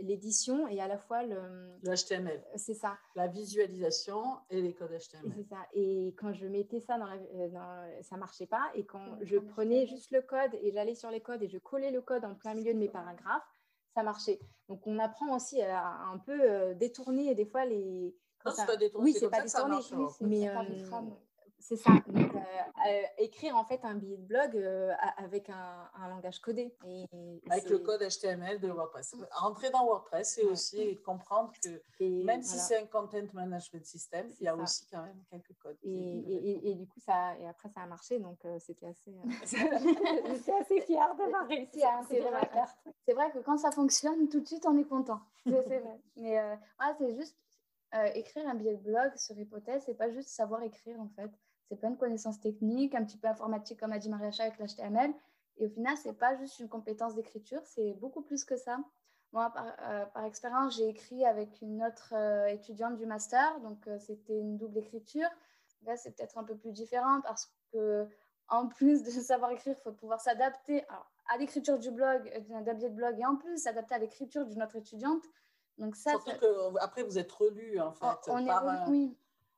l'édition 0.00 0.66
et 0.68 0.80
à 0.80 0.88
la 0.88 0.98
fois 0.98 1.22
le, 1.22 1.78
HTML. 1.84 2.42
C'est 2.56 2.74
ça. 2.74 2.96
La 3.14 3.28
visualisation 3.28 4.22
et 4.50 4.60
les 4.60 4.74
codes 4.74 4.90
HTML. 4.90 5.32
C'est 5.36 5.48
ça. 5.48 5.58
Et 5.74 6.14
quand 6.18 6.32
je 6.32 6.46
mettais 6.46 6.80
ça 6.80 6.98
dans, 6.98 7.06
la, 7.06 7.14
euh, 7.14 7.48
dans 7.48 8.02
ça 8.02 8.16
marchait 8.16 8.46
pas. 8.46 8.70
Et 8.74 8.84
quand 8.84 9.18
je 9.22 9.38
prenais 9.38 9.86
juste 9.86 10.10
le 10.10 10.22
code 10.22 10.54
et 10.62 10.72
j'allais 10.72 10.94
sur 10.94 11.10
les 11.10 11.20
codes 11.20 11.42
et 11.42 11.48
je 11.48 11.58
collais 11.58 11.90
le 11.90 12.00
code 12.00 12.24
en 12.24 12.34
plein 12.34 12.54
milieu 12.54 12.72
de 12.72 12.78
mes 12.78 12.88
paragraphes, 12.88 13.48
ça 13.94 14.02
marchait. 14.02 14.40
Donc 14.68 14.86
on 14.86 14.98
apprend 14.98 15.36
aussi 15.36 15.60
à, 15.62 15.84
un 16.12 16.18
peu 16.18 16.38
euh, 16.40 16.74
détourner 16.74 17.34
des 17.34 17.46
fois 17.46 17.64
les. 17.64 18.14
Non, 18.44 18.52
pas 18.66 18.76
détourné, 18.76 19.12
oui, 19.12 19.16
c'est 19.18 19.30
pas 19.30 19.42
détourné. 19.42 19.76
mais 20.20 20.48
c'est 21.62 21.76
ça. 21.76 21.92
Euh, 21.92 22.20
euh, 22.88 23.02
écrire 23.18 23.56
en 23.56 23.64
fait 23.64 23.80
un 23.84 23.94
billet 23.94 24.16
de 24.16 24.26
blog 24.26 24.56
euh, 24.56 24.92
avec 25.16 25.48
un, 25.48 26.08
langage 26.08 26.40
codé. 26.40 26.74
Et, 26.84 27.06
avec 27.48 27.70
le 27.70 27.78
code 27.78 28.02
HTML 28.02 28.58
de 28.60 28.68
WordPress. 28.68 29.14
Rentrer 29.30 29.70
dans 29.70 29.84
WordPress, 29.84 30.34
c'est 30.34 30.44
aussi 30.44 31.00
comprendre 31.02 31.52
que 31.62 32.04
même 32.24 32.42
si 32.42 32.58
c'est 32.58 32.78
un 32.78 32.86
content 32.86 33.26
management 33.32 33.86
system, 33.86 34.28
il 34.40 34.44
y 34.44 34.48
a 34.48 34.56
aussi 34.56 34.86
quand 34.90 35.02
même 35.02 35.22
quelques 35.30 35.56
codes. 35.60 35.78
Et, 35.84 36.70
et, 36.70 36.74
du 36.74 36.86
coup, 36.86 37.00
ça, 37.00 37.38
et 37.38 37.46
après, 37.46 37.68
ça 37.68 37.82
a 37.82 37.86
marché. 37.86 38.18
Donc, 38.18 38.40
c'était 38.58 38.86
assez. 38.86 39.12
J'étais 39.46 40.52
assez 40.52 40.80
fière 40.80 41.14
d'avoir 41.14 41.46
réussi 41.46 41.82
à 41.82 41.98
intégrer 41.98 42.30
ma 42.30 42.44
carte. 42.46 42.76
C'est 43.06 43.14
vrai 43.14 43.30
que 43.30 43.38
quand 43.38 43.58
ça 43.58 43.70
fonctionne, 43.70 44.28
tout 44.28 44.40
de 44.40 44.46
suite, 44.46 44.66
on 44.66 44.76
est 44.76 44.88
content. 44.88 45.20
C'est 45.46 45.78
vrai. 45.78 46.00
Mais 46.16 46.38
ah, 46.78 46.94
c'est 46.98 47.14
juste. 47.14 47.36
écrire 48.14 48.48
un 48.48 48.54
billet 48.54 48.74
de 48.74 48.82
blog 48.82 49.14
sur 49.16 49.38
hypothèse, 49.38 49.82
c'est 49.84 49.94
pas 49.94 50.10
juste 50.10 50.30
savoir 50.30 50.62
écrire 50.62 51.00
en 51.00 51.08
fait 51.08 51.30
c'est 51.72 51.78
plein 51.78 51.90
de 51.90 51.96
connaissances 51.96 52.38
techniques, 52.38 52.94
un 52.94 53.02
petit 53.02 53.16
peu 53.16 53.28
informatique, 53.28 53.80
comme 53.80 53.92
a 53.92 53.98
dit 53.98 54.10
Mariacha 54.10 54.44
avec 54.44 54.58
l'HTML. 54.58 55.14
Et 55.56 55.64
au 55.64 55.70
final, 55.70 55.96
ce 55.96 56.08
n'est 56.08 56.14
pas 56.14 56.36
juste 56.36 56.58
une 56.58 56.68
compétence 56.68 57.14
d'écriture, 57.14 57.62
c'est 57.64 57.94
beaucoup 57.94 58.20
plus 58.20 58.44
que 58.44 58.56
ça. 58.56 58.78
Moi, 59.32 59.50
par, 59.54 59.64
euh, 59.88 60.26
expérience, 60.26 60.76
j'ai 60.76 60.86
écrit 60.88 61.24
avec 61.24 61.62
une 61.62 61.82
autre 61.82 62.12
euh, 62.12 62.44
étudiante 62.48 62.98
du 62.98 63.06
master, 63.06 63.58
donc 63.60 63.86
euh, 63.88 63.98
c'était 64.00 64.38
une 64.38 64.58
double 64.58 64.76
écriture. 64.76 65.28
Là, 65.86 65.96
c'est 65.96 66.14
peut-être 66.14 66.36
un 66.36 66.44
peu 66.44 66.54
plus 66.54 66.72
différent 66.72 67.22
parce 67.22 67.50
que, 67.72 68.06
en 68.48 68.68
plus 68.68 69.02
de 69.02 69.10
savoir 69.22 69.50
écrire, 69.52 69.74
il 69.78 69.82
faut 69.82 69.92
pouvoir 69.92 70.20
s'adapter 70.20 70.84
à 71.32 71.38
l'écriture 71.38 71.78
du 71.78 71.90
blog, 71.90 72.30
d'un 72.50 72.74
billet 72.74 72.90
de 72.90 72.94
blog, 72.94 73.18
et 73.18 73.24
en 73.24 73.36
plus 73.36 73.56
s'adapter 73.56 73.94
à 73.94 73.98
l'écriture 73.98 74.44
d'une 74.44 74.62
autre 74.62 74.76
étudiante. 74.76 75.24
Donc 75.78 75.96
ça, 75.96 76.10
Surtout 76.10 76.32
qu'après, 76.74 77.02
vous 77.02 77.18
êtes 77.18 77.32
relu, 77.32 77.80
en 77.80 77.92
fait. 77.92 78.04
On, 78.26 78.44
par, 78.44 78.86
est 78.86 78.90
oui 78.90 79.16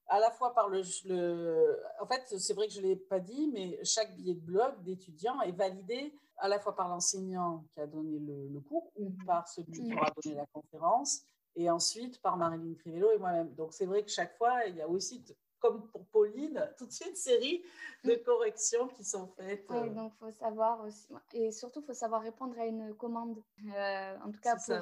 à 0.09 0.21
la 0.21 0.31
fois 0.31 0.55
par 0.55 0.69
le, 0.69 0.83
le 1.07 1.83
en 2.01 2.07
fait, 2.07 2.23
c'est 2.38 2.55
vrai 2.55 2.69
que 2.69 2.75
je 2.75 2.81
ne 2.81 2.87
l'ai 2.88 2.97
pas 2.97 3.21
dit, 3.21 3.51
mais 3.53 3.79
chaque 3.85 4.14
billet 4.17 4.35
de 4.35 4.40
blog 4.40 4.83
d'étudiant 4.83 5.40
est 5.43 5.53
validé 5.53 6.14
à 6.38 6.49
la 6.49 6.59
fois 6.59 6.75
par 6.75 6.88
l'enseignant 6.88 7.64
qui 7.73 7.81
a 7.81 7.87
donné 7.87 8.19
le, 8.19 8.61
cours 8.61 8.90
ou 8.97 9.11
mhm. 9.11 9.25
par 9.25 9.49
celui 9.49 9.73
qui 9.73 9.95
aura 9.95 10.11
donné 10.23 10.37
la 10.37 10.47
conférence, 10.47 11.23
et 11.57 11.71
ensuite 11.71 12.21
par 12.21 12.37
Marilyn 12.37 12.75
Crivello 12.75 13.12
et 13.12 13.19
moi-même. 13.19 13.55
Donc 13.55 13.73
c'est 13.73 13.87
vrai 13.87 14.03
que 14.03 14.11
chaque 14.11 14.37
fois, 14.37 14.67
il 14.67 14.77
y 14.77 14.83
a 14.83 14.88
aussi, 14.88 15.25
comme 15.61 15.87
pour 15.88 16.05
Pauline, 16.07 16.69
toute 16.79 16.99
une 17.01 17.14
série 17.14 17.62
de 18.05 18.14
corrections 18.17 18.88
qui 18.88 19.05
sont 19.05 19.29
faites. 19.29 19.64
Oui, 19.71 19.90
donc 19.90 20.12
il 20.17 20.19
faut 20.19 20.33
savoir 20.33 20.81
aussi, 20.85 21.07
et 21.33 21.53
surtout, 21.53 21.81
il 21.81 21.87
faut 21.87 21.95
savoir 21.95 22.23
répondre 22.23 22.59
à 22.59 22.67
une 22.67 22.95
commande. 22.95 23.43
Euh, 23.75 24.17
en 24.25 24.31
tout 24.31 24.40
cas, 24.40 24.57
pour, 24.57 24.75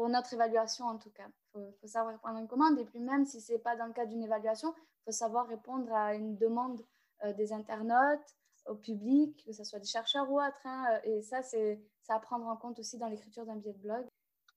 pour 0.00 0.08
notre 0.08 0.32
évaluation 0.32 0.86
en 0.86 0.96
tout 0.96 1.10
cas. 1.10 1.28
Il 1.54 1.74
faut, 1.78 1.86
savoir 1.86 2.14
répondre 2.14 2.34
à 2.34 2.40
une 2.40 2.48
commande 2.48 2.78
et 2.78 2.86
puis 2.86 3.00
même 3.00 3.26
si 3.26 3.38
ce 3.42 3.52
n'est 3.52 3.58
pas 3.58 3.76
dans 3.76 3.84
le 3.84 3.92
cadre 3.92 4.08
d'une 4.08 4.22
évaluation, 4.22 4.72
il 4.74 5.04
faut 5.04 5.12
savoir 5.12 5.46
répondre 5.46 5.92
à 5.92 6.14
une 6.14 6.38
demande 6.38 6.82
euh, 7.22 7.34
des 7.34 7.52
internautes, 7.52 8.34
au 8.64 8.76
public, 8.76 9.44
que 9.44 9.52
ce 9.52 9.62
soit 9.62 9.78
des 9.78 9.86
chercheurs 9.86 10.30
ou 10.30 10.40
autres. 10.40 10.56
Hein, 10.64 10.86
et 11.04 11.20
ça, 11.20 11.42
c'est 11.42 11.82
à 12.08 12.18
prendre 12.18 12.46
en 12.46 12.56
compte 12.56 12.78
aussi 12.78 12.96
dans 12.96 13.08
l'écriture 13.08 13.44
d'un 13.44 13.56
billet 13.56 13.74
de 13.74 13.78
blog. 13.78 14.06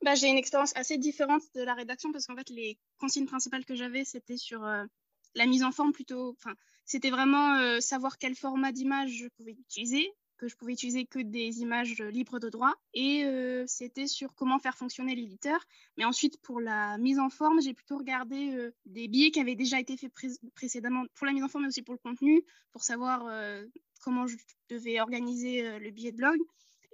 Bah, 0.01 0.15
J'ai 0.15 0.29
une 0.29 0.37
expérience 0.37 0.73
assez 0.77 0.97
différente 0.97 1.43
de 1.55 1.61
la 1.61 1.73
rédaction 1.73 2.13
parce 2.13 2.25
qu'en 2.25 2.37
fait, 2.37 2.49
les 2.49 2.79
consignes 2.97 3.25
principales 3.25 3.65
que 3.65 3.75
j'avais, 3.75 4.05
c'était 4.05 4.37
sur 4.37 4.65
euh, 4.65 4.85
la 5.35 5.45
mise 5.45 5.65
en 5.65 5.73
forme 5.73 5.91
plutôt. 5.91 6.37
Enfin, 6.37 6.55
c'était 6.85 7.09
vraiment 7.09 7.55
euh, 7.55 7.81
savoir 7.81 8.17
quel 8.17 8.35
format 8.35 8.71
d'image 8.71 9.11
je 9.11 9.27
pouvais 9.35 9.51
utiliser 9.51 10.09
que 10.37 10.47
je 10.47 10.55
pouvais 10.55 10.73
utiliser 10.73 11.05
que 11.05 11.19
des 11.19 11.61
images 11.61 12.01
libres 12.01 12.39
de 12.39 12.49
droit. 12.49 12.73
Et 12.93 13.25
c'était 13.67 14.07
sur 14.07 14.33
comment 14.35 14.59
faire 14.59 14.75
fonctionner 14.75 15.15
l'éditeur. 15.15 15.59
Mais 15.97 16.05
ensuite, 16.05 16.37
pour 16.41 16.59
la 16.59 16.97
mise 16.97 17.19
en 17.19 17.29
forme, 17.29 17.61
j'ai 17.61 17.73
plutôt 17.73 17.97
regardé 17.97 18.71
des 18.85 19.07
billets 19.07 19.31
qui 19.31 19.39
avaient 19.39 19.55
déjà 19.55 19.79
été 19.79 19.97
faits 19.97 20.11
précédemment 20.55 21.05
pour 21.15 21.25
la 21.25 21.33
mise 21.33 21.43
en 21.43 21.47
forme, 21.47 21.63
mais 21.63 21.69
aussi 21.69 21.81
pour 21.81 21.93
le 21.93 21.99
contenu, 21.99 22.43
pour 22.71 22.83
savoir 22.83 23.29
comment 24.01 24.27
je 24.27 24.35
devais 24.69 24.99
organiser 24.99 25.79
le 25.79 25.91
billet 25.91 26.11
de 26.11 26.17
blog. 26.17 26.37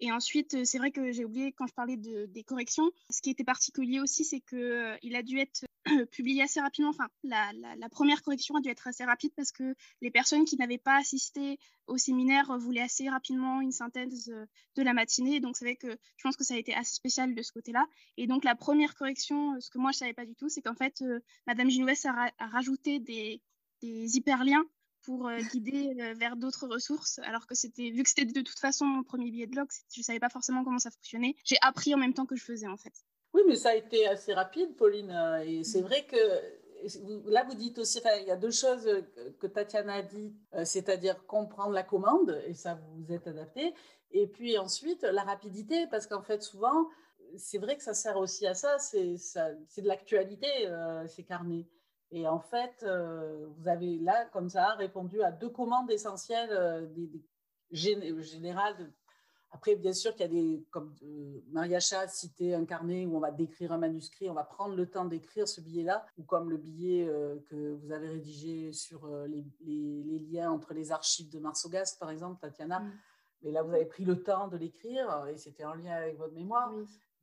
Et 0.02 0.12
ensuite, 0.12 0.64
c'est 0.66 0.78
vrai 0.78 0.92
que 0.92 1.12
j'ai 1.12 1.26
oublié 1.26 1.52
quand 1.52 1.68
je 1.68 1.74
parlais 1.74 1.98
de, 1.98 2.26
des 2.28 2.44
corrections. 2.44 2.90
Ce 3.10 3.22
qui 3.22 3.30
était 3.30 3.44
particulier 3.44 4.00
aussi, 4.00 4.24
c'est 4.24 4.40
qu'il 4.40 5.16
a 5.16 5.24
dû 5.24 5.40
être 5.40 5.66
publié 6.12 6.44
assez 6.44 6.62
rapidement. 6.62 6.90
Enfin, 6.90 7.08
la, 7.24 7.52
première 7.90 8.22
correction 8.22 8.56
a 8.56 8.62
dû 8.62 8.70
être 8.70 8.88
assez 8.88 9.04
rapide 9.04 9.32
parce 9.36 9.52
que 9.52 9.76
les 10.02 10.12
personnes 10.12 10.46
qui 10.46 10.58
n'avaient 10.58 10.78
pas 10.78 10.98
assisté 10.98 11.60
au 11.88 11.98
séminaire 11.98 12.58
voulaient 12.58 12.82
assez 12.82 13.10
rapidement 13.10 13.62
une 13.62 13.72
synthèse 13.72 14.30
euh, 14.30 14.46
de 14.76 14.84
la 14.84 14.94
matinée. 14.94 15.40
Donc, 15.40 15.58
c'est 15.58 15.66
vrai 15.66 15.76
que 15.76 15.92
je 15.92 16.24
pense 16.24 16.38
que 16.38 16.44
ça 16.44 16.54
a 16.54 16.58
été 16.58 16.74
assez 16.74 16.96
spécial 16.96 17.36
de 17.36 17.42
ce 17.42 17.52
côté-là. 17.52 17.86
Et 18.18 18.28
donc, 18.28 18.44
la 18.44 18.56
première 18.56 18.96
correction, 18.96 19.56
euh, 19.56 19.60
ce 19.60 19.70
que 19.70 19.80
moi, 19.80 19.92
je 19.92 19.98
ne 19.98 20.00
savais 20.00 20.14
pas 20.14 20.26
du 20.26 20.36
tout, 20.36 20.50
c'est 20.50 20.62
qu'en 20.62 20.76
fait, 20.76 21.02
euh, 21.02 21.20
Madame 21.48 21.70
Ginouès 21.70 22.06
a, 22.06 22.32
rajouté 22.40 23.00
des, 23.00 23.42
hyperliens 23.82 24.64
pour 25.04 25.30
guider 25.52 25.94
vers 26.16 26.36
d'autres 26.36 26.68
ressources, 26.68 27.20
alors 27.20 27.48
que 27.48 27.56
c'était, 27.56 27.90
vu 27.90 28.04
que 28.04 28.10
c'était 28.10 28.26
de 28.26 28.42
toute 28.42 28.60
façon 28.60 28.86
mon 28.86 29.04
premier 29.04 29.32
billet 29.32 29.48
de 29.48 29.52
blog, 29.52 29.68
je 29.94 30.02
ne 30.02 30.04
savais 30.04 30.20
pas 30.20 30.30
forcément 30.30 30.64
comment 30.64 30.80
ça 30.80 30.92
fonctionnait. 30.92 31.36
J'ai 31.44 31.58
appris 31.62 31.94
en 31.94 31.98
même 31.98 32.14
temps 32.14 32.26
que 32.26 32.36
je 32.36 32.44
faisais, 32.44 32.68
en 32.68 32.78
fait. 32.78 32.94
Oui, 33.34 33.42
mais 33.48 33.56
ça 33.56 33.70
a 33.70 33.76
été 33.76 34.08
assez 34.08 34.34
rapide, 34.34 34.76
Pauline. 34.76 35.12
Euh, 35.12 35.44
et 35.46 35.64
c'est 35.64 35.82
vrai 35.82 36.06
que 36.06 36.18
là, 37.30 37.44
vous 37.44 37.56
dites 37.56 37.78
aussi, 37.80 38.00
il 38.22 38.28
y 38.28 38.32
a 38.32 38.36
deux 38.36 38.52
choses 38.52 38.88
que 39.40 39.48
Tatiana 39.48 39.96
a 39.96 40.02
dit, 40.02 40.34
euh, 40.54 40.66
c'est-à-dire 40.66 41.26
comprendre 41.26 41.74
la 41.74 41.84
commande, 41.84 42.42
et 42.48 42.54
ça, 42.54 42.76
vous 42.76 43.04
vous 43.04 43.14
êtes 43.14 43.28
adapté. 43.28 43.74
Et 44.12 44.28
puis 44.28 44.58
ensuite, 44.58 45.04
la 45.04 45.24
rapidité, 45.24 45.88
parce 45.88 46.08
qu'en 46.08 46.24
fait, 46.24 46.42
souvent, 46.42 46.90
c'est 47.38 47.60
vrai 47.60 47.78
que 47.78 47.84
ça 47.84 47.94
sert 47.94 48.18
aussi 48.18 48.48
à 48.48 48.56
ça, 48.56 48.80
c'est 48.80 49.02
de 49.04 49.88
l'actualité, 49.88 50.48
euh, 50.66 51.08
ces 51.08 51.24
carnets. 51.24 51.68
Et 52.12 52.28
en 52.28 52.40
fait, 52.40 52.84
vous 52.84 53.68
avez 53.68 54.00
là, 54.00 54.26
comme 54.34 54.50
ça, 54.50 54.74
répondu 54.76 55.22
à 55.22 55.32
deux 55.32 55.50
commandes 55.50 55.92
essentielles 55.92 56.92
des, 56.94 57.10
générales 57.72 58.92
après, 59.52 59.76
bien 59.76 59.94
sûr 59.94 60.12
qu'il 60.12 60.22
y 60.22 60.26
a 60.26 60.28
des, 60.28 60.64
comme 60.70 60.94
euh, 61.02 61.42
Maria 61.52 61.80
Chat 61.80 62.08
citait 62.08 62.54
un 62.54 62.66
carnet 62.66 63.06
où 63.06 63.18
on 63.18 63.20
va 63.20 63.32
décrire 63.32 63.72
un 63.72 63.80
manuscrit, 63.80 64.30
on 64.30 64.34
va 64.34 64.44
prendre 64.44 64.76
le 64.76 64.88
temps 64.88 65.06
d'écrire 65.06 65.48
ce 65.48 65.60
billet-là, 65.60 66.06
ou 66.18 66.24
comme 66.24 66.52
le 66.52 66.58
billet 66.58 67.08
euh, 67.08 67.40
que 67.50 67.74
vous 67.74 67.92
avez 67.92 68.10
rédigé 68.10 68.72
sur 68.74 69.06
euh, 69.06 69.28
les, 69.28 70.20
liens 70.32 70.52
entre 70.52 70.74
les 70.74 70.92
archives 70.92 71.32
de 71.32 71.40
Marsogast, 71.40 72.00
par 72.00 72.12
exemple, 72.12 72.40
Tatiana. 72.40 72.82
Mm. 72.82 72.92
Mais 73.42 73.52
là, 73.52 73.64
vous 73.64 73.74
avez 73.74 73.86
pris 73.86 74.06
le 74.06 74.22
temps 74.22 74.50
de 74.50 74.58
l'écrire 74.58 75.26
et 75.28 75.38
c'était 75.38 75.66
en 75.66 75.74
lien 75.74 75.94
avec 75.94 76.18
votre 76.18 76.34
mémoire. 76.34 76.72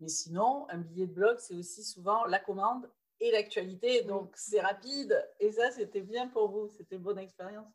Mais 0.00 0.08
sinon, 0.08 0.66
un 0.70 0.78
billet 0.78 1.06
de 1.06 1.12
blog, 1.12 1.36
c'est 1.38 1.54
aussi 1.54 1.84
souvent 1.84 2.24
la 2.24 2.38
commande 2.38 2.90
et 3.20 3.30
l'actualité. 3.30 4.02
Donc, 4.02 4.32
c'est 4.34 4.60
rapide. 4.60 5.14
Et 5.40 5.52
ça, 5.52 5.70
c'était 5.70 6.02
bien 6.02 6.28
pour 6.28 6.50
vous. 6.50 6.68
C'était 6.68 6.96
une 6.96 7.02
bonne 7.02 7.18
expérience. 7.18 7.72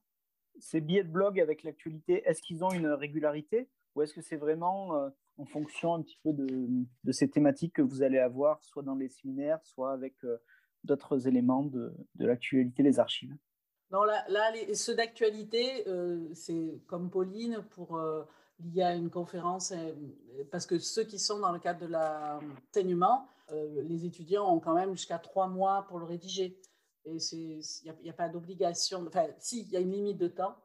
Ces 0.59 0.81
billets 0.81 1.03
de 1.03 1.09
blog 1.09 1.39
avec 1.39 1.63
l'actualité, 1.63 2.23
est-ce 2.25 2.41
qu'ils 2.41 2.63
ont 2.63 2.71
une 2.71 2.87
régularité 2.87 3.69
ou 3.95 4.01
est-ce 4.01 4.13
que 4.13 4.21
c'est 4.21 4.37
vraiment 4.37 4.95
euh, 4.95 5.09
en 5.37 5.45
fonction 5.45 5.93
un 5.93 6.01
petit 6.01 6.19
peu 6.23 6.33
de, 6.33 6.67
de, 7.03 7.11
ces 7.11 7.29
thématiques 7.29 7.73
que 7.73 7.81
vous 7.81 8.03
allez 8.03 8.19
avoir, 8.19 8.63
soit 8.63 8.83
dans 8.83 8.95
les 8.95 9.09
séminaires, 9.09 9.59
soit 9.63 9.91
avec 9.91 10.15
euh, 10.23 10.37
d'autres 10.83 11.27
éléments 11.27 11.63
de, 11.63 11.93
de 12.15 12.25
l'actualité 12.25 12.83
des 12.83 12.99
archives? 12.99 13.35
Non, 13.91 14.03
là, 14.03 14.23
là 14.29 14.51
les, 14.51 14.75
ceux 14.75 14.95
d'actualité, 14.95 15.87
euh, 15.87 16.29
c'est 16.33 16.81
comme 16.87 17.09
Pauline, 17.09 17.63
pour, 17.71 18.01
il 18.59 18.73
y 18.73 18.81
a 18.81 18.95
une 18.95 19.09
conférence, 19.09 19.73
parce 20.51 20.65
que 20.65 20.79
ceux 20.79 21.03
qui 21.03 21.19
sont 21.19 21.39
dans 21.39 21.51
le 21.51 21.59
cadre 21.59 21.81
de 21.81 21.87
l'enseignement, 21.87 23.27
les 23.51 24.05
étudiants 24.05 24.53
ont 24.53 24.59
quand 24.59 24.73
même 24.73 24.91
jusqu'à 24.91 25.19
trois 25.19 25.47
mois 25.47 25.85
pour 25.87 25.99
le 25.99 26.05
rédiger. 26.05 26.59
Et 27.05 27.17
il 27.31 27.61
n'y 28.03 28.09
a, 28.09 28.13
pas 28.13 28.29
d'obligation, 28.29 29.05
enfin, 29.07 29.27
si, 29.39 29.61
il 29.61 29.71
y 29.71 29.77
a 29.77 29.79
une 29.79 29.91
limite 29.91 30.17
de 30.17 30.27
temps. 30.27 30.55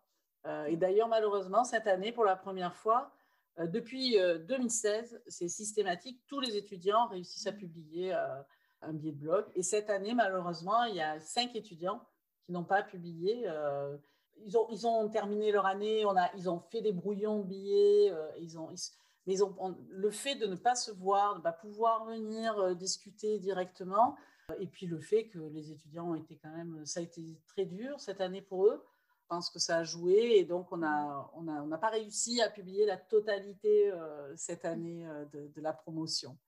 et 0.66 0.76
d'ailleurs, 0.76 1.08
malheureusement, 1.08 1.64
cette 1.64 1.86
année, 1.86 2.12
pour 2.12 2.24
la 2.24 2.36
première 2.36 2.74
fois, 2.74 3.12
euh, 3.58 3.66
depuis 3.66 4.16
2016, 4.48 5.14
euh, 5.14 5.18
c'est 5.26 5.48
systématique. 5.48 6.20
Tous 6.26 6.40
les 6.40 6.56
étudiants 6.56 7.06
réussissent 7.08 7.46
à 7.46 7.52
publier 7.52 8.14
euh, 8.14 8.42
un 8.82 8.92
billet 8.92 9.12
de 9.12 9.18
blog. 9.18 9.46
Et 9.54 9.62
cette 9.62 9.90
année, 9.90 10.14
malheureusement, 10.14 10.84
il 10.84 10.96
y 10.96 11.00
a 11.00 11.18
cinq 11.20 11.56
étudiants 11.56 12.02
qui 12.44 12.52
n'ont 12.52 12.64
pas 12.64 12.82
publié. 12.82 13.48
Ils 14.44 14.58
ont, 14.58 14.66
ils, 14.70 14.86
ont, 14.86 15.08
terminé 15.08 15.50
leur 15.50 15.64
année, 15.64 16.04
on 16.04 16.14
a, 16.14 16.30
ils 16.36 16.50
ont 16.50 16.60
fait 16.60 16.82
des 16.82 16.92
brouillons 16.92 17.40
de 17.40 17.44
billets, 17.44 18.12
ils 18.38 18.58
ont, 18.58 18.68
mais 19.26 19.36
le 19.90 20.10
fait 20.10 20.36
de 20.36 20.46
ne 20.46 20.56
pas 20.56 20.74
se 20.74 20.90
voir, 20.90 21.34
de 21.34 21.38
ne 21.38 21.42
pas 21.42 21.52
pouvoir 21.52 22.04
venir 22.04 22.76
discuter 22.76 23.38
directement, 23.38 24.16
et 24.60 24.66
puis 24.66 24.86
le 24.86 25.00
fait 25.00 25.26
que 25.26 25.38
les 25.38 25.72
étudiants 25.72 26.10
ont 26.10 26.14
été 26.14 26.36
quand 26.36 26.50
même, 26.50 26.84
ça 26.86 27.00
a 27.00 27.02
été 27.02 27.40
très 27.46 27.64
dur 27.64 27.98
cette 28.00 28.20
année 28.20 28.42
pour 28.42 28.66
eux. 28.66 28.84
Je 29.22 29.28
pense 29.28 29.50
que 29.50 29.58
ça 29.58 29.78
a 29.78 29.82
joué 29.82 30.36
et 30.36 30.44
donc 30.44 30.70
on 30.70 30.76
n'a 30.76 31.78
pas 31.80 31.88
réussi 31.88 32.40
à 32.40 32.48
publier 32.48 32.86
la 32.86 32.96
totalité 32.96 33.90
euh, 33.90 34.32
cette 34.36 34.64
année 34.64 35.04
euh, 35.04 35.24
de, 35.32 35.60
la 35.60 35.72
promotion. 35.72 36.38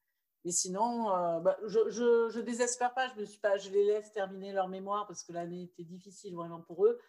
Mais 0.45 0.53
sinon, 0.53 1.13
euh, 1.13 1.41
bah, 1.41 1.59
je, 1.67 1.91
je, 1.91 2.39
désespère 2.39 2.95
pas 2.95 3.09
je, 3.09 3.21
me 3.21 3.25
suis 3.25 3.41
pas, 3.41 3.57
je 3.57 3.71
les 3.71 3.85
laisse 3.85 4.13
terminer 4.13 4.53
leur 4.53 4.69
mémoire 4.69 5.09
parce 5.09 5.25
que 5.25 5.33
l'année 5.33 5.65
était 5.65 5.83
difficile 5.83 6.37
vraiment 6.37 6.61
pour 6.61 6.87
eux. 6.87 7.01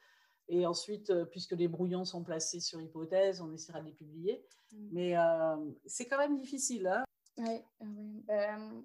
Et 0.50 0.66
ensuite, 0.66 1.14
puisque 1.26 1.54
les 1.54 1.68
brouillons 1.68 2.06
sont 2.06 2.24
placés 2.24 2.60
sur 2.60 2.82
hypothèse, 2.82 3.40
on 3.42 3.54
essaiera 3.54 3.80
de 3.80 3.86
les 3.86 3.92
publier. 3.92 4.44
Mm. 4.72 4.90
Mais 4.92 5.16
c'est 5.86 6.08
quand 6.08 6.18
même 6.18 6.38
difficile. 6.38 6.88
Hein 6.88 7.04
oui, 7.38 7.62
oui. 7.82 8.24
Ben, 8.28 8.84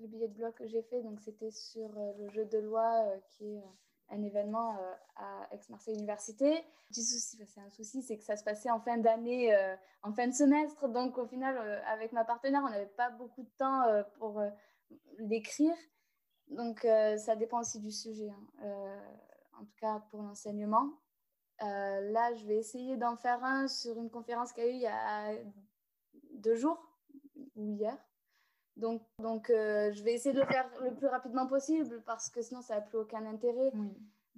le 0.00 0.06
billet 0.08 0.28
de 0.28 0.34
blog 0.34 0.52
que 0.54 0.66
j'ai 0.66 0.82
fait, 0.82 1.00
donc 1.02 1.20
c'était 1.20 1.52
sur 1.52 1.88
le 2.18 2.28
jeu 2.30 2.44
de 2.44 2.58
loi 2.58 3.04
qui 3.30 3.54
est 3.54 3.62
un 4.10 4.22
événement 4.22 4.76
euh, 4.76 4.92
à 5.16 5.54
Aix-Marseille 5.54 5.94
Université. 5.94 6.64
Petit 6.88 7.04
souci, 7.04 7.38
c'est 7.46 7.60
un 7.60 7.70
souci, 7.70 8.02
c'est 8.02 8.16
que 8.16 8.24
ça 8.24 8.36
se 8.36 8.44
passait 8.44 8.70
en 8.70 8.80
fin 8.80 8.98
d'année, 8.98 9.54
euh, 9.54 9.74
en 10.02 10.12
fin 10.12 10.26
de 10.26 10.34
semestre. 10.34 10.88
Donc 10.88 11.18
au 11.18 11.26
final, 11.26 11.56
euh, 11.56 11.80
avec 11.86 12.12
ma 12.12 12.24
partenaire, 12.24 12.62
on 12.66 12.70
n'avait 12.70 12.86
pas 12.86 13.10
beaucoup 13.10 13.42
de 13.42 13.50
temps 13.58 13.84
pour 14.18 14.42
l'écrire. 15.18 15.74
Donc 16.48 16.80
ça 16.80 17.36
dépend 17.36 17.60
aussi 17.60 17.78
du 17.78 17.92
sujet. 17.92 18.30
Hein. 18.30 18.98
En 19.60 19.64
tout 19.64 19.76
cas 19.80 20.02
pour 20.10 20.22
l'enseignement. 20.22 20.98
là, 21.60 22.34
je 22.34 22.46
vais 22.46 22.56
essayer 22.56 22.96
d'en 22.96 23.16
faire 23.16 23.44
un 23.44 23.68
sur 23.68 23.98
une 23.98 24.10
conférence 24.10 24.52
qu'il 24.52 24.64
y 24.64 24.66
a 24.66 24.70
eu 24.70 24.74
il 24.74 24.80
y 24.80 24.86
a 24.86 25.34
deux 26.34 26.56
jours 26.56 26.80
ou 27.56 27.70
hier. 27.72 27.96
Donc, 28.76 29.02
donc 29.18 29.50
euh, 29.50 29.92
je 29.92 30.02
vais 30.02 30.14
essayer 30.14 30.34
de 30.34 30.40
le 30.40 30.46
faire 30.46 30.68
le 30.82 30.94
plus 30.94 31.06
rapidement 31.06 31.46
possible 31.46 32.02
parce 32.06 32.30
que 32.30 32.40
sinon, 32.42 32.62
ça 32.62 32.76
n'a 32.76 32.80
plus 32.80 32.98
aucun 32.98 33.24
intérêt. 33.26 33.72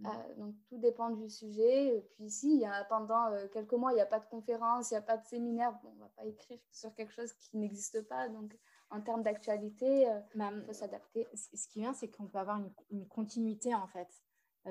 Euh, 0.04 0.34
donc, 0.36 0.54
tout 0.68 0.78
dépend 0.78 1.10
du 1.10 1.28
sujet. 1.28 1.96
Et 1.96 2.00
puis, 2.00 2.28
y 2.56 2.64
a, 2.64 2.84
pendant 2.84 3.26
euh, 3.26 3.46
quelques 3.48 3.74
mois, 3.74 3.92
il 3.92 3.96
n'y 3.96 4.00
a 4.00 4.06
pas 4.06 4.18
de 4.18 4.26
conférence, 4.26 4.90
il 4.90 4.94
n'y 4.94 4.98
a 4.98 5.02
pas 5.02 5.16
de 5.16 5.24
séminaire, 5.26 5.72
bon, 5.82 5.90
on 5.90 5.94
ne 5.94 6.00
va 6.00 6.10
pas 6.16 6.24
écrire 6.24 6.58
sur 6.72 6.92
quelque 6.94 7.12
chose 7.12 7.32
qui 7.34 7.56
n'existe 7.56 8.00
pas. 8.08 8.28
Donc, 8.28 8.58
en 8.90 9.00
termes 9.00 9.22
d'actualité, 9.22 10.08
il 10.34 10.64
faut 10.66 10.72
s'adapter. 10.72 11.26
Ce 11.34 11.68
qui 11.68 11.80
vient, 11.80 11.94
c'est 11.94 12.08
qu'on 12.08 12.26
peut 12.26 12.38
avoir 12.38 12.60
une, 12.90 13.06
continuité, 13.08 13.74
en 13.74 13.86
fait. 13.86 14.08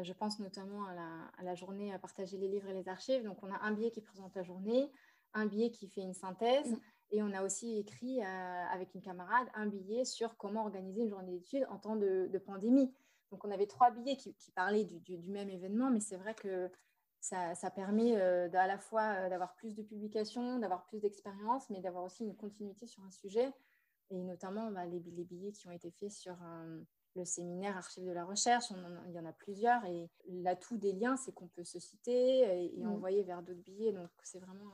Je 0.01 0.13
pense 0.13 0.39
notamment 0.39 0.85
à 0.85 0.95
la, 0.95 1.09
à 1.37 1.43
la, 1.43 1.55
journée 1.55 1.93
à 1.93 1.99
partager 1.99 2.37
les 2.37 2.47
livres 2.47 2.67
et 2.69 2.73
les 2.73 2.87
archives. 2.87 3.23
Donc, 3.23 3.43
on 3.43 3.51
a 3.51 3.59
un 3.61 3.71
billet 3.71 3.91
qui 3.91 4.01
présente 4.01 4.35
la 4.35 4.43
journée, 4.43 4.91
un 5.33 5.45
billet 5.45 5.71
qui 5.71 5.87
fait 5.87 6.01
une 6.01 6.13
synthèse. 6.13 6.71
Mm. 6.71 6.79
Et 7.11 7.21
on 7.21 7.33
a 7.33 7.43
aussi 7.43 7.77
écrit 7.77 8.21
euh, 8.21 8.65
avec 8.71 8.95
une 8.95 9.01
camarade 9.01 9.47
un 9.53 9.67
billet 9.67 10.05
sur 10.05 10.37
comment 10.37 10.63
organiser 10.63 11.01
une 11.01 11.09
journée 11.09 11.33
d'études 11.33 11.67
en 11.69 11.77
temps 11.77 11.97
de, 11.97 12.41
pandémie. 12.45 12.93
Donc 13.31 13.43
on 13.43 13.51
avait 13.51 13.67
trois 13.67 13.91
billets 13.91 14.15
qui, 14.15 14.33
parlaient 14.55 14.85
du, 14.85 15.17
même 15.27 15.49
événement, 15.49 15.89
mais 15.89 15.99
c'est 15.99 16.15
vrai 16.15 16.33
que 16.33 16.71
ça, 17.19 17.53
permet 17.75 18.15
euh, 18.15 18.49
à 18.53 18.67
la 18.67 18.77
fois 18.77 19.13
euh, 19.13 19.29
d'avoir 19.29 19.53
plus 19.55 19.75
de 19.75 19.83
publications, 19.83 20.59
d'avoir 20.59 20.85
plus 20.85 20.99
d'expérience, 20.99 21.69
mais 21.69 21.81
d'avoir 21.81 22.05
aussi 22.05 22.23
une 22.23 22.35
continuité 22.35 22.87
sur 22.87 23.03
un 23.03 23.11
sujet, 23.11 23.51
et 24.09 24.23
notamment 24.23 24.71
bah, 24.71 24.85
les, 24.85 24.99
billets 24.99 25.51
qui 25.51 25.67
ont 25.67 25.71
été 25.71 25.91
faits 25.91 26.11
sur 26.11 26.35
le 27.15 27.25
séminaire 27.25 27.77
Archives 27.77 28.05
de 28.05 28.11
la 28.11 28.25
recherche, 28.25 28.65
il 29.07 29.13
y 29.13 29.19
en 29.19 29.25
a 29.25 29.33
plusieurs, 29.33 29.83
et 29.85 30.09
l'atout 30.27 30.77
des 30.77 30.93
liens, 30.93 31.17
c'est 31.17 31.33
qu'on 31.33 31.47
peut 31.47 31.63
se 31.63 31.79
citer 31.79 32.65
et, 32.65 32.77
mmh. 32.77 32.89
envoyer 32.89 33.23
vers 33.23 33.41
d'autres 33.41 33.61
billets, 33.61 33.91
donc 33.91 34.09
c'est 34.23 34.39
vraiment... 34.39 34.71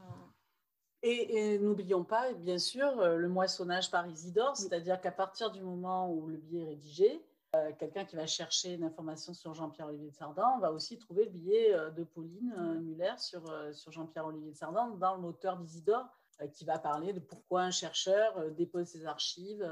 Et, 1.04 1.60
n'oublions 1.60 2.04
pas, 2.04 2.34
bien 2.34 2.58
sûr, 2.58 3.00
euh, 3.00 3.18
le 3.18 3.30
moissonnage 3.30 3.92
par 3.92 4.08
Isidore, 4.08 4.58
c'est-à-dire 4.58 5.00
qu'à 5.00 5.12
partir 5.12 5.52
du 5.52 5.62
moment 5.62 6.12
où 6.12 6.28
le 6.28 6.38
billet 6.38 6.64
est 6.64 6.70
rédigé, 6.70 7.24
euh, 7.56 7.72
quelqu'un 7.78 8.04
qui 8.04 8.16
va 8.16 8.26
chercher 8.26 8.74
une 8.74 8.84
information 8.84 9.34
sur 9.34 9.54
Jean-Pierre-Olivier 9.54 10.10
de 10.10 10.16
Sardan 10.16 10.60
va 10.60 10.72
aussi 10.72 10.98
trouver 10.98 11.26
le 11.26 11.32
billet 11.32 11.74
euh, 11.74 11.92
de 11.92 12.04
Pauline 12.04 12.54
Muller 12.82 13.14
sur, 13.18 13.44
sur 13.74 13.92
Jean-Pierre-Olivier 13.92 14.52
de 14.52 14.58
Sardan 14.58 14.90
dans 14.98 15.16
le 15.16 15.22
moteur 15.22 15.58
d'Isidore, 15.58 16.08
qui 16.54 16.66
va 16.66 16.78
parler 16.78 17.14
de 17.14 17.20
pourquoi 17.20 17.62
un 17.62 17.72
chercheur 17.72 18.52
dépose 18.52 18.88
ses 18.88 19.06
archives 19.06 19.68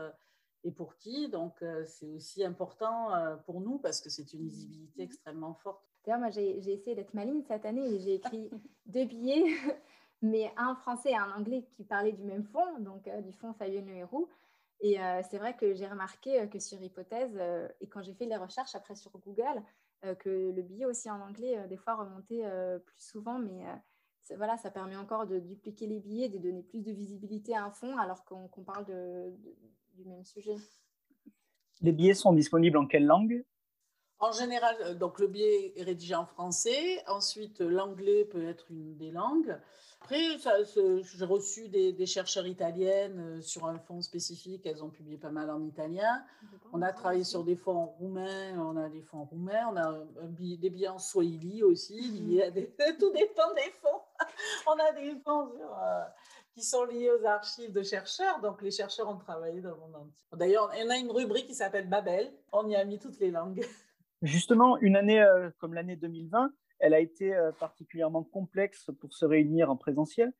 et 0.65 0.71
pour 0.71 0.97
qui. 0.97 1.29
Donc, 1.29 1.63
c'est 1.85 2.09
aussi 2.09 2.43
important 2.43 3.11
pour 3.45 3.61
nous 3.61 3.77
parce 3.77 4.01
que 4.01 4.09
c'est 4.09 4.33
une 4.33 4.43
lisibilité 4.43 5.03
extrêmement 5.03 5.53
forte. 5.53 5.81
D'ailleurs, 6.03 6.19
moi, 6.19 6.29
j'ai 6.31 6.57
essayé 6.57 6.95
d'être 6.95 7.13
maligne 7.13 7.43
cette 7.47 7.65
année 7.65 7.87
et 7.87 7.99
j'ai 7.99 8.15
écrit 8.15 8.49
deux 8.87 9.05
billets 9.05 9.45
mais 10.21 10.51
un 10.57 10.75
français 10.75 11.11
et 11.11 11.15
un 11.15 11.31
anglais 11.31 11.63
qui 11.71 11.83
parlaient 11.83 12.11
du 12.11 12.23
même 12.23 12.45
fond, 12.45 12.79
donc 12.79 13.07
du 13.23 13.31
fond 13.31 13.53
Fabien 13.53 13.81
Leroux. 13.81 14.27
Et 14.81 14.97
c'est 15.29 15.37
vrai 15.37 15.55
que 15.55 15.73
j'ai 15.73 15.87
remarqué 15.87 16.49
que 16.49 16.59
sur 16.59 16.81
Hypothèse, 16.81 17.39
et 17.79 17.87
quand 17.87 18.01
j'ai 18.01 18.13
fait 18.13 18.25
les 18.25 18.35
recherches 18.35 18.75
après 18.75 18.95
sur 18.95 19.11
Google, 19.19 19.61
que 20.19 20.51
le 20.51 20.61
billet 20.61 20.85
aussi 20.85 21.09
en 21.09 21.21
anglais, 21.21 21.67
des 21.67 21.77
fois, 21.77 21.95
remontait 21.95 22.43
plus 22.85 22.99
souvent, 22.99 23.37
mais 23.37 23.63
voilà, 24.35 24.57
ça 24.57 24.71
permet 24.71 24.95
encore 24.95 25.27
de 25.27 25.39
dupliquer 25.39 25.85
les 25.85 25.99
billets, 25.99 26.29
de 26.29 26.39
donner 26.39 26.63
plus 26.63 26.81
de 26.81 26.91
visibilité 26.91 27.55
à 27.55 27.63
un 27.63 27.71
fond 27.71 27.97
alors 27.97 28.25
qu'on 28.25 28.63
parle 28.63 28.85
du 29.95 30.05
même 30.05 30.23
sujet. 30.23 30.55
Les 31.81 31.91
billets 31.91 32.13
sont 32.13 32.33
disponibles 32.33 32.77
en 32.77 32.87
quelle 32.87 33.05
langue? 33.05 33.43
En 34.19 34.31
général, 34.31 34.75
euh, 34.81 34.93
donc 34.93 35.19
le 35.19 35.27
billet 35.27 35.73
est 35.75 35.83
rédigé 35.83 36.15
en 36.15 36.25
français. 36.25 37.03
Ensuite, 37.07 37.59
l'anglais 37.59 38.25
peut 38.25 38.47
être 38.47 38.65
une 38.71 38.95
des 38.95 39.11
langues. 39.11 39.57
Après, 40.01 40.37
j'ai 40.37 41.25
reçu 41.25 41.67
des, 41.67 42.05
chercheurs 42.05 42.45
italiennes 42.45 43.19
euh, 43.19 43.41
sur 43.41 43.65
un 43.65 43.77
fonds 43.79 44.01
spécifique. 44.01 44.65
Elles 44.65 44.83
ont 44.83 44.89
publié 44.89 45.17
pas 45.17 45.31
mal 45.31 45.49
en 45.49 45.61
italien. 45.63 46.23
On 46.73 46.81
a 46.81 46.93
travaillé 46.93 47.23
sur 47.23 47.43
des 47.43 47.55
fonds 47.55 47.87
roumains. 47.87 48.57
On 48.59 48.77
a 48.77 48.87
des 48.87 49.01
fonds 49.01 49.25
roumains. 49.25 49.67
On 49.71 49.75
a 49.75 49.97
des 50.29 50.69
billets 50.69 50.87
en 50.87 50.99
swahili 50.99 51.63
aussi. 51.63 51.99
tout 52.99 53.11
dépend 53.11 53.53
des 53.53 53.71
fonds. 53.81 54.01
on 54.67 54.73
a 54.73 54.91
des 54.93 55.15
fonds 55.23 55.51
euh, 55.59 56.03
qui 56.55 56.63
sont 56.63 56.85
liés 56.85 57.11
aux 57.11 57.25
archives 57.25 57.73
de 57.73 57.83
chercheurs. 57.83 58.39
Donc, 58.39 58.61
les 58.61 58.71
chercheurs 58.71 59.09
ont 59.09 59.17
travaillé 59.17 59.59
dans 59.59 59.71
le 59.71 59.75
monde 59.75 59.95
entier. 59.95 60.13
D'ailleurs, 60.33 60.71
on 60.73 60.89
a 60.89 60.97
une 60.97 61.11
rubrique 61.11 61.47
qui 61.47 61.53
s'appelle 61.53 61.89
Babel. 61.89 62.31
On 62.53 62.67
y 62.69 62.75
a 62.77 62.85
mis 62.85 62.97
toutes 62.97 63.19
les 63.19 63.29
langues. 63.29 63.61
Justement, 64.21 64.77
une 64.77 64.95
année 64.95 65.21
euh, 65.21 65.49
comme 65.59 65.73
l'année 65.73 65.97
2020, 65.97 66.53
elle 66.79 66.93
a 66.93 66.99
été 67.01 67.35
euh, 67.35 67.51
particulièrement 67.51 68.23
complexe 68.23 68.89
pour 69.01 69.13
se 69.13 69.25
réunir 69.25 69.69
en 69.69 69.75
présentiel. 69.75 70.31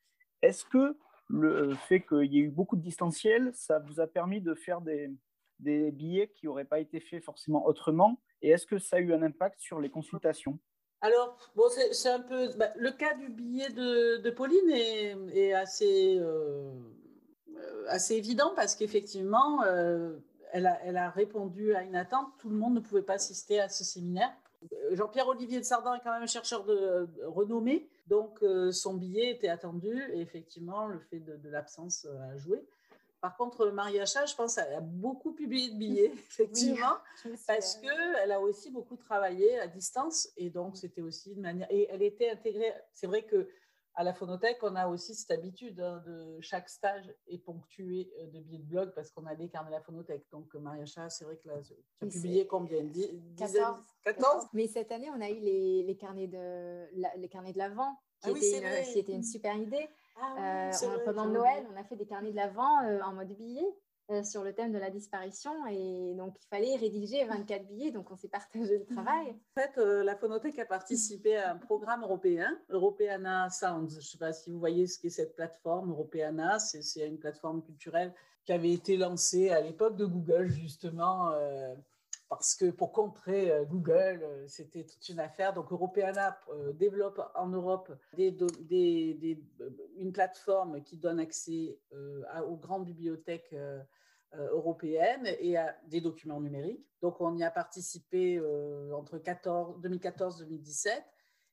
Est-ce 0.41 0.63
que 0.63 0.97
le 1.27 1.75
fait 1.75 2.01
qu'il 2.01 2.33
y 2.33 2.37
ait 2.37 2.43
eu 2.43 2.49
beaucoup 2.49 2.77
de 2.77 2.81
distanciel, 2.81 3.51
ça 3.53 3.79
vous 3.79 3.99
a 3.99 4.07
permis 4.07 4.39
de 4.39 4.55
faire 4.55 4.79
des, 4.79 5.11
des 5.59 5.91
billets 5.91 6.29
qui 6.29 6.45
n'auraient 6.45 6.63
pas 6.63 6.79
été 6.79 7.01
faits 7.01 7.25
forcément 7.25 7.65
autrement? 7.65 8.21
Et 8.41 8.51
est-ce 8.51 8.65
que 8.65 8.77
ça 8.77 8.97
a 8.97 8.99
eu 8.99 9.13
un 9.13 9.21
impact 9.21 9.59
sur 9.59 9.81
les 9.81 9.89
consultations? 9.89 10.59
Alors, 11.01 11.37
bon, 11.55 11.65
c'est 11.91 12.09
un 12.09 12.19
peu. 12.19 12.49
Bah, 12.57 12.69
le 12.77 12.91
cas 12.91 13.13
du 13.15 13.29
billet 13.29 13.69
de, 13.69 14.29
Pauline 14.31 14.69
est, 14.71 15.53
assez, 15.53 16.17
euh, 16.17 16.71
assez 17.87 18.15
évident 18.15 18.53
parce 18.55 18.75
qu'effectivement, 18.75 19.63
euh, 19.63 20.17
elle, 20.51 20.67
a, 20.67 20.79
elle, 20.83 20.97
a, 20.97 21.09
répondu 21.09 21.75
à 21.75 21.83
une 21.83 21.95
attente. 21.95 22.27
Tout 22.39 22.49
le 22.49 22.55
monde 22.55 22.75
ne 22.75 22.79
pouvait 22.79 23.03
pas 23.03 23.13
assister 23.13 23.59
à 23.59 23.69
ce 23.69 23.83
séminaire. 23.83 24.31
Jean-Pierre 24.93 25.27
Olivier 25.27 25.59
de 25.59 25.65
Sardin 25.65 25.93
est 25.93 25.99
quand 26.03 26.11
même 26.11 26.23
un 26.23 26.27
chercheur 26.27 26.63
de, 26.63 27.07
renommé, 27.27 27.87
donc 28.07 28.41
euh, 28.41 28.71
son 28.71 28.95
billet 28.95 29.29
était 29.29 29.49
attendu 29.49 30.01
et 30.11 30.21
effectivement, 30.21 30.87
le 30.87 30.97
fait 30.97 31.19
de, 31.19 31.35
de 31.35 31.49
l'absence 31.49 32.07
a 32.31 32.35
joué. 32.37 32.65
Par 33.25 33.37
contre, 33.37 33.71
Maria 33.71 34.05
Chat, 34.05 34.27
je 34.27 34.35
pense, 34.35 34.59
elle 34.59 34.75
a 34.75 34.81
beaucoup 34.81 35.31
publié 35.31 35.71
de 35.71 35.79
billets, 35.79 36.11
effectivement, 36.29 36.97
parce 37.47 37.77
qu'elle 37.77 38.31
a 38.31 38.39
aussi 38.39 38.69
beaucoup 38.69 38.97
travaillé 38.97 39.57
à 39.57 39.65
distance. 39.65 40.29
Et 40.37 40.51
donc, 40.51 40.77
c'était 40.77 41.01
aussi 41.01 41.31
une 41.31 41.41
manière. 41.41 41.65
Et 41.71 41.87
elle 41.89 42.03
était 42.03 42.29
intégrée. 42.29 42.71
C'est 42.93 43.07
vrai 43.07 43.23
que 43.23 43.49
à 43.95 44.03
la 44.03 44.13
phonothèque, 44.13 44.57
on 44.61 44.75
a 44.75 44.87
aussi 44.87 45.15
cette 45.15 45.31
habitude 45.31 45.79
hein, 45.79 46.03
de 46.05 46.37
chaque 46.41 46.69
stage 46.69 47.13
est 47.27 47.37
ponctué 47.37 48.11
euh, 48.19 48.27
de 48.27 48.39
billets 48.39 48.59
de 48.59 48.65
blog 48.65 48.91
parce 48.93 49.09
qu'on 49.11 49.25
a 49.25 49.35
des 49.35 49.47
carnets 49.47 49.69
de 49.69 49.75
la 49.75 49.81
phonothèque. 49.81 50.25
Donc, 50.31 50.53
Maria 50.55 50.85
Chat, 50.85 51.09
c'est 51.09 51.23
vrai 51.23 51.37
que 51.37 51.47
là, 51.47 51.55
tu 51.61 51.73
as 52.01 52.07
publié 52.07 52.45
combien? 52.45 52.83
14. 53.37 53.79
14 54.03 54.45
Mais 54.53 54.67
cette 54.67 54.91
année, 54.91 55.09
on 55.15 55.21
a 55.21 55.29
eu 55.29 55.39
les, 55.39 55.97
carnets 55.99 56.27
de 56.27 56.85
les 57.17 57.29
carnets 57.29 57.53
de 57.53 57.57
l'avant, 57.57 57.97
qui, 58.21 58.29
ah 58.29 58.81
qui 58.81 58.99
était 58.99 59.13
une 59.13 59.23
super 59.23 59.55
idée. 59.55 59.87
Ah 60.17 60.69
euh, 60.69 60.99
pendant 61.03 61.25
Noël, 61.25 61.65
on 61.73 61.79
a 61.79 61.83
fait 61.83 61.95
des 61.95 62.05
carnets 62.05 62.31
de 62.31 62.37
l'Avent 62.37 62.83
euh, 62.85 63.01
en 63.01 63.13
mode 63.13 63.33
billet 63.35 63.67
euh, 64.11 64.23
sur 64.23 64.43
le 64.43 64.53
thème 64.53 64.71
de 64.71 64.77
la 64.77 64.89
disparition. 64.89 65.51
Et 65.67 66.13
donc, 66.15 66.35
il 66.41 66.47
fallait 66.47 66.75
rédiger 66.75 67.25
24 67.25 67.67
billets. 67.67 67.91
Donc, 67.91 68.11
on 68.11 68.15
s'est 68.15 68.27
partagé 68.27 68.77
le 68.77 68.85
travail. 68.85 69.35
En 69.57 69.61
fait, 69.61 69.77
la 69.77 70.15
Phonothèque 70.15 70.59
a 70.59 70.65
participé 70.65 71.37
à 71.37 71.51
un 71.51 71.57
programme 71.57 72.03
européen, 72.03 72.57
Europeana 72.69 73.49
Sounds. 73.49 73.89
Je 73.89 73.97
ne 73.97 74.01
sais 74.01 74.17
pas 74.17 74.33
si 74.33 74.49
vous 74.49 74.59
voyez 74.59 74.87
ce 74.87 74.99
qu'est 74.99 75.09
cette 75.09 75.35
plateforme, 75.35 75.91
Europeana. 75.91 76.59
C'est 76.59 77.07
une 77.07 77.19
plateforme 77.19 77.61
culturelle 77.63 78.13
qui 78.45 78.53
avait 78.53 78.73
été 78.73 78.95
lancée 78.97 79.49
à 79.49 79.61
l'époque 79.61 79.97
de 79.97 80.05
Google, 80.05 80.47
justement 80.49 81.31
parce 82.29 82.55
que 82.55 82.71
pour 82.71 82.91
contrer 82.91 83.51
euh, 83.51 83.65
Google, 83.65 84.21
euh, 84.23 84.47
c'était 84.47 84.85
toute 84.85 85.07
une 85.09 85.19
affaire. 85.19 85.53
Donc, 85.53 85.71
Europeana 85.71 86.37
euh, 86.49 86.73
développe 86.73 87.21
en 87.35 87.47
Europe 87.47 87.91
une 88.17 90.11
plateforme 90.11 90.81
qui 90.83 90.97
donne 90.97 91.19
accès 91.19 91.79
aux 92.47 92.57
grandes 92.57 92.85
bibliothèques 92.85 93.55
européennes 94.33 95.27
et 95.39 95.57
à 95.57 95.75
des 95.87 96.01
documents 96.01 96.41
numériques. 96.41 96.85
Donc, 97.01 97.21
on 97.21 97.35
y 97.35 97.43
a 97.43 97.51
participé 97.51 98.39
entre 98.93 99.19
2014 99.81 100.41
et 100.41 100.45
2017. 100.45 101.03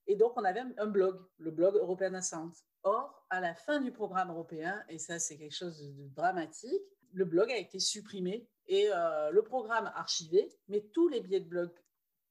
Et 0.09 0.17
donc, 0.17 0.33
on 0.37 0.45
avait 0.45 0.63
un 0.79 0.87
blog, 0.87 1.21
le 1.39 1.51
blog 1.51 1.77
Europeana 1.77 2.23
Sound. 2.23 2.53
Or, 2.83 3.25
à 3.31 3.41
la 3.41 3.55
fin 3.55 3.81
du 3.81 3.93
programme 3.93 4.31
européen, 4.31 4.83
et 4.89 4.99
ça, 4.99 5.19
c'est 5.19 5.39
quelque 5.39 5.55
chose 5.55 5.95
de 5.97 6.09
dramatique, 6.09 6.83
le 7.13 7.25
blog 7.25 7.51
a 7.51 7.57
été 7.57 7.79
supprimé 7.79 8.49
et 8.73 8.89
euh, 8.91 9.31
le 9.31 9.43
programme 9.43 9.93
archivé, 9.95 10.51
mais 10.69 10.81
tous 10.81 11.07
les 11.09 11.21
billets 11.21 11.41
de 11.41 11.49
blog 11.49 11.71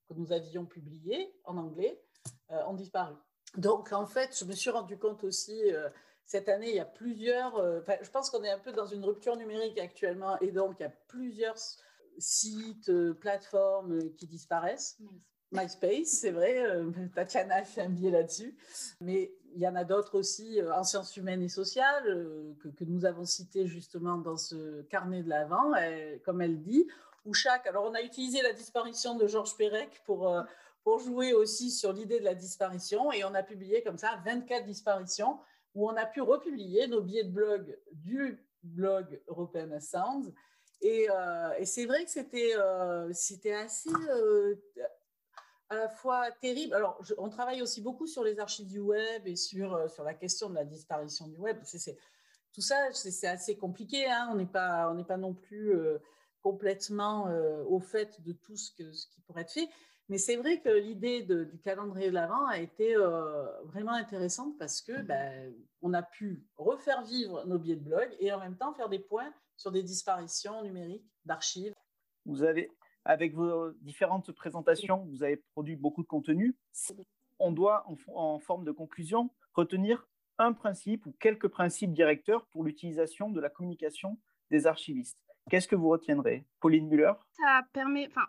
que 0.09 0.15
nous 0.15 0.31
avions 0.31 0.65
publiés 0.65 1.31
en 1.43 1.55
anglais 1.55 2.01
euh, 2.49 2.65
ont 2.65 2.73
disparu. 2.73 3.13
Donc, 3.57 3.93
en 3.93 4.07
fait, 4.07 4.35
je 4.39 4.45
me 4.45 4.53
suis 4.53 4.71
rendu 4.71 4.97
compte 4.97 5.23
aussi, 5.23 5.71
euh, 5.71 5.87
cette 6.25 6.49
année, 6.49 6.69
il 6.69 6.75
y 6.75 6.79
a 6.79 6.85
plusieurs, 6.85 7.61
je 7.85 8.09
pense 8.09 8.31
qu'on 8.31 8.43
est 8.43 8.49
un 8.49 8.57
peu 8.57 8.71
dans 8.71 8.87
une 8.87 9.05
rupture 9.05 9.35
numérique 9.35 9.77
actuellement, 9.77 10.39
et 10.39 10.51
donc 10.51 10.77
il 10.79 10.83
y 10.83 10.85
a 10.85 10.93
plusieurs 11.07 11.57
sites, 12.17 12.91
plateformes 13.19 14.11
qui 14.15 14.25
disparaissent. 14.25 14.97
MySpace, 15.51 16.07
c'est 16.07 16.31
vrai, 16.31 16.65
Tatiana 17.15 17.63
fait 17.65 17.81
un 17.81 17.89
billet 17.89 18.11
là-dessus, 18.11 18.57
mais 19.01 19.33
y 19.55 19.67
en 19.67 19.75
a 19.75 19.83
d'autres 19.83 20.17
aussi 20.17 20.61
euh, 20.61 20.73
en 20.73 20.83
sciences 20.83 21.15
humaines 21.17 21.41
et 21.41 21.49
sociales 21.49 22.07
euh, 22.07 22.53
que, 22.77 22.83
nous 22.85 23.05
avons 23.05 23.25
cités 23.25 23.67
justement 23.67 24.17
dans 24.17 24.37
ce 24.37 24.81
carnet 24.83 25.23
de 25.23 25.29
l'avant, 25.29 25.71
comme 26.25 26.41
elle 26.41 26.61
dit, 26.61 26.87
où 27.25 27.33
chaque. 27.33 27.67
Alors, 27.67 27.85
on 27.85 27.93
a 27.93 28.01
utilisé 28.01 28.41
la 28.41 28.53
disparition 28.53 29.15
de 29.15 29.27
Georges 29.27 29.55
Perec 29.55 30.01
pour, 30.05 30.27
euh, 30.27 30.41
pour 30.83 30.99
jouer 30.99 31.33
aussi 31.33 31.69
sur 31.69 31.93
l'idée 31.93 32.19
de 32.19 32.25
la 32.25 32.33
disparition 32.33 33.11
et 33.11 33.23
on 33.23 33.33
a 33.33 33.43
publié 33.43 33.83
comme 33.83 33.97
ça 33.97 34.19
24 34.25 34.65
disparitions 34.65 35.39
où 35.75 35.89
on 35.89 35.95
a 35.95 36.05
pu 36.05 36.21
republier 36.21 36.87
nos 36.87 37.01
billets 37.01 37.23
de 37.23 37.31
blog 37.31 37.77
du 37.93 38.43
blog 38.63 39.21
European 39.27 39.79
Sounds. 39.79 40.31
Et, 40.81 41.07
c'est 41.63 41.85
vrai 41.85 42.03
que 42.03 42.09
c'était 42.09 42.53
c'était 43.13 43.53
assez 43.53 43.91
à 45.71 45.75
la 45.75 45.87
fois 45.87 46.29
terrible. 46.41 46.73
Alors, 46.73 47.01
on 47.17 47.29
travaille 47.29 47.61
aussi 47.61 47.81
beaucoup 47.81 48.05
sur 48.05 48.25
les 48.25 48.39
archives 48.39 48.67
du 48.67 48.79
web 48.79 49.25
et 49.25 49.37
sur, 49.37 49.73
euh, 49.73 49.87
sur 49.87 50.03
la 50.03 50.13
question 50.13 50.49
de 50.49 50.55
la 50.55 50.65
disparition 50.65 51.29
du 51.29 51.37
web. 51.37 51.57
C'est, 51.63 51.97
tout 52.51 52.61
ça, 52.61 52.91
c'est, 52.91 53.27
assez 53.27 53.55
compliqué. 53.55 54.05
Hein. 54.05 54.27
On 54.31 54.35
n'est 54.35 54.45
pas, 54.45 54.91
on 54.93 55.01
pas 55.05 55.15
non 55.15 55.33
plus 55.33 55.73
euh, 55.73 55.97
complètement 56.41 57.27
euh, 57.29 57.63
au 57.69 57.79
fait 57.79 58.21
de 58.21 58.33
tout 58.33 58.57
ce, 58.57 58.71
que, 58.75 58.91
ce 58.91 59.07
qui 59.07 59.21
pourrait 59.21 59.43
être 59.43 59.53
fait. 59.53 59.69
Mais 60.09 60.17
c'est 60.17 60.35
vrai 60.35 60.59
que 60.59 60.67
l'idée 60.67 61.21
du 61.23 61.57
calendrier 61.63 62.09
de 62.09 62.15
l'Avent 62.15 62.45
a 62.47 62.59
été 62.59 62.97
vraiment 63.63 63.93
intéressante 63.93 64.57
parce 64.59 64.81
que 64.81 65.01
ben, 65.03 65.55
on 65.81 65.93
a 65.93 66.03
pu 66.03 66.45
refaire 66.57 67.01
vivre 67.03 67.45
nos 67.45 67.57
billets 67.57 67.77
de 67.77 67.85
blog 67.85 68.09
et 68.19 68.33
en 68.33 68.39
même 68.39 68.57
temps 68.57 68.73
faire 68.73 68.89
des 68.89 68.99
points 68.99 69.31
sur 69.55 69.71
des 69.71 69.83
disparitions 69.83 70.63
numériques 70.63 71.09
d'archives. 71.23 71.73
Vous 72.25 72.43
avez 72.43 72.69
avec 73.05 73.33
vos 73.33 73.71
différentes 73.81 74.31
présentations, 74.31 75.05
vous 75.11 75.23
avez 75.23 75.37
produit 75.37 75.75
beaucoup 75.75 76.03
de 76.03 76.07
contenu. 76.07 76.55
On 77.39 77.51
doit, 77.51 77.85
en, 78.07 78.39
forme 78.39 78.63
de 78.63 78.71
conclusion, 78.71 79.31
retenir 79.53 80.07
un 80.37 80.53
principe 80.53 81.05
ou 81.05 81.11
quelques 81.19 81.47
principes 81.47 81.93
directeurs 81.93 82.45
pour 82.47 82.63
l'utilisation 82.63 83.29
de 83.29 83.39
la 83.39 83.49
communication 83.49 84.17
des 84.49 84.67
archivistes. 84.67 85.17
Qu'est-ce 85.49 85.67
que 85.67 85.75
vous 85.75 85.89
retiendrez? 85.89 86.45
Pauline 86.59 86.87
Muller? 86.87 87.13
Ça 87.31 87.61
permet, 87.73 88.07
enfin, 88.07 88.27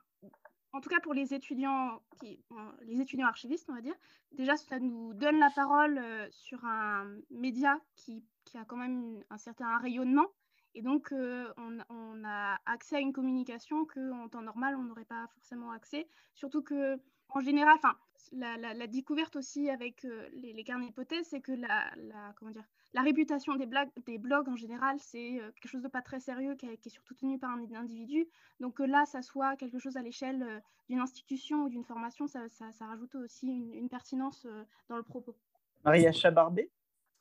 en 0.72 0.80
tout 0.80 0.88
cas 0.88 1.00
pour 1.00 1.14
les 1.14 1.35
étudiants, 1.35 2.00
qui, 2.18 2.42
les 2.87 3.00
étudiants 3.00 3.26
archivistes, 3.26 3.68
on 3.68 3.74
va 3.74 3.82
dire, 3.82 3.94
déjà 4.32 4.56
ça 4.56 4.78
nous 4.78 5.12
donne 5.14 5.38
la 5.38 5.50
parole 5.54 5.98
euh, 5.98 6.26
sur 6.30 6.64
un 6.64 7.06
média 7.30 7.78
qui, 7.96 8.24
qui 8.44 8.56
a 8.56 8.64
quand 8.64 8.76
même 8.76 9.22
un 9.28 9.37
certain 9.37 9.76
rayonnement 9.78 10.26
et 10.74 10.82
donc, 10.82 11.12
euh, 11.12 11.52
on, 11.90 12.24
a 12.24 12.58
accès 12.66 12.96
à 12.96 13.00
une 13.00 13.12
communication 13.12 13.85
qu'en 13.85 14.28
temps 14.28 14.42
normal, 14.42 14.76
on 14.76 14.85
n'aurait 14.85 15.04
pas 15.04 15.26
forcément 15.35 15.70
accès. 15.70 16.06
Surtout 16.35 16.62
que, 16.62 16.98
en 17.28 17.40
général, 17.40 17.74
enfin, 17.76 17.94
la, 18.32 18.87
découverte 18.87 19.37
aussi 19.37 19.68
avec 19.68 20.04
euh, 20.04 20.28
les, 20.32 20.64
carnets 20.64 20.87
d'hypothèses, 20.87 21.26
c'est 21.26 21.40
que 21.40 21.52
la, 21.52 21.90
comment 22.37 22.50
dire, 22.50 22.64
la 22.94 23.02
réputation 23.02 23.56
des, 23.56 23.66
blagues, 23.66 23.90
des 24.06 24.16
blogs 24.16 24.48
en 24.48 24.56
général, 24.56 24.96
c'est 24.98 25.40
euh, 25.40 25.50
quelque 25.52 25.68
chose 25.68 25.82
de 25.82 25.88
pas 25.88 26.00
très 26.00 26.20
sérieux 26.20 26.54
qui, 26.54 26.66
est 26.66 26.88
surtout 26.88 27.14
tenu 27.14 27.38
par 27.38 27.50
un 27.50 27.62
individu. 27.74 28.26
Donc 28.61 28.78
là, 28.78 29.04
ça 29.04 29.20
soit 29.20 29.56
quelque 29.56 29.78
chose 29.78 29.98
à 29.98 30.02
l'échelle 30.02 30.62
d'une 30.88 31.00
institution 31.00 31.64
ou 31.64 31.68
d'une 31.68 31.85
formation, 31.85 32.26
ça, 32.26 32.46
rajoute 32.80 33.14
aussi 33.16 33.46
une, 33.46 33.88
pertinence 33.90 34.46
dans 34.88 34.96
le 34.96 35.02
propos. 35.02 35.37
Maria 35.85 36.12
Chabarbé 36.12 36.70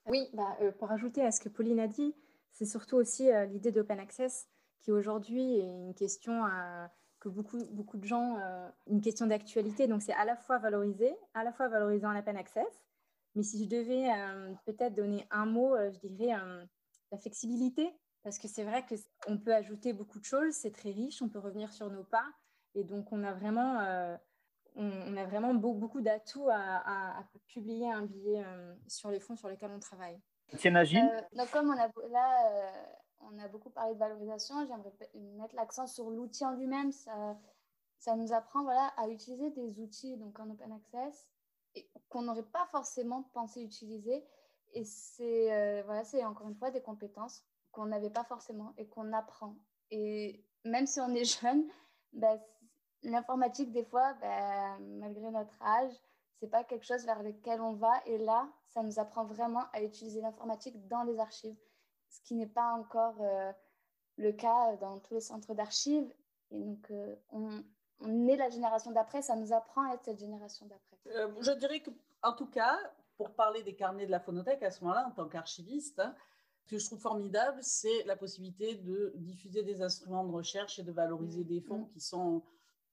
Oui, 0.06 0.28
bah, 0.34 0.58
pour 0.80 0.92
ajouter 0.92 1.22
à 1.22 1.32
ce 1.32 1.42
que 1.42 1.50
Pauline 1.50 1.80
a 1.80 1.88
dit, 1.88 2.14
c'est 2.54 2.66
surtout 2.66 2.98
aussi 2.98 3.30
l'idée 3.50 3.72
d'open 3.72 4.00
access 4.00 4.48
qui 4.82 4.92
aujourd'hui 4.92 5.60
est 5.60 5.70
une 5.70 5.94
question 5.94 6.44
que 7.20 7.30
beaucoup, 7.30 7.64
beaucoup 7.72 7.98
de 7.98 8.06
gens, 8.06 8.38
une 8.88 9.02
question 9.02 9.28
d'actualité. 9.28 9.88
Donc 9.88 10.02
c'est 10.02 10.14
à 10.14 10.26
la 10.26 10.36
fois 10.36 10.58
valorisé, 10.58 11.16
à 11.34 11.44
la 11.44 11.52
fois 11.54 11.68
valorisé 11.68 12.06
en 12.06 12.18
open 12.18 12.38
access. 12.38 12.84
Mais 13.36 13.44
si 13.44 13.64
je 13.64 13.70
devais 13.70 14.10
peut-être 14.66 14.96
donner 14.96 15.26
un 15.32 15.46
mot, 15.46 15.76
je 15.78 16.08
dirais 16.08 16.36
la 17.12 17.18
flexibilité. 17.18 17.94
Parce 18.24 18.38
que 18.38 18.48
c'est 18.48 18.64
vrai 18.64 18.86
qu'on 19.26 19.38
peut 19.38 19.54
ajouter 19.54 19.94
beaucoup 19.94 20.20
de 20.20 20.26
choses, 20.26 20.54
c'est 20.54 20.72
très 20.72 20.92
riche, 20.92 21.22
on 21.22 21.30
peut 21.30 21.40
revenir 21.40 21.74
sur 21.74 21.90
nos 21.90 22.04
pas. 22.04 22.26
Et 22.76 22.84
donc, 22.84 23.12
on 23.12 23.24
a 23.24 23.34
vraiment, 23.34 23.80
euh, 23.80 24.16
on, 24.76 25.18
a 25.18 25.26
vraiment 25.26 25.54
beaucoup 25.54 26.02
d'atouts 26.02 26.48
à, 26.50 27.24
publier 27.48 27.92
un 27.92 28.04
billet 28.04 28.44
euh, 28.46 28.76
sur 28.88 29.10
les 29.10 29.20
fonds 29.20 29.36
sur 29.36 29.50
lesquels 29.50 29.72
on 29.72 29.80
travaille. 29.80 30.20
Tiens, 30.58 30.76
Agile 30.76 31.10
euh, 31.12 31.38
Donc, 31.38 31.50
comme 31.52 31.70
on 31.70 31.78
a, 31.78 31.88
là, 32.10 32.72
on 33.20 33.40
a 33.40 33.48
beaucoup 33.48 33.70
parlé 33.70 33.94
de 33.94 34.00
valorisation, 34.00 34.56
j'aimerais 34.68 34.94
mettre 35.38 35.56
l'accent 35.56 35.88
sur 35.88 36.10
l'outil 36.10 36.46
en 36.46 36.52
lui-même. 36.52 36.92
Ça, 36.92 37.38
ça 37.98 38.16
nous 38.16 38.34
apprend 38.34 38.64
voilà, 38.64 38.92
à 38.98 39.08
utiliser 39.08 39.52
des 39.52 39.80
outils 39.80 40.18
donc 40.18 40.40
en 40.40 40.50
open 40.50 40.72
access 40.72 41.28
qu'on 42.10 42.24
n'aurait 42.24 42.44
pas 42.44 42.68
forcément 42.72 43.24
pensé 43.34 43.62
utiliser. 43.62 44.26
Et 44.74 44.84
c'est 44.84 45.84
voilà, 45.84 46.04
encore 46.28 46.50
une 46.50 46.56
fois 46.56 46.72
des 46.72 46.82
compétences 46.82 47.44
qu'on 47.72 47.86
n'avait 47.86 48.10
pas 48.10 48.24
forcément 48.24 48.74
et 48.78 48.88
qu'on 48.88 49.14
apprend. 49.14 49.56
Et 49.90 50.46
même 50.66 50.88
si 50.88 51.00
on 51.00 51.14
est 51.14 51.24
jeune, 51.42 51.66
bah, 52.14 52.38
l'informatique, 53.04 53.72
des 53.72 53.86
fois, 53.86 54.14
bah, 54.22 54.78
malgré 54.80 55.32
notre 55.32 55.62
âge, 55.62 55.94
c'est 56.42 56.50
pas 56.50 56.64
quelque 56.64 56.86
chose 56.86 57.06
vers 57.06 57.22
lequel 57.22 57.62
on 57.62 57.74
va. 57.74 57.94
Et 58.08 58.18
là, 58.18 58.50
ça 58.70 58.82
nous 58.82 59.00
apprend 59.00 59.26
vraiment 59.26 59.64
à 59.74 59.84
utiliser 59.84 60.22
l'informatique 60.22 60.88
dans 60.88 61.04
les 61.04 61.20
archives, 61.20 61.56
ce 62.10 62.20
qui 62.22 62.34
n'est 62.34 62.48
pas 62.48 62.74
encore 62.74 63.16
euh, 63.22 63.52
le 64.18 64.32
cas 64.32 64.76
dans 64.78 65.00
tous 65.00 65.14
les 65.14 65.22
centres 65.22 65.54
d'archives. 65.54 66.12
Et 66.50 66.60
donc, 66.60 66.90
euh, 66.90 67.16
on, 67.30 67.64
on, 68.00 68.28
est 68.28 68.38
la 68.38 68.50
génération 68.50 68.92
d'après, 68.92 69.22
ça 69.22 69.36
nous 69.36 69.54
apprend 69.54 69.88
à 69.90 69.94
être 69.94 70.04
cette 70.04 70.20
génération 70.20 70.66
d'après. 70.66 70.98
Euh, 71.16 71.32
je 71.42 71.52
dirais 71.52 71.80
que, 71.80 71.92
en 72.24 72.34
tout 72.34 72.48
cas, 72.48 72.76
pour 73.18 73.32
parler 73.36 73.62
des 73.62 73.76
carnets 73.76 74.08
de 74.08 74.12
la 74.12 74.20
phonothèque, 74.20 74.64
à 74.64 74.72
ce 74.72 74.84
moment-là, 74.84 75.08
en 75.08 75.12
tant 75.12 75.30
qu'archiviste, 75.30 76.00
hein, 76.00 76.16
ce 76.64 76.72
que 76.72 76.80
je 76.80 76.86
trouve 76.88 77.00
formidable, 77.00 77.60
c'est 77.62 78.04
la 78.06 78.16
possibilité 78.16 78.76
de 78.76 79.14
diffuser 79.16 79.62
des 79.62 79.84
instruments 79.84 80.26
de 80.26 80.32
recherche 80.32 80.80
et 80.80 80.84
de 80.84 80.92
valoriser 80.92 81.44
des 81.44 81.62
fonds 81.62 81.86
qui 81.86 82.00
sont 82.00 82.42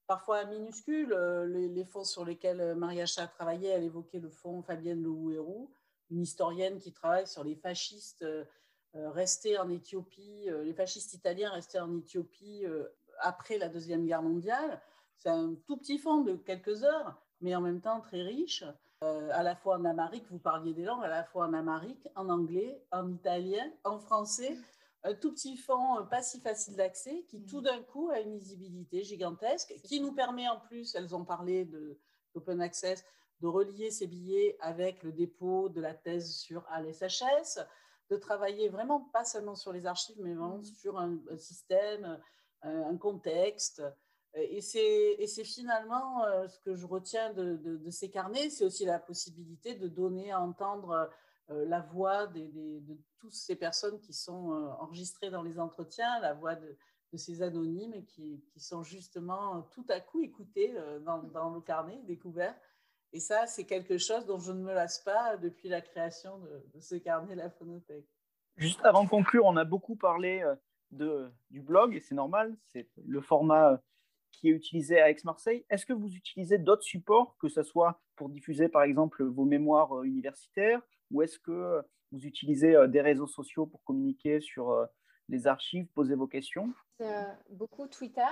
parfois 0.08 0.44
minuscules. 0.46 1.12
Euh, 1.12 1.46
les, 1.46 1.84
fonds 1.84 2.02
sur 2.02 2.24
lesquels 2.24 2.60
euh, 2.60 2.74
Maria 2.74 3.06
Chat 3.06 3.22
a 3.22 3.26
travaillé, 3.28 3.68
elle 3.68 3.84
évoquait 3.84 4.18
le 4.18 4.30
fonds 4.30 4.62
Fabienne 4.62 5.02
Louhérou, 5.02 5.70
une 6.10 6.22
historienne 6.22 6.78
qui 6.80 6.92
travaille 6.92 7.28
sur 7.28 7.44
les 7.44 7.54
fascistes 7.54 8.22
euh, 8.22 8.44
restés 8.94 9.58
en 9.58 9.68
Éthiopie, 9.68 10.48
les 10.64 10.72
fascistes 10.72 11.12
italiens 11.12 11.50
restés 11.50 11.78
en 11.78 11.94
Éthiopie 11.98 12.64
après 13.20 13.58
la 13.58 13.68
Deuxième 13.68 14.06
Guerre 14.06 14.22
mondiale. 14.22 14.80
C'est 15.18 15.28
un 15.28 15.54
tout 15.66 15.76
petit 15.76 15.98
fonds 15.98 16.22
de 16.22 16.36
quelques 16.36 16.84
heures, 16.84 17.20
mais 17.42 17.54
en 17.54 17.60
même 17.60 17.82
temps 17.82 18.00
très 18.00 18.22
riche. 18.22 18.64
À 19.02 19.42
la 19.42 19.54
fois 19.54 19.76
en 19.76 19.84
amérique, 19.84 20.24
vous 20.30 20.38
parliez 20.38 20.72
des 20.72 20.84
langues, 20.84 21.04
à 21.04 21.08
la 21.08 21.22
fois 21.22 21.44
en 21.44 21.52
amérique, 21.52 22.08
en 22.16 22.30
anglais, 22.30 22.82
en 22.90 23.12
italien, 23.12 23.70
en 23.84 23.98
français. 23.98 24.56
Un 25.04 25.14
tout 25.14 25.32
petit 25.32 25.56
fond 25.56 25.98
euh, 25.98 26.02
pas 26.02 26.22
si 26.22 26.40
facile 26.40 26.76
d'accès 26.76 27.24
qui 27.28 27.44
tout 27.44 27.60
d'un 27.60 27.82
coup 27.82 28.10
a 28.10 28.20
une 28.20 28.36
visibilité 28.38 29.02
gigantesque, 29.02 29.74
qui 29.84 30.00
nous 30.00 30.12
permet 30.12 30.48
en 30.48 30.60
plus, 30.60 30.94
elles 30.94 31.14
ont 31.14 31.24
parlé 31.24 31.64
d'open 32.34 32.60
access, 32.60 33.04
de 33.40 33.46
relier 33.46 33.90
ces 33.90 34.06
billets 34.06 34.56
avec 34.60 35.02
le 35.02 35.12
dépôt 35.12 35.68
de 35.68 35.80
la 35.80 35.94
thèse 35.94 36.34
sur 36.34 36.66
l'SHS, 36.80 37.60
de 38.10 38.16
travailler 38.16 38.68
vraiment 38.68 39.00
pas 39.12 39.24
seulement 39.24 39.54
sur 39.54 39.72
les 39.72 39.86
archives, 39.86 40.16
mais 40.20 40.34
vraiment 40.34 40.62
sur 40.62 40.98
un, 40.98 41.18
système, 41.36 42.18
un 42.62 42.96
contexte. 42.96 43.82
Et 44.34 44.60
c'est 44.60 45.44
finalement 45.44 46.24
euh, 46.24 46.46
ce 46.48 46.58
que 46.60 46.74
je 46.74 46.86
retiens 46.86 47.32
de, 47.32 47.90
ces 47.90 48.10
carnets, 48.10 48.50
c'est 48.50 48.64
aussi 48.64 48.84
la 48.84 48.98
possibilité 48.98 49.74
de 49.74 49.88
donner 49.88 50.30
à 50.30 50.40
entendre 50.40 51.10
euh, 51.50 51.64
la 51.66 51.80
voix 51.80 52.26
de 52.26 52.98
toutes 53.18 53.34
ces 53.34 53.56
personnes 53.56 54.00
qui 54.00 54.12
sont 54.12 54.52
euh, 54.52 54.68
enregistrées 54.80 55.30
dans 55.30 55.42
les 55.42 55.58
entretiens, 55.58 56.20
la 56.20 56.34
voix 56.34 56.54
de, 56.54 56.76
ces 57.14 57.42
anonymes 57.42 58.04
qui, 58.04 58.44
sont 58.56 58.82
justement 58.82 59.62
tout 59.70 59.86
à 59.88 59.98
coup 59.98 60.20
écoutés 60.20 60.74
dans, 61.06 61.22
dans 61.22 61.48
le 61.48 61.60
carnet, 61.62 61.98
découverts. 62.04 62.54
Et 63.14 63.20
ça, 63.20 63.46
c'est 63.46 63.64
quelque 63.64 63.96
chose 63.96 64.26
dont 64.26 64.38
je 64.38 64.52
ne 64.52 64.62
me 64.62 64.74
lasse 64.74 64.98
pas 64.98 65.38
depuis 65.38 65.70
la 65.70 65.80
création 65.80 66.38
de, 66.38 66.80
ce 66.80 66.96
carnet 66.96 67.34
La 67.34 67.48
Phonothèque. 67.48 68.04
Juste 68.58 68.84
avant 68.84 69.04
de 69.04 69.08
conclure, 69.08 69.46
on 69.46 69.56
a 69.56 69.64
beaucoup 69.64 69.96
parlé 69.96 70.44
de, 70.90 71.30
du 71.50 71.62
blog, 71.62 71.94
et 71.94 72.00
c'est 72.00 72.14
normal, 72.14 72.54
c'est 72.66 72.90
le 73.06 73.22
format 73.22 73.80
qui 74.32 74.48
est 74.48 74.52
utilisé 74.52 75.00
à 75.00 75.10
Aix-Marseille. 75.10 75.64
Est-ce 75.70 75.86
que 75.86 75.92
vous 75.92 76.14
utilisez 76.14 76.58
d'autres 76.58 76.82
supports, 76.82 77.36
que 77.38 77.48
ce 77.48 77.62
soit 77.62 78.00
pour 78.16 78.28
diffuser 78.28 78.68
par 78.68 78.82
exemple 78.82 79.24
vos 79.24 79.44
mémoires 79.44 79.98
euh, 79.98 80.04
universitaires, 80.04 80.80
ou 81.10 81.22
est-ce 81.22 81.38
que 81.38 81.82
vous 82.12 82.26
utilisez 82.26 82.74
euh, 82.74 82.86
des 82.86 83.00
réseaux 83.00 83.26
sociaux 83.26 83.66
pour 83.66 83.82
communiquer 83.84 84.40
sur 84.40 84.70
euh, 84.70 84.86
les 85.28 85.46
archives, 85.46 85.86
poser 85.94 86.14
vos 86.14 86.26
questions? 86.26 86.72
Beaucoup 87.50 87.86
Twitter. 87.86 88.22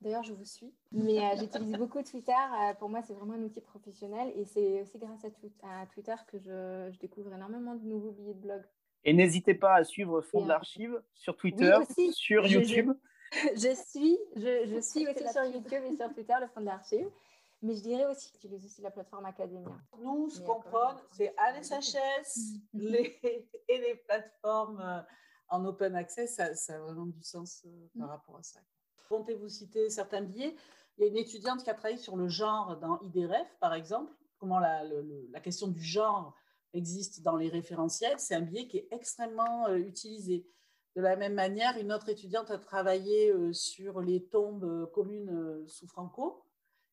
D'ailleurs, 0.00 0.22
je 0.24 0.32
vous 0.32 0.44
suis. 0.44 0.72
Mais 0.90 1.20
j'utilise 1.38 1.72
beaucoup 1.76 2.02
Twitter. 2.02 2.32
pour 2.78 2.88
moi, 2.88 3.02
c'est 3.02 3.14
vraiment 3.14 3.34
un 3.34 3.42
outil 3.42 3.60
professionnel. 3.60 4.32
Et 4.36 4.44
c'est 4.44 4.82
aussi 4.82 4.98
grâce 4.98 5.24
à, 5.62 5.86
Twitter 5.86 6.14
que 6.26 6.38
je, 6.38 6.90
je, 6.92 6.98
découvre 6.98 7.32
énormément 7.32 7.76
de 7.76 7.84
nouveaux 7.84 8.10
billets 8.10 8.34
de 8.34 8.40
blog. 8.40 8.62
Et 9.04 9.12
n'hésitez 9.12 9.54
pas 9.54 9.74
à 9.74 9.84
suivre 9.84 10.20
Fond 10.20 10.42
de 10.42 10.48
l'Archive 10.48 11.00
sur 11.14 11.36
Twitter, 11.36 11.76
sur 12.12 12.46
YouTube. 12.46 12.92
je 13.54 13.74
suis, 13.86 14.18
je, 14.36 14.66
je 14.66 14.80
suis 14.80 15.06
aussi 15.06 15.32
sur 15.32 15.44
YouTube 15.44 15.82
et 15.90 15.96
sur 15.96 16.12
Twitter, 16.12 16.34
le 16.40 16.46
fond 16.48 16.60
de 16.60 16.66
l'archive. 16.66 17.08
Mais 17.62 17.74
je 17.74 17.82
dirais 17.82 18.06
aussi 18.06 18.28
que 18.28 18.34
j'utilise 18.34 18.64
aussi 18.64 18.82
la 18.82 18.90
plateforme 18.90 19.24
Academia. 19.24 19.70
Nous, 19.98 20.30
ce 20.30 20.40
qu'on 20.40 20.60
prône, 20.60 20.96
c'est 21.12 21.34
ALSHS 21.38 22.58
les, 22.74 23.18
et 23.68 23.78
les 23.78 23.94
plateformes 24.06 24.80
euh, 24.80 25.00
en 25.48 25.64
open 25.64 25.94
access. 25.94 26.34
Ça, 26.34 26.54
ça 26.54 26.76
a 26.76 26.80
vraiment 26.80 27.06
du 27.06 27.22
sens 27.22 27.64
euh, 27.66 27.88
par 27.98 28.08
mm. 28.08 28.10
rapport 28.10 28.36
à 28.38 28.42
ça. 28.42 28.60
Comptez-vous 29.08 29.48
citer 29.48 29.90
certains 29.90 30.22
billets 30.22 30.56
Il 30.98 31.04
y 31.04 31.06
a 31.06 31.10
une 31.10 31.16
étudiante 31.16 31.62
qui 31.62 31.70
a 31.70 31.74
travaillé 31.74 31.98
sur 31.98 32.16
le 32.16 32.28
genre 32.28 32.78
dans 32.78 33.00
IDREF, 33.00 33.56
par 33.60 33.74
exemple. 33.74 34.12
Comment 34.38 34.58
la, 34.58 34.82
la 35.30 35.40
question 35.40 35.68
du 35.68 35.82
genre 35.82 36.34
existe 36.74 37.22
dans 37.22 37.36
les 37.36 37.48
référentiels. 37.48 38.18
C'est 38.18 38.34
un 38.34 38.40
billet 38.40 38.66
qui 38.66 38.78
est 38.78 38.88
extrêmement 38.90 39.68
euh, 39.68 39.76
utilisé. 39.76 40.46
De 40.96 41.00
la 41.00 41.16
même 41.16 41.34
manière, 41.34 41.78
une 41.78 41.92
autre 41.92 42.08
étudiante 42.08 42.50
a 42.50 42.58
travaillé 42.58 43.30
euh, 43.30 43.52
sur 43.52 44.00
les 44.00 44.24
tombes 44.24 44.90
communes 44.92 45.30
euh, 45.30 45.66
sous 45.66 45.86
Franco. 45.86 46.44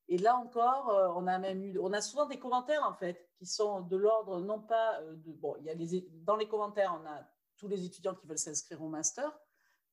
Et 0.10 0.17
là 0.17 0.36
encore, 0.36 1.13
on 1.15 1.28
a 1.28 1.38
même 1.38 1.63
eu, 1.63 1.80
on 1.80 1.93
a 1.93 2.02
souvent 2.02 2.26
des 2.26 2.38
commentaires 2.38 2.84
en 2.84 2.93
fait 2.93 3.30
qui 3.38 3.45
sont 3.45 3.82
de 3.82 3.95
l'ordre 3.95 4.41
non 4.41 4.60
pas 4.60 5.00
de, 5.02 5.32
bon, 5.32 5.56
il 5.60 5.65
y 5.65 5.69
a 5.69 5.74
les, 5.76 6.10
dans 6.24 6.36
les 6.36 6.48
commentaires, 6.48 7.00
on 7.02 7.08
a 7.08 7.24
tous 7.58 7.67
les 7.67 7.86
étudiants 7.86 8.15
qui 8.15 8.26
veulent 8.26 8.38
s'inscrire 8.39 8.82
au 8.82 8.89
master, 8.89 9.39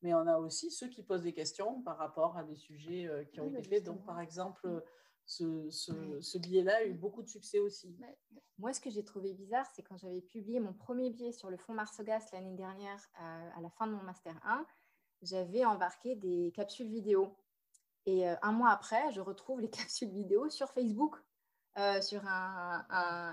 mais 0.02 0.14
on 0.14 0.26
a 0.26 0.38
aussi 0.38 0.70
ceux 0.70 0.88
qui 0.88 1.02
posent 1.02 1.22
des 1.22 1.34
questions 1.34 1.82
par 1.82 1.98
rapport 1.98 2.36
à 2.36 2.44
des 2.44 2.56
sujets 2.56 3.08
qui 3.30 3.40
ont 3.40 3.48
été 3.50 3.62
faits. 3.62 3.84
Donc, 3.84 4.04
par 4.06 4.20
exemple, 4.20 4.82
ce, 5.26 5.68
ce, 5.70 6.38
billet-là 6.38 6.76
a 6.76 6.84
eu 6.84 6.94
beaucoup 6.94 7.22
de 7.22 7.28
succès 7.28 7.58
aussi. 7.58 7.96
Moi, 8.58 8.72
ce 8.72 8.80
que 8.80 8.90
j'ai 8.90 9.04
trouvé 9.04 9.34
bizarre, 9.34 9.66
c'est 9.74 9.82
quand 9.82 9.96
j'avais 9.96 10.20
publié 10.20 10.60
mon 10.60 10.72
premier 10.72 11.10
billet 11.10 11.32
sur 11.32 11.50
le 11.50 11.56
fonds 11.56 11.74
Marsogas 11.74 12.28
l'année 12.32 12.54
dernière, 12.54 13.04
euh, 13.20 13.50
à 13.56 13.60
la 13.60 13.70
fin 13.70 13.86
de 13.86 13.92
mon 13.92 14.02
Master 14.02 14.38
1, 14.44 14.64
j'avais 15.22 15.64
embarqué 15.64 16.14
des 16.14 16.52
capsules 16.54 16.88
vidéo. 16.88 17.36
Et 18.06 18.28
euh, 18.28 18.34
un 18.42 18.52
mois 18.52 18.70
après, 18.70 19.10
je 19.12 19.20
retrouve 19.20 19.60
les 19.60 19.70
capsules 19.70 20.10
vidéo 20.10 20.48
sur 20.48 20.70
Facebook, 20.70 21.16
euh, 21.78 22.00
sur 22.00 22.22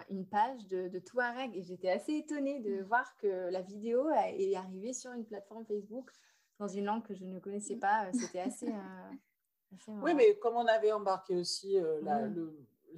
une 0.10 0.26
page 0.26 0.68
de, 0.68 0.90
de 0.90 1.00
Touareg. 1.00 1.56
Et 1.56 1.64
j'étais 1.64 1.90
assez 1.90 2.14
étonnée 2.14 2.60
de 2.60 2.82
mm. 2.82 2.84
voir 2.84 3.16
que 3.18 3.50
la 3.50 3.62
vidéo 3.62 4.10
est 4.10 4.56
arrivée 4.56 4.94
sur 4.94 5.12
une 5.14 5.26
plateforme 5.26 5.66
Facebook 5.66 6.12
dans 6.60 6.68
une 6.68 6.86
langue 6.86 7.04
que 7.04 7.14
je 7.14 7.26
ne 7.26 7.40
connaissais 7.40 7.78
pas. 7.78 8.12
C'était 8.14 8.42
assez... 8.42 8.68
Oui, 9.88 10.14
mais 10.14 10.38
comme 10.38 10.56
on 10.56 10.68
avait 10.68 10.92
embarqué 10.92 11.36
aussi 11.36 11.78
euh, 11.80 12.00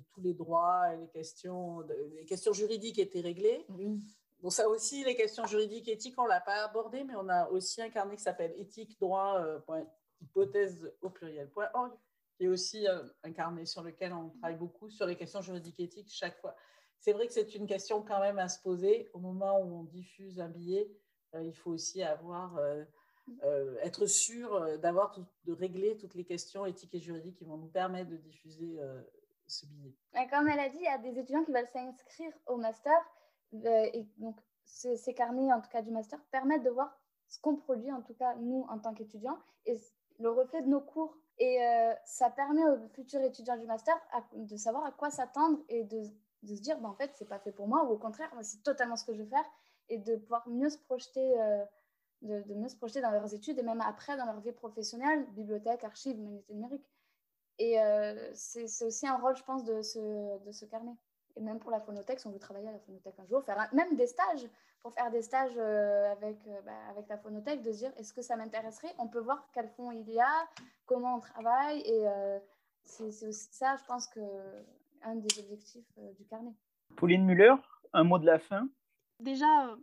tous 0.09 0.21
les 0.21 0.33
droits 0.33 0.93
et 0.93 0.97
les 0.97 1.07
questions, 1.07 1.81
les 2.15 2.25
questions 2.25 2.53
juridiques 2.53 2.99
étaient 2.99 3.21
réglées. 3.21 3.65
Oui. 3.69 3.99
Bon, 4.41 4.49
ça 4.49 4.67
aussi, 4.67 5.03
les 5.03 5.15
questions 5.15 5.45
juridiques, 5.45 5.87
éthiques, 5.87 6.15
on 6.19 6.25
ne 6.25 6.29
l'a 6.29 6.41
pas 6.41 6.65
abordé, 6.65 7.03
mais 7.03 7.15
on 7.15 7.29
a 7.29 7.49
aussi 7.49 7.81
un 7.81 7.89
carnet 7.89 8.15
qui 8.15 8.23
s'appelle 8.23 8.53
éthique, 8.57 8.99
droit, 8.99 9.39
euh, 9.39 9.59
hypothèse 10.21 10.91
au 11.01 11.09
pluriel.org, 11.09 11.93
qui 12.37 12.45
est 12.45 12.47
aussi 12.47 12.87
euh, 12.87 13.03
un 13.23 13.31
carnet 13.31 13.65
sur 13.65 13.83
lequel 13.83 14.13
on 14.13 14.29
travaille 14.29 14.57
beaucoup 14.57 14.89
sur 14.89 15.05
les 15.05 15.15
questions 15.15 15.41
juridiques 15.41 15.79
et 15.79 15.83
éthiques 15.83 16.11
chaque 16.11 16.39
fois. 16.39 16.55
C'est 16.99 17.13
vrai 17.13 17.27
que 17.27 17.33
c'est 17.33 17.55
une 17.55 17.67
question 17.67 18.01
quand 18.01 18.19
même 18.19 18.39
à 18.39 18.47
se 18.47 18.61
poser. 18.61 19.09
Au 19.13 19.19
moment 19.19 19.59
où 19.59 19.81
on 19.81 19.83
diffuse 19.83 20.39
un 20.39 20.49
billet, 20.49 20.89
il 21.33 21.53
faut 21.53 21.71
aussi 21.71 22.01
avoir 22.01 22.57
euh, 23.43 23.75
être 23.81 24.05
sûr 24.05 24.53
euh, 24.53 24.77
d'avoir 24.77 25.19
de 25.45 25.53
régler 25.53 25.97
toutes 25.97 26.13
les 26.13 26.25
questions 26.25 26.65
éthiques 26.67 26.93
et 26.93 26.99
juridiques 26.99 27.37
qui 27.37 27.45
vont 27.45 27.57
nous 27.57 27.69
permettre 27.69 28.11
de 28.11 28.17
diffuser 28.17 28.77
euh, 28.79 29.01
ce 29.47 29.65
billet. 29.65 29.95
Comme 30.29 30.47
elle 30.47 30.59
a 30.59 30.69
dit, 30.69 30.77
il 30.77 30.83
y 30.83 30.87
a 30.87 30.99
des 30.99 31.17
étudiants 31.17 31.43
qui 31.43 31.51
veulent 31.51 31.67
s'inscrire 31.67 32.31
au 32.45 32.57
master 32.57 32.93
donc 33.51 34.37
ces, 34.65 35.13
carnets, 35.15 35.51
en 35.53 35.61
tout 35.61 35.69
cas 35.69 35.81
du 35.81 35.91
master, 35.91 36.19
permettent 36.25 36.63
de 36.63 36.69
voir 36.69 36.95
ce 37.27 37.39
qu'on 37.39 37.55
produit, 37.55 37.91
en 37.91 38.01
tout 38.01 38.13
cas 38.13 38.35
nous 38.35 38.65
en 38.69 38.79
tant 38.79 38.93
qu'étudiants, 38.93 39.39
le 40.19 40.29
reflet 40.29 40.61
de 40.61 40.67
nos 40.67 40.81
cours. 40.81 41.17
Et 41.37 41.61
euh, 41.61 41.93
ça 42.05 42.29
permet 42.29 42.63
aux 42.65 42.87
futurs 42.89 43.21
étudiants 43.21 43.57
du 43.57 43.65
master 43.65 43.95
de 44.33 44.55
savoir 44.55 44.85
à 44.85 44.91
quoi 44.91 45.09
s'attendre 45.09 45.59
et 45.67 45.83
de, 45.83 46.03
se 46.47 46.61
dire, 46.61 46.79
bah, 46.79 46.89
en 46.89 46.93
fait, 46.93 47.11
c'est 47.15 47.27
pas 47.27 47.39
fait 47.39 47.51
pour 47.51 47.67
moi, 47.67 47.83
ou 47.83 47.89
au 47.91 47.97
contraire, 47.97 48.31
c'est 48.41 48.63
totalement 48.63 48.95
ce 48.95 49.03
que 49.03 49.13
je 49.13 49.21
veux 49.21 49.29
faire, 49.29 49.45
et 49.89 49.97
de 49.97 50.15
pouvoir 50.15 50.47
mieux 50.47 50.69
se 50.69 50.77
projeter. 50.77 51.41
Euh, 51.41 51.65
de, 52.21 52.53
mieux 52.55 52.69
se 52.69 52.75
projeter 52.75 53.01
dans 53.01 53.11
leurs 53.11 53.33
études 53.33 53.59
et 53.59 53.61
même 53.61 53.81
après 53.81 54.17
dans 54.17 54.25
leur 54.25 54.39
vie 54.39 54.51
professionnelle, 54.51 55.27
bibliothèque, 55.33 55.83
archives, 55.83 56.17
humanité 56.17 56.53
numérique. 56.53 56.89
Et 57.59 57.79
euh, 57.79 58.31
c'est 58.33 58.85
aussi 58.85 59.07
un 59.07 59.17
rôle, 59.17 59.35
je 59.35 59.43
pense, 59.43 59.63
de 59.63 59.81
ce, 59.81 60.39
de 60.43 60.51
ce 60.51 60.65
carnet. 60.65 60.95
Et 61.35 61.41
même 61.41 61.59
pour 61.59 61.71
la 61.71 61.79
phonothèque, 61.79 62.19
si 62.19 62.27
on 62.27 62.31
veut 62.31 62.39
travailler 62.39 62.69
à 62.69 62.71
la 62.71 62.79
phonothèque 62.79 63.19
un 63.19 63.25
jour, 63.25 63.43
faire 63.43 63.69
même 63.73 63.95
des 63.95 64.07
stages, 64.07 64.49
pour 64.85 64.93
faire 64.93 65.09
des 65.09 65.23
stages 65.23 65.57
euh, 65.57 66.11
avec, 66.11 66.37
euh, 66.45 66.61
bah, 66.61 66.77
avec 66.91 67.07
la 67.07 67.17
phonothèque, 67.17 67.63
de 67.63 67.71
se 67.71 67.77
dire 67.79 67.91
est-ce 67.97 68.13
que 68.13 68.21
ça 68.21 68.35
m'intéresserait? 68.35 68.93
On 68.99 69.07
peut 69.07 69.19
voir 69.19 69.49
quel 69.51 69.67
fonds 69.69 69.91
il 69.91 70.07
y 70.11 70.19
a, 70.19 70.47
comment 70.85 71.15
on 71.15 71.19
travaille. 71.19 71.79
Et 71.79 72.05
c'est 72.83 73.25
aussi 73.25 73.33
ça, 73.33 73.77
je 73.77 73.83
pense, 73.85 74.05
que 74.05 74.19
un 75.01 75.15
des 75.15 75.39
objectifs 75.39 75.91
du 76.19 76.23
carnet. 76.25 76.53
Pauline 76.97 77.25
Muller, 77.25 77.55
un 77.93 78.03
mot 78.03 78.19
de 78.19 78.27
la 78.27 78.37
fin? 78.37 78.69
Déjà, 79.19 79.75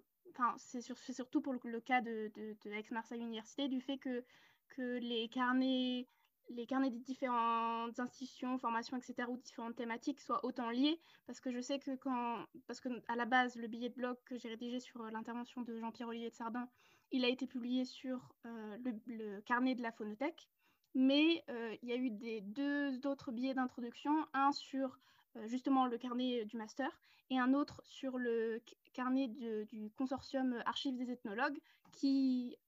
c'est 0.59 0.81
surtout 1.13 1.41
pour 1.41 1.53
le, 1.53 1.81
cas 1.81 2.01
de, 2.01 2.31
de, 2.37 2.57
de 2.65 2.71
Aix-Marseille 2.71 3.23
Université, 3.23 3.67
du 3.67 3.81
fait 3.81 3.99
que, 3.99 4.25
que 4.69 4.99
les 4.99 5.29
carnets 5.31 6.07
les 6.49 6.67
carnets 6.67 6.91
des 6.91 6.99
différentes 6.99 7.99
institutions, 7.99 8.59
formations, 8.59 8.97
etc., 8.97 9.29
ou 9.29 9.37
différentes 9.39 9.77
thématiques 9.77 10.21
soient 10.21 10.45
autant 10.45 10.71
liés, 10.71 11.01
parce 11.27 11.41
que 11.41 11.51
je 11.51 11.61
sais 11.61 11.79
que 11.79 11.97
quand, 11.97 12.45
parce 12.67 12.81
que 12.81 12.89
à 13.09 13.17
la 13.17 13.25
base, 13.25 13.57
le 13.57 13.69
billet 13.69 13.89
de 13.89 13.95
blog 13.95 14.17
que 14.25 14.37
j'ai 14.37 14.49
rédigé 14.49 14.81
sur 14.81 15.03
euh, 15.03 15.11
l'intervention 15.11 15.63
de 15.63 15.79
Jean-Pierre 15.79 16.09
Olivier 16.09 16.31
de 16.31 16.35
Sardin, 16.35 16.69
il 17.11 17.25
a 17.25 17.29
été 17.29 17.47
publié 17.47 17.85
sur 17.85 18.35
euh, 18.47 18.79
le, 19.07 19.41
carnet 19.41 19.75
de 19.75 19.83
la 19.83 19.93
phonothèque, 19.93 20.49
mais 20.95 21.45
euh, 21.49 21.75
il 21.83 21.89
y 21.89 21.93
a 21.93 21.97
eu 21.97 22.11
deux 22.43 23.07
autres 23.07 23.33
billets 23.33 23.55
d'introduction, 23.55 24.13
un 24.35 24.53
sur 24.53 24.99
justement 25.47 25.87
le 25.87 25.97
carnet 25.97 26.45
du 26.45 26.59
master 26.59 26.91
et 27.31 27.39
un 27.39 27.55
autre 27.55 27.81
sur 27.87 28.19
le 28.19 28.61
carnet 28.93 29.29
du 29.29 29.91
consortium 29.97 30.63
archives 30.67 30.95
des 30.95 31.11
ethnologues 31.11 31.59
qui 31.91 32.59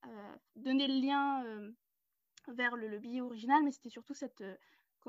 donnait 0.56 0.88
le 0.88 0.98
lien 0.98 1.44
vers 2.48 2.76
le, 2.76 2.98
billet 2.98 3.20
original, 3.20 3.62
mais 3.62 3.72
c'était 3.72 3.90
surtout 3.90 4.14
cette, 4.14 4.40
euh, 4.40 4.56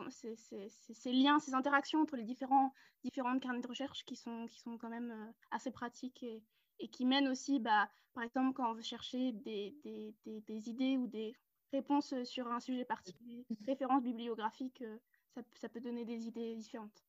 ces, 0.10 1.12
liens, 1.12 1.40
ces 1.40 1.54
interactions 1.54 2.02
entre 2.02 2.16
les 2.16 2.24
différents, 2.24 2.74
différentes 3.04 3.42
carnets 3.42 3.62
de 3.62 3.68
recherche 3.68 4.06
qui 4.06 4.16
sont, 4.16 4.48
qui 4.48 4.60
sont 4.60 4.78
quand 4.78 4.90
même 4.90 5.12
euh, 5.12 5.32
assez 5.52 5.72
pratiques 5.72 6.24
et, 6.24 6.44
et 6.80 6.88
qui 6.90 7.06
mènent 7.06 7.28
aussi, 7.28 7.60
bah, 7.60 7.90
par 8.14 8.24
exemple, 8.24 8.54
quand 8.54 8.70
on 8.70 8.74
veut 8.74 8.82
chercher 8.82 9.32
des, 9.32 9.76
des, 9.84 10.16
des, 10.26 10.70
idées 10.70 10.98
ou 10.98 11.08
des 11.08 11.36
réponses 11.72 12.14
sur 12.24 12.52
un 12.52 12.60
sujet 12.60 12.86
particulier, 12.86 13.46
références 13.66 14.04
bibliographiques, 14.04 14.82
euh, 14.82 14.98
ça, 15.34 15.42
ça 15.56 15.70
peut 15.70 15.82
donner 15.82 16.06
des 16.06 16.28
idées 16.28 16.56
différentes. 16.56 17.04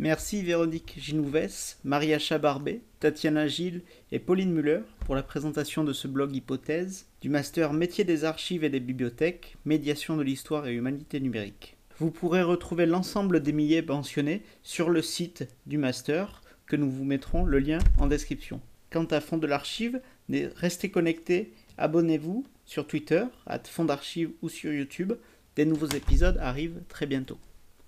Merci 0.00 0.42
Véronique 0.42 0.94
Ginouves, 0.96 1.76
Maria 1.84 2.18
Chabarbé, 2.18 2.80
Tatiana 3.00 3.46
Gilles 3.48 3.82
et 4.12 4.18
Pauline 4.18 4.50
Muller 4.50 4.80
pour 5.04 5.14
la 5.14 5.22
présentation 5.22 5.84
de 5.84 5.92
ce 5.92 6.08
blog 6.08 6.34
Hypothèse 6.34 7.04
du 7.20 7.28
master 7.28 7.74
Métier 7.74 8.04
des 8.04 8.24
archives 8.24 8.64
et 8.64 8.70
des 8.70 8.80
bibliothèques, 8.80 9.58
médiation 9.66 10.16
de 10.16 10.22
l'histoire 10.22 10.66
et 10.66 10.72
humanité 10.72 11.20
numérique. 11.20 11.76
Vous 11.98 12.10
pourrez 12.10 12.42
retrouver 12.42 12.86
l'ensemble 12.86 13.42
des 13.42 13.52
milliers 13.52 13.82
mentionnés 13.82 14.40
sur 14.62 14.88
le 14.88 15.02
site 15.02 15.46
du 15.66 15.76
master 15.76 16.40
que 16.64 16.76
nous 16.76 16.90
vous 16.90 17.04
mettrons 17.04 17.44
le 17.44 17.58
lien 17.58 17.80
en 17.98 18.06
description. 18.06 18.62
Quant 18.88 19.04
à 19.04 19.20
Fond 19.20 19.36
de 19.36 19.46
l'Archive, 19.46 20.00
restez 20.30 20.90
connectés, 20.90 21.52
abonnez-vous 21.76 22.46
sur 22.64 22.86
Twitter, 22.86 23.24
à 23.44 23.58
Fond 23.58 23.84
d'Archives 23.84 24.30
ou 24.40 24.48
sur 24.48 24.72
YouTube. 24.72 25.12
Des 25.56 25.66
nouveaux 25.66 25.88
épisodes 25.88 26.38
arrivent 26.40 26.80
très 26.88 27.04
bientôt. 27.04 27.36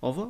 Au 0.03 0.09
revoir. 0.09 0.29